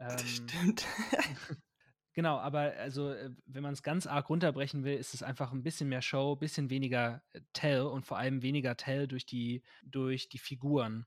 Ähm, 0.00 0.18
Stimmt. 0.18 0.86
Genau, 2.18 2.38
aber 2.38 2.72
also, 2.78 3.12
äh, 3.12 3.30
wenn 3.46 3.62
man 3.62 3.74
es 3.74 3.84
ganz 3.84 4.08
arg 4.08 4.28
runterbrechen 4.28 4.82
will, 4.82 4.96
ist 4.96 5.14
es 5.14 5.22
einfach 5.22 5.52
ein 5.52 5.62
bisschen 5.62 5.88
mehr 5.88 6.02
Show, 6.02 6.32
ein 6.32 6.40
bisschen 6.40 6.68
weniger 6.68 7.22
äh, 7.32 7.42
Tell 7.52 7.82
und 7.82 8.06
vor 8.06 8.18
allem 8.18 8.42
weniger 8.42 8.76
Tell 8.76 9.06
durch 9.06 9.24
die, 9.24 9.62
durch 9.84 10.28
die 10.28 10.38
Figuren. 10.38 11.06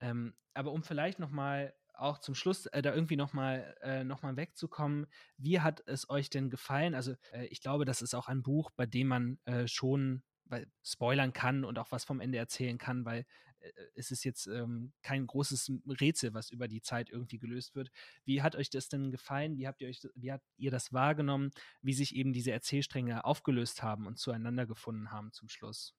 Ähm, 0.00 0.32
aber 0.54 0.72
um 0.72 0.84
vielleicht 0.84 1.18
nochmal 1.18 1.74
auch 1.92 2.16
zum 2.16 2.34
Schluss 2.34 2.64
äh, 2.64 2.80
da 2.80 2.94
irgendwie 2.94 3.16
nochmal 3.16 3.76
äh, 3.82 4.04
noch 4.04 4.22
wegzukommen, 4.22 5.06
wie 5.36 5.60
hat 5.60 5.82
es 5.84 6.08
euch 6.08 6.30
denn 6.30 6.48
gefallen? 6.48 6.94
Also 6.94 7.12
äh, 7.32 7.44
ich 7.48 7.60
glaube, 7.60 7.84
das 7.84 8.00
ist 8.00 8.14
auch 8.14 8.28
ein 8.28 8.42
Buch, 8.42 8.70
bei 8.74 8.86
dem 8.86 9.08
man 9.08 9.38
äh, 9.44 9.68
schon 9.68 10.22
weil, 10.46 10.66
spoilern 10.82 11.34
kann 11.34 11.62
und 11.62 11.78
auch 11.78 11.92
was 11.92 12.04
vom 12.04 12.20
Ende 12.20 12.38
erzählen 12.38 12.78
kann, 12.78 13.04
weil 13.04 13.26
es 13.94 14.10
ist 14.10 14.24
jetzt 14.24 14.46
ähm, 14.46 14.92
kein 15.02 15.26
großes 15.26 15.72
Rätsel, 16.00 16.34
was 16.34 16.50
über 16.50 16.68
die 16.68 16.82
Zeit 16.82 17.10
irgendwie 17.10 17.38
gelöst 17.38 17.74
wird. 17.74 17.90
Wie 18.24 18.42
hat 18.42 18.56
euch 18.56 18.70
das 18.70 18.88
denn 18.88 19.10
gefallen? 19.10 19.56
Wie 19.56 19.66
habt 19.66 19.80
ihr 19.80 19.88
euch, 19.88 20.00
wie 20.14 20.32
habt 20.32 20.44
ihr 20.56 20.70
das 20.70 20.92
wahrgenommen, 20.92 21.50
wie 21.80 21.94
sich 21.94 22.14
eben 22.14 22.32
diese 22.32 22.52
Erzählstränge 22.52 23.24
aufgelöst 23.24 23.82
haben 23.82 24.06
und 24.06 24.18
zueinander 24.18 24.66
gefunden 24.66 25.10
haben 25.10 25.32
zum 25.32 25.48
Schluss? 25.48 25.94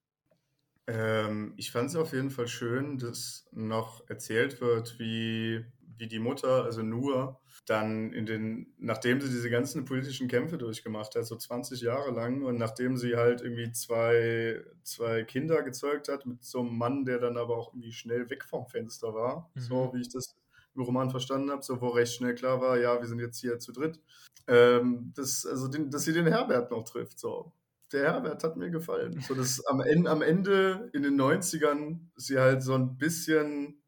Ähm, 0.88 1.54
ich 1.56 1.71
fand 1.71 1.89
es 1.89 1.95
auf 1.95 2.13
jeden 2.13 2.30
Fall 2.30 2.47
schön, 2.47 2.97
dass 2.97 3.47
noch 3.52 4.08
erzählt 4.10 4.60
wird, 4.60 4.99
wie, 4.99 5.65
wie 5.97 6.08
die 6.08 6.19
Mutter, 6.19 6.63
also 6.63 6.82
Nur, 6.84 7.39
dann 7.65 8.12
in 8.13 8.25
den, 8.25 8.73
nachdem 8.77 9.21
sie 9.21 9.29
diese 9.29 9.49
ganzen 9.49 9.86
politischen 9.86 10.27
Kämpfe 10.27 10.58
durchgemacht 10.58 11.15
hat, 11.15 11.25
so 11.25 11.36
20 11.36 11.82
Jahre 11.82 12.12
lang, 12.12 12.43
und 12.43 12.58
nachdem 12.58 12.97
sie 12.97 13.15
halt 13.15 13.41
irgendwie 13.41 13.71
zwei, 13.71 14.63
zwei 14.84 15.23
Kinder 15.23 15.62
gezeugt 15.63 16.10
hat 16.10 16.25
mit 16.25 16.43
so 16.43 16.60
einem 16.62 16.77
Mann, 16.77 17.06
der 17.06 17.19
dann 17.19 17.38
aber 17.38 17.56
auch 17.58 17.73
irgendwie 17.73 17.91
schnell 17.93 18.29
weg 18.29 18.43
vom 18.43 18.67
Fenster 18.67 19.13
war, 19.13 19.49
Mhm. 19.56 19.62
so 19.62 19.91
wie 19.93 20.01
ich 20.01 20.10
das 20.10 20.36
im 20.75 20.82
Roman 20.82 21.10
verstanden 21.12 21.51
habe, 21.51 21.62
so 21.63 21.79
wo 21.82 21.89
recht 21.89 22.13
schnell 22.13 22.36
klar 22.36 22.60
war, 22.60 22.77
ja, 22.79 22.99
wir 22.99 23.08
sind 23.08 23.19
jetzt 23.19 23.39
hier 23.39 23.60
zu 23.60 23.71
dritt, 23.71 23.99
ähm, 24.47 25.13
das, 25.15 25.45
also 25.45 25.67
den, 25.67 25.89
dass 25.91 26.03
sie 26.03 26.13
den 26.13 26.27
Herbert 26.27 26.71
noch 26.71 26.84
trifft, 26.84 27.19
so 27.19 27.53
der 27.91 28.12
Herbert 28.12 28.43
hat 28.43 28.58
mir 28.58 28.71
gefallen. 28.71 29.21
So, 29.21 29.36
dass 29.36 29.63
am 29.67 29.79
Ende, 29.79 30.10
am 30.10 30.23
Ende 30.23 30.89
in 30.93 31.03
den 31.03 31.15
90ern 31.15 32.10
sie 32.15 32.39
halt 32.39 32.63
so 32.63 32.73
ein 32.73 32.97
bisschen, 32.97 33.82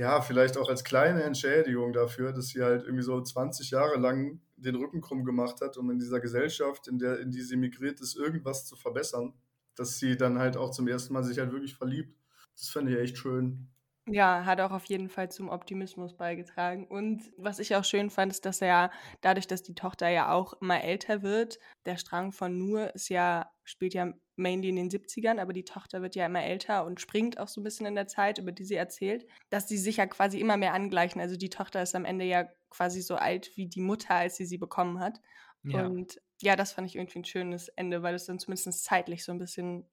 ja, 0.00 0.22
vielleicht 0.22 0.56
auch 0.56 0.70
als 0.70 0.82
kleine 0.82 1.24
Entschädigung 1.24 1.92
dafür, 1.92 2.32
dass 2.32 2.48
sie 2.48 2.62
halt 2.62 2.84
irgendwie 2.84 3.02
so 3.02 3.20
20 3.20 3.70
Jahre 3.70 3.98
lang 3.98 4.40
den 4.56 4.74
Rücken 4.74 5.02
krumm 5.02 5.26
gemacht 5.26 5.60
hat, 5.60 5.76
um 5.76 5.90
in 5.90 5.98
dieser 5.98 6.20
Gesellschaft, 6.20 6.88
in 6.88 6.98
der, 6.98 7.20
in 7.20 7.30
die 7.30 7.42
sie 7.42 7.58
migriert 7.58 8.00
ist, 8.00 8.16
irgendwas 8.16 8.64
zu 8.64 8.76
verbessern. 8.76 9.34
Dass 9.74 9.98
sie 9.98 10.16
dann 10.16 10.38
halt 10.38 10.56
auch 10.56 10.70
zum 10.70 10.88
ersten 10.88 11.12
Mal 11.12 11.22
sich 11.22 11.38
halt 11.38 11.52
wirklich 11.52 11.74
verliebt. 11.74 12.16
Das 12.56 12.70
fand 12.70 12.88
ich 12.88 12.96
echt 12.96 13.18
schön. 13.18 13.68
Ja, 14.06 14.44
hat 14.44 14.60
auch 14.60 14.72
auf 14.72 14.86
jeden 14.86 15.08
Fall 15.08 15.30
zum 15.30 15.48
Optimismus 15.48 16.16
beigetragen. 16.16 16.86
Und 16.86 17.32
was 17.36 17.58
ich 17.58 17.76
auch 17.76 17.84
schön 17.84 18.10
fand, 18.10 18.32
ist, 18.32 18.44
dass 18.44 18.60
er 18.60 18.68
ja 18.68 18.90
dadurch, 19.20 19.46
dass 19.46 19.62
die 19.62 19.74
Tochter 19.74 20.08
ja 20.08 20.32
auch 20.32 20.54
immer 20.54 20.82
älter 20.82 21.22
wird, 21.22 21.58
der 21.86 21.96
Strang 21.96 22.32
von 22.32 22.58
Nur 22.58 22.94
ist 22.94 23.08
ja, 23.08 23.52
spielt 23.62 23.94
ja 23.94 24.12
mainly 24.36 24.70
in 24.70 24.76
den 24.76 24.90
70ern, 24.90 25.38
aber 25.38 25.52
die 25.52 25.64
Tochter 25.64 26.02
wird 26.02 26.16
ja 26.16 26.26
immer 26.26 26.42
älter 26.42 26.84
und 26.86 27.00
springt 27.00 27.38
auch 27.38 27.48
so 27.48 27.60
ein 27.60 27.64
bisschen 27.64 27.86
in 27.86 27.94
der 27.94 28.08
Zeit, 28.08 28.38
über 28.38 28.52
die 28.52 28.64
sie 28.64 28.74
erzählt, 28.74 29.26
dass 29.50 29.66
die 29.66 29.78
sich 29.78 29.98
ja 29.98 30.06
quasi 30.06 30.40
immer 30.40 30.56
mehr 30.56 30.72
angleichen. 30.72 31.20
Also 31.20 31.36
die 31.36 31.50
Tochter 31.50 31.82
ist 31.82 31.94
am 31.94 32.06
Ende 32.06 32.24
ja 32.24 32.48
quasi 32.70 33.02
so 33.02 33.16
alt 33.16 33.56
wie 33.56 33.66
die 33.66 33.82
Mutter, 33.82 34.14
als 34.14 34.36
sie 34.36 34.46
sie 34.46 34.58
bekommen 34.58 34.98
hat. 34.98 35.20
Ja. 35.62 35.86
Und 35.86 36.20
ja, 36.40 36.56
das 36.56 36.72
fand 36.72 36.88
ich 36.88 36.96
irgendwie 36.96 37.18
ein 37.18 37.24
schönes 37.24 37.68
Ende, 37.68 38.02
weil 38.02 38.14
es 38.14 38.24
dann 38.24 38.38
zumindest 38.38 38.84
zeitlich 38.84 39.24
so 39.24 39.32
ein 39.32 39.38
bisschen 39.38 39.88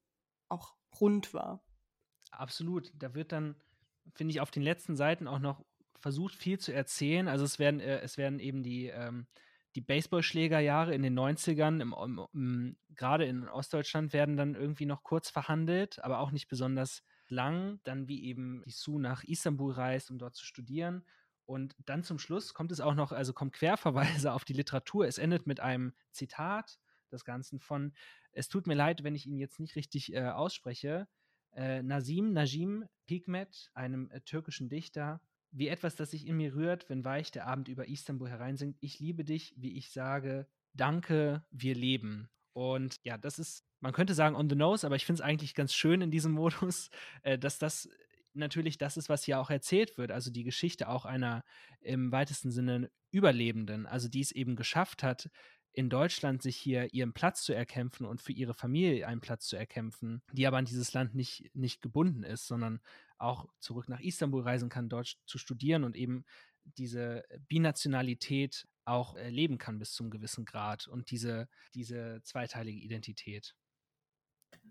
auch 0.49 0.75
rund 0.99 1.33
war. 1.33 1.61
Absolut. 2.31 2.91
Da 2.95 3.13
wird 3.13 3.31
dann, 3.31 3.55
finde 4.13 4.31
ich, 4.31 4.41
auf 4.41 4.51
den 4.51 4.63
letzten 4.63 4.95
Seiten 4.95 5.27
auch 5.27 5.39
noch 5.39 5.63
versucht, 5.99 6.35
viel 6.35 6.59
zu 6.59 6.73
erzählen. 6.73 7.27
Also 7.27 7.45
es 7.45 7.59
werden, 7.59 7.79
äh, 7.79 7.99
es 8.01 8.17
werden 8.17 8.39
eben 8.39 8.63
die, 8.63 8.87
ähm, 8.87 9.27
die 9.75 9.81
Baseballschlägerjahre 9.81 10.93
in 10.93 11.03
den 11.03 11.17
90ern, 11.17 11.81
im, 11.81 11.93
im, 11.93 12.27
im, 12.33 12.77
gerade 12.95 13.25
in 13.25 13.47
Ostdeutschland, 13.47 14.13
werden 14.13 14.37
dann 14.37 14.55
irgendwie 14.55 14.85
noch 14.85 15.03
kurz 15.03 15.29
verhandelt, 15.29 16.03
aber 16.03 16.19
auch 16.19 16.31
nicht 16.31 16.47
besonders 16.47 17.03
lang. 17.27 17.79
Dann 17.83 18.07
wie 18.07 18.23
eben 18.23 18.63
die 18.65 18.71
Sue 18.71 19.01
nach 19.01 19.23
Istanbul 19.23 19.73
reist, 19.73 20.09
um 20.09 20.17
dort 20.17 20.35
zu 20.35 20.45
studieren. 20.45 21.03
Und 21.45 21.75
dann 21.85 22.03
zum 22.03 22.19
Schluss 22.19 22.53
kommt 22.53 22.71
es 22.71 22.81
auch 22.81 22.95
noch, 22.95 23.11
also 23.11 23.33
kommt 23.33 23.53
Querverweise 23.53 24.33
auf 24.33 24.45
die 24.45 24.53
Literatur. 24.53 25.07
Es 25.07 25.17
endet 25.17 25.47
mit 25.47 25.59
einem 25.59 25.93
Zitat 26.11 26.79
des 27.11 27.23
Ganzen 27.23 27.59
von, 27.59 27.93
es 28.33 28.49
tut 28.49 28.67
mir 28.67 28.75
leid, 28.75 29.03
wenn 29.03 29.15
ich 29.15 29.25
ihn 29.25 29.37
jetzt 29.37 29.59
nicht 29.59 29.75
richtig 29.75 30.13
äh, 30.13 30.27
ausspreche, 30.27 31.07
äh, 31.53 31.81
Nazim 31.81 32.33
Najim 32.33 32.85
Hikmet, 33.05 33.69
einem 33.73 34.09
äh, 34.11 34.21
türkischen 34.21 34.69
Dichter, 34.69 35.21
wie 35.51 35.67
etwas, 35.67 35.95
das 35.95 36.11
sich 36.11 36.27
in 36.27 36.37
mir 36.37 36.55
rührt, 36.55 36.89
wenn 36.89 37.05
weich 37.05 37.31
der 37.31 37.47
Abend 37.47 37.67
über 37.67 37.87
Istanbul 37.87 38.29
hereinsinkt. 38.29 38.77
Ich 38.81 38.99
liebe 38.99 39.23
dich, 39.23 39.53
wie 39.57 39.77
ich 39.77 39.91
sage, 39.91 40.47
danke, 40.73 41.45
wir 41.51 41.73
leben. 41.73 42.29
Und 42.53 42.99
ja, 43.03 43.17
das 43.17 43.39
ist, 43.39 43.63
man 43.79 43.93
könnte 43.93 44.13
sagen 44.13 44.35
on 44.35 44.49
the 44.49 44.55
nose, 44.55 44.85
aber 44.85 44.95
ich 44.95 45.05
finde 45.05 45.21
es 45.21 45.25
eigentlich 45.25 45.55
ganz 45.55 45.73
schön 45.73 46.01
in 46.01 46.11
diesem 46.11 46.31
Modus, 46.33 46.89
äh, 47.23 47.37
dass 47.37 47.59
das 47.59 47.89
natürlich 48.33 48.77
das 48.77 48.97
ist, 48.97 49.09
was 49.09 49.23
hier 49.23 49.39
auch 49.39 49.49
erzählt 49.49 49.97
wird. 49.97 50.11
Also 50.11 50.31
die 50.31 50.43
Geschichte 50.43 50.89
auch 50.89 51.05
einer 51.05 51.43
im 51.81 52.11
weitesten 52.11 52.51
Sinne 52.51 52.91
Überlebenden, 53.11 53.85
also 53.85 54.09
die 54.09 54.21
es 54.21 54.31
eben 54.31 54.55
geschafft 54.55 55.01
hat, 55.01 55.29
in 55.77 55.91
Deutschland 55.91 56.41
sich 56.41 56.57
hier 56.57 56.91
ihren 56.91 57.13
Platz 57.13 57.43
zu 57.43 57.53
erkämpfen 57.53 58.07
und 58.07 58.19
für 58.19 58.31
ihre 58.31 58.55
Familie 58.55 59.07
einen 59.07 59.21
Platz 59.21 59.45
zu 59.45 59.57
erkämpfen, 59.57 60.23
die 60.33 60.47
aber 60.47 60.57
an 60.57 60.65
dieses 60.65 60.91
Land 60.93 61.13
nicht, 61.13 61.51
nicht 61.53 61.83
gebunden 61.83 62.23
ist, 62.23 62.47
sondern 62.47 62.81
auch 63.19 63.45
zurück 63.59 63.87
nach 63.87 63.99
Istanbul 63.99 64.41
reisen 64.41 64.69
kann, 64.69 64.89
dort 64.89 65.19
zu 65.27 65.37
studieren 65.37 65.83
und 65.83 65.95
eben 65.95 66.25
diese 66.63 67.25
Binationalität 67.47 68.67
auch 68.85 69.15
erleben 69.15 69.59
kann 69.59 69.77
bis 69.77 69.91
zum 69.93 70.09
gewissen 70.09 70.45
Grad 70.45 70.87
und 70.87 71.11
diese, 71.11 71.47
diese 71.75 72.21
zweiteilige 72.23 72.79
Identität. 72.79 73.53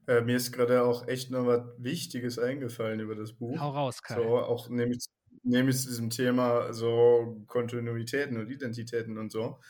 Äh, 0.09 0.23
mir 0.23 0.37
ist 0.37 0.51
gerade 0.51 0.83
auch 0.83 1.07
echt 1.07 1.31
noch 1.31 1.47
was 1.47 1.63
Wichtiges 1.79 2.37
eingefallen 2.37 2.99
über 2.99 3.15
das 3.15 3.33
Buch. 3.33 3.61
Hau 3.61 3.71
raus, 3.71 4.03
Kai. 4.03 4.17
So, 4.17 4.39
auch 4.39 4.69
nämlich, 4.71 5.05
nämlich 5.45 5.79
zu 5.79 5.87
diesem 5.87 6.11
Thema 6.11 6.73
so 6.73 7.45
Kontinuitäten 7.47 8.39
und 8.39 8.51
Identitäten 8.51 9.19
und 9.19 9.31
so. 9.31 9.61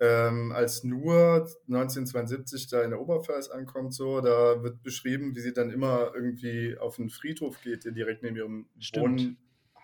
Ähm, 0.00 0.52
als 0.52 0.84
Nur 0.84 1.48
1972 1.66 2.68
da 2.68 2.82
in 2.82 2.90
der 2.90 3.00
Oberpfalz 3.00 3.48
ankommt, 3.48 3.94
so, 3.94 4.20
da 4.20 4.62
wird 4.62 4.82
beschrieben, 4.82 5.34
wie 5.34 5.40
sie 5.40 5.52
dann 5.52 5.70
immer 5.70 6.12
irgendwie 6.14 6.78
auf 6.78 6.98
einen 6.98 7.10
Friedhof 7.10 7.60
geht, 7.62 7.84
der 7.84 7.92
direkt 7.92 8.22
neben 8.22 8.36
ihrem 8.36 8.66
Stimmt. 8.78 9.36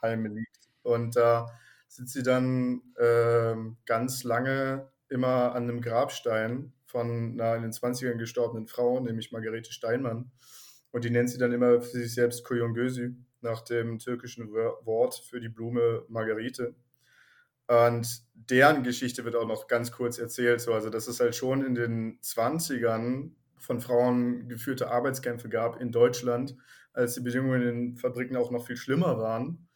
Wohnheim 0.03 0.27
liegt. 0.27 0.69
Und 0.83 1.17
da 1.17 1.49
sitzt 1.89 2.12
sie 2.12 2.23
dann 2.23 2.83
ähm, 2.99 3.77
ganz 3.87 4.23
lange 4.25 4.89
immer 5.09 5.55
an 5.55 5.65
einem 5.65 5.81
Grabstein 5.81 6.73
von 6.87 7.33
einer 7.33 7.57
in 7.57 7.62
den 7.62 7.73
20ern 7.73 8.17
gestorbenen 8.17 8.69
Frau, 8.69 9.01
nämlich 9.01 9.33
Margarete 9.33 9.73
Steinmann. 9.73 10.31
Und 10.93 11.05
die 11.05 11.11
nennt 11.11 11.31
sie 11.31 11.39
dann 11.39 11.53
immer 11.53 11.81
für 11.81 11.99
sich 11.99 12.15
selbst 12.15 12.45
Koyongözü, 12.45 13.15
nach 13.41 13.62
dem 13.62 13.99
türkischen 13.99 14.53
Wort 14.53 15.17
für 15.29 15.41
die 15.41 15.49
Blume 15.49 16.05
Margarete. 16.09 16.75
Und 17.67 18.23
deren 18.35 18.83
Geschichte 18.83 19.25
wird 19.25 19.37
auch 19.37 19.47
noch 19.47 19.69
ganz 19.69 19.93
kurz 19.93 20.19
erzählt. 20.19 20.61
So, 20.61 20.73
also, 20.75 20.91
dass 20.91 21.09
es 21.09 21.21
halt 21.21 21.35
schon 21.35 21.65
in 21.65 21.75
den 21.75 22.21
20ern 22.21 23.31
von 23.59 23.81
Frauen 23.81 24.49
geführte 24.49 24.91
Arbeitskämpfe 24.91 25.49
gab 25.49 25.81
in 25.81 25.91
Deutschland, 25.91 26.57
als 26.93 27.15
die 27.15 27.21
Bedingungen 27.21 27.62
in 27.62 27.69
den 27.69 27.97
Fabriken 27.97 28.37
auch 28.37 28.51
noch 28.51 28.67
viel 28.67 28.77
schlimmer 28.77 29.19
waren, 29.19 29.69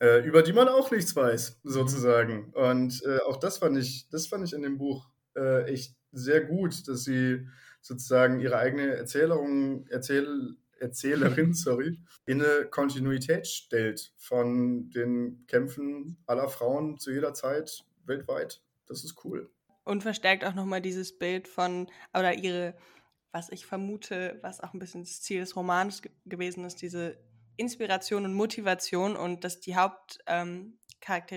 äh, 0.00 0.26
über 0.26 0.42
die 0.42 0.52
man 0.52 0.68
auch 0.68 0.90
nichts 0.90 1.14
weiß, 1.14 1.60
mhm. 1.62 1.70
sozusagen. 1.70 2.52
Und 2.52 3.02
äh, 3.04 3.18
auch 3.20 3.38
das 3.38 3.58
fand 3.58 3.78
ich, 3.78 4.08
das 4.10 4.26
fand 4.26 4.44
ich 4.44 4.52
in 4.52 4.62
dem 4.62 4.78
Buch 4.78 5.08
äh, 5.36 5.64
echt 5.64 5.94
sehr 6.12 6.42
gut, 6.42 6.88
dass 6.88 7.04
sie 7.04 7.46
sozusagen 7.80 8.40
ihre 8.40 8.58
eigene 8.58 8.96
Erzählung, 8.96 9.86
Erzähl, 9.88 10.56
Erzählerin, 10.80 11.54
sorry, 11.54 11.98
in 12.26 12.42
eine 12.42 12.66
Kontinuität 12.66 13.46
stellt 13.46 14.12
von 14.16 14.90
den 14.90 15.46
Kämpfen 15.46 16.18
aller 16.26 16.48
Frauen 16.48 16.98
zu 16.98 17.10
jeder 17.10 17.34
Zeit 17.34 17.84
weltweit. 18.04 18.62
Das 18.86 19.04
ist 19.04 19.24
cool. 19.24 19.50
Und 19.84 20.02
verstärkt 20.02 20.44
auch 20.44 20.54
nochmal 20.54 20.80
dieses 20.80 21.18
Bild 21.18 21.48
von, 21.48 21.88
oder 22.12 22.34
ihre, 22.34 22.74
was 23.32 23.50
ich 23.50 23.66
vermute, 23.66 24.38
was 24.42 24.60
auch 24.60 24.74
ein 24.74 24.78
bisschen 24.78 25.02
das 25.02 25.22
Ziel 25.22 25.40
des 25.40 25.54
Romans 25.56 26.02
gewesen 26.24 26.64
ist, 26.64 26.82
diese 26.82 27.18
Inspiration 27.56 28.24
und 28.24 28.34
Motivation 28.34 29.16
und 29.16 29.44
dass 29.44 29.60
die 29.60 29.76
Hauptcharakterin, 29.76 30.76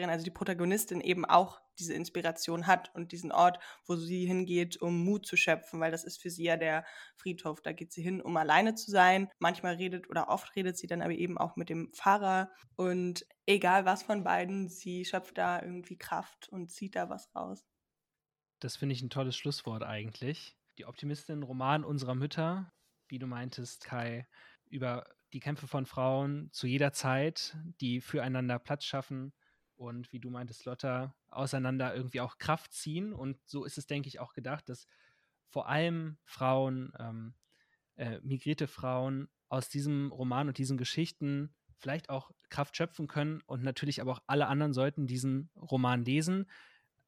ähm, 0.03 0.09
also 0.09 0.23
die 0.23 0.31
Protagonistin, 0.31 1.01
eben 1.01 1.25
auch 1.25 1.61
diese 1.79 1.93
Inspiration 1.93 2.67
hat 2.67 2.93
und 2.93 3.11
diesen 3.11 3.31
Ort, 3.31 3.59
wo 3.85 3.95
sie 3.95 4.25
hingeht, 4.25 4.81
um 4.81 5.03
Mut 5.03 5.25
zu 5.25 5.37
schöpfen, 5.37 5.79
weil 5.79 5.91
das 5.91 6.03
ist 6.03 6.21
für 6.21 6.29
sie 6.29 6.43
ja 6.43 6.57
der 6.57 6.85
Friedhof. 7.15 7.61
Da 7.61 7.71
geht 7.71 7.91
sie 7.91 8.01
hin, 8.01 8.21
um 8.21 8.37
alleine 8.37 8.75
zu 8.75 8.91
sein. 8.91 9.29
Manchmal 9.39 9.75
redet 9.75 10.09
oder 10.09 10.29
oft 10.29 10.55
redet 10.55 10.77
sie 10.77 10.87
dann 10.87 11.01
aber 11.01 11.13
eben 11.13 11.37
auch 11.37 11.55
mit 11.55 11.69
dem 11.69 11.91
Pfarrer 11.93 12.51
und 12.75 13.25
egal 13.45 13.85
was 13.85 14.03
von 14.03 14.23
beiden, 14.23 14.69
sie 14.69 15.05
schöpft 15.05 15.37
da 15.37 15.61
irgendwie 15.61 15.97
Kraft 15.97 16.49
und 16.49 16.69
zieht 16.69 16.95
da 16.95 17.09
was 17.09 17.33
raus. 17.33 17.65
Das 18.59 18.75
finde 18.75 18.93
ich 18.93 19.01
ein 19.01 19.09
tolles 19.09 19.37
Schlusswort 19.37 19.83
eigentlich. 19.83 20.57
Die 20.77 20.85
Optimistin 20.85 21.43
Roman 21.43 21.83
unserer 21.83 22.15
Mütter, 22.15 22.71
wie 23.07 23.19
du 23.19 23.27
meintest, 23.27 23.83
Kai, 23.85 24.27
über 24.65 25.05
die 25.33 25.39
Kämpfe 25.39 25.67
von 25.67 25.85
Frauen 25.85 26.49
zu 26.51 26.67
jeder 26.67 26.91
Zeit, 26.91 27.57
die 27.79 28.01
füreinander 28.01 28.59
Platz 28.59 28.83
schaffen 28.83 29.33
und 29.79 30.11
wie 30.11 30.19
du 30.19 30.29
meintest, 30.29 30.65
Lotta, 30.65 31.15
auseinander 31.29 31.95
irgendwie 31.95 32.19
auch 32.19 32.37
Kraft 32.37 32.73
ziehen. 32.73 33.13
Und 33.13 33.37
so 33.45 33.63
ist 33.63 33.77
es, 33.77 33.87
denke 33.87 34.09
ich, 34.09 34.19
auch 34.19 34.33
gedacht, 34.33 34.67
dass 34.67 34.85
vor 35.47 35.69
allem 35.69 36.17
Frauen, 36.25 36.91
ähm, 36.99 37.33
äh, 37.95 38.19
migrierte 38.21 38.67
Frauen 38.67 39.29
aus 39.47 39.69
diesem 39.69 40.11
Roman 40.11 40.49
und 40.49 40.57
diesen 40.57 40.77
Geschichten 40.77 41.55
vielleicht 41.77 42.09
auch 42.09 42.31
Kraft 42.49 42.75
schöpfen 42.75 43.07
können 43.07 43.41
und 43.45 43.63
natürlich 43.63 44.01
aber 44.01 44.11
auch 44.11 44.23
alle 44.27 44.47
anderen 44.47 44.73
sollten 44.73 45.07
diesen 45.07 45.49
Roman 45.55 46.03
lesen. 46.03 46.49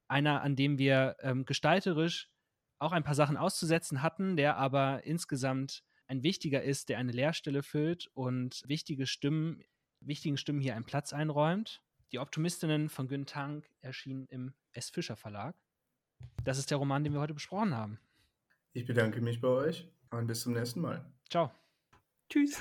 Einer, 0.08 0.40
an 0.40 0.56
dem 0.56 0.78
wir 0.78 1.16
ähm, 1.20 1.44
gestalterisch 1.44 2.30
auch 2.78 2.92
ein 2.92 3.04
paar 3.04 3.14
Sachen 3.14 3.36
auszusetzen 3.36 4.02
hatten, 4.02 4.36
der 4.36 4.56
aber 4.56 5.04
insgesamt 5.04 5.84
ein 6.06 6.22
wichtiger 6.22 6.62
ist, 6.62 6.88
der 6.88 6.98
eine 6.98 7.12
Leerstelle 7.12 7.62
füllt 7.62 8.08
und 8.14 8.62
wichtige 8.66 9.06
Stimmen, 9.06 9.62
wichtigen 10.00 10.38
Stimmen 10.38 10.60
hier 10.60 10.74
einen 10.74 10.86
Platz 10.86 11.12
einräumt. 11.12 11.82
Die 12.12 12.18
Optimistinnen 12.18 12.90
von 12.90 13.08
Gün 13.08 13.24
Tang 13.24 13.64
erschienen 13.80 14.26
im 14.26 14.52
S. 14.72 14.90
Fischer 14.90 15.16
Verlag. 15.16 15.56
Das 16.44 16.58
ist 16.58 16.70
der 16.70 16.76
Roman, 16.76 17.02
den 17.04 17.14
wir 17.14 17.20
heute 17.20 17.34
besprochen 17.34 17.74
haben. 17.74 17.98
Ich 18.74 18.84
bedanke 18.84 19.20
mich 19.22 19.40
bei 19.40 19.48
euch 19.48 19.88
und 20.10 20.26
bis 20.26 20.42
zum 20.42 20.52
nächsten 20.52 20.80
Mal. 20.80 21.10
Ciao. 21.30 21.50
Tschüss. 22.28 22.60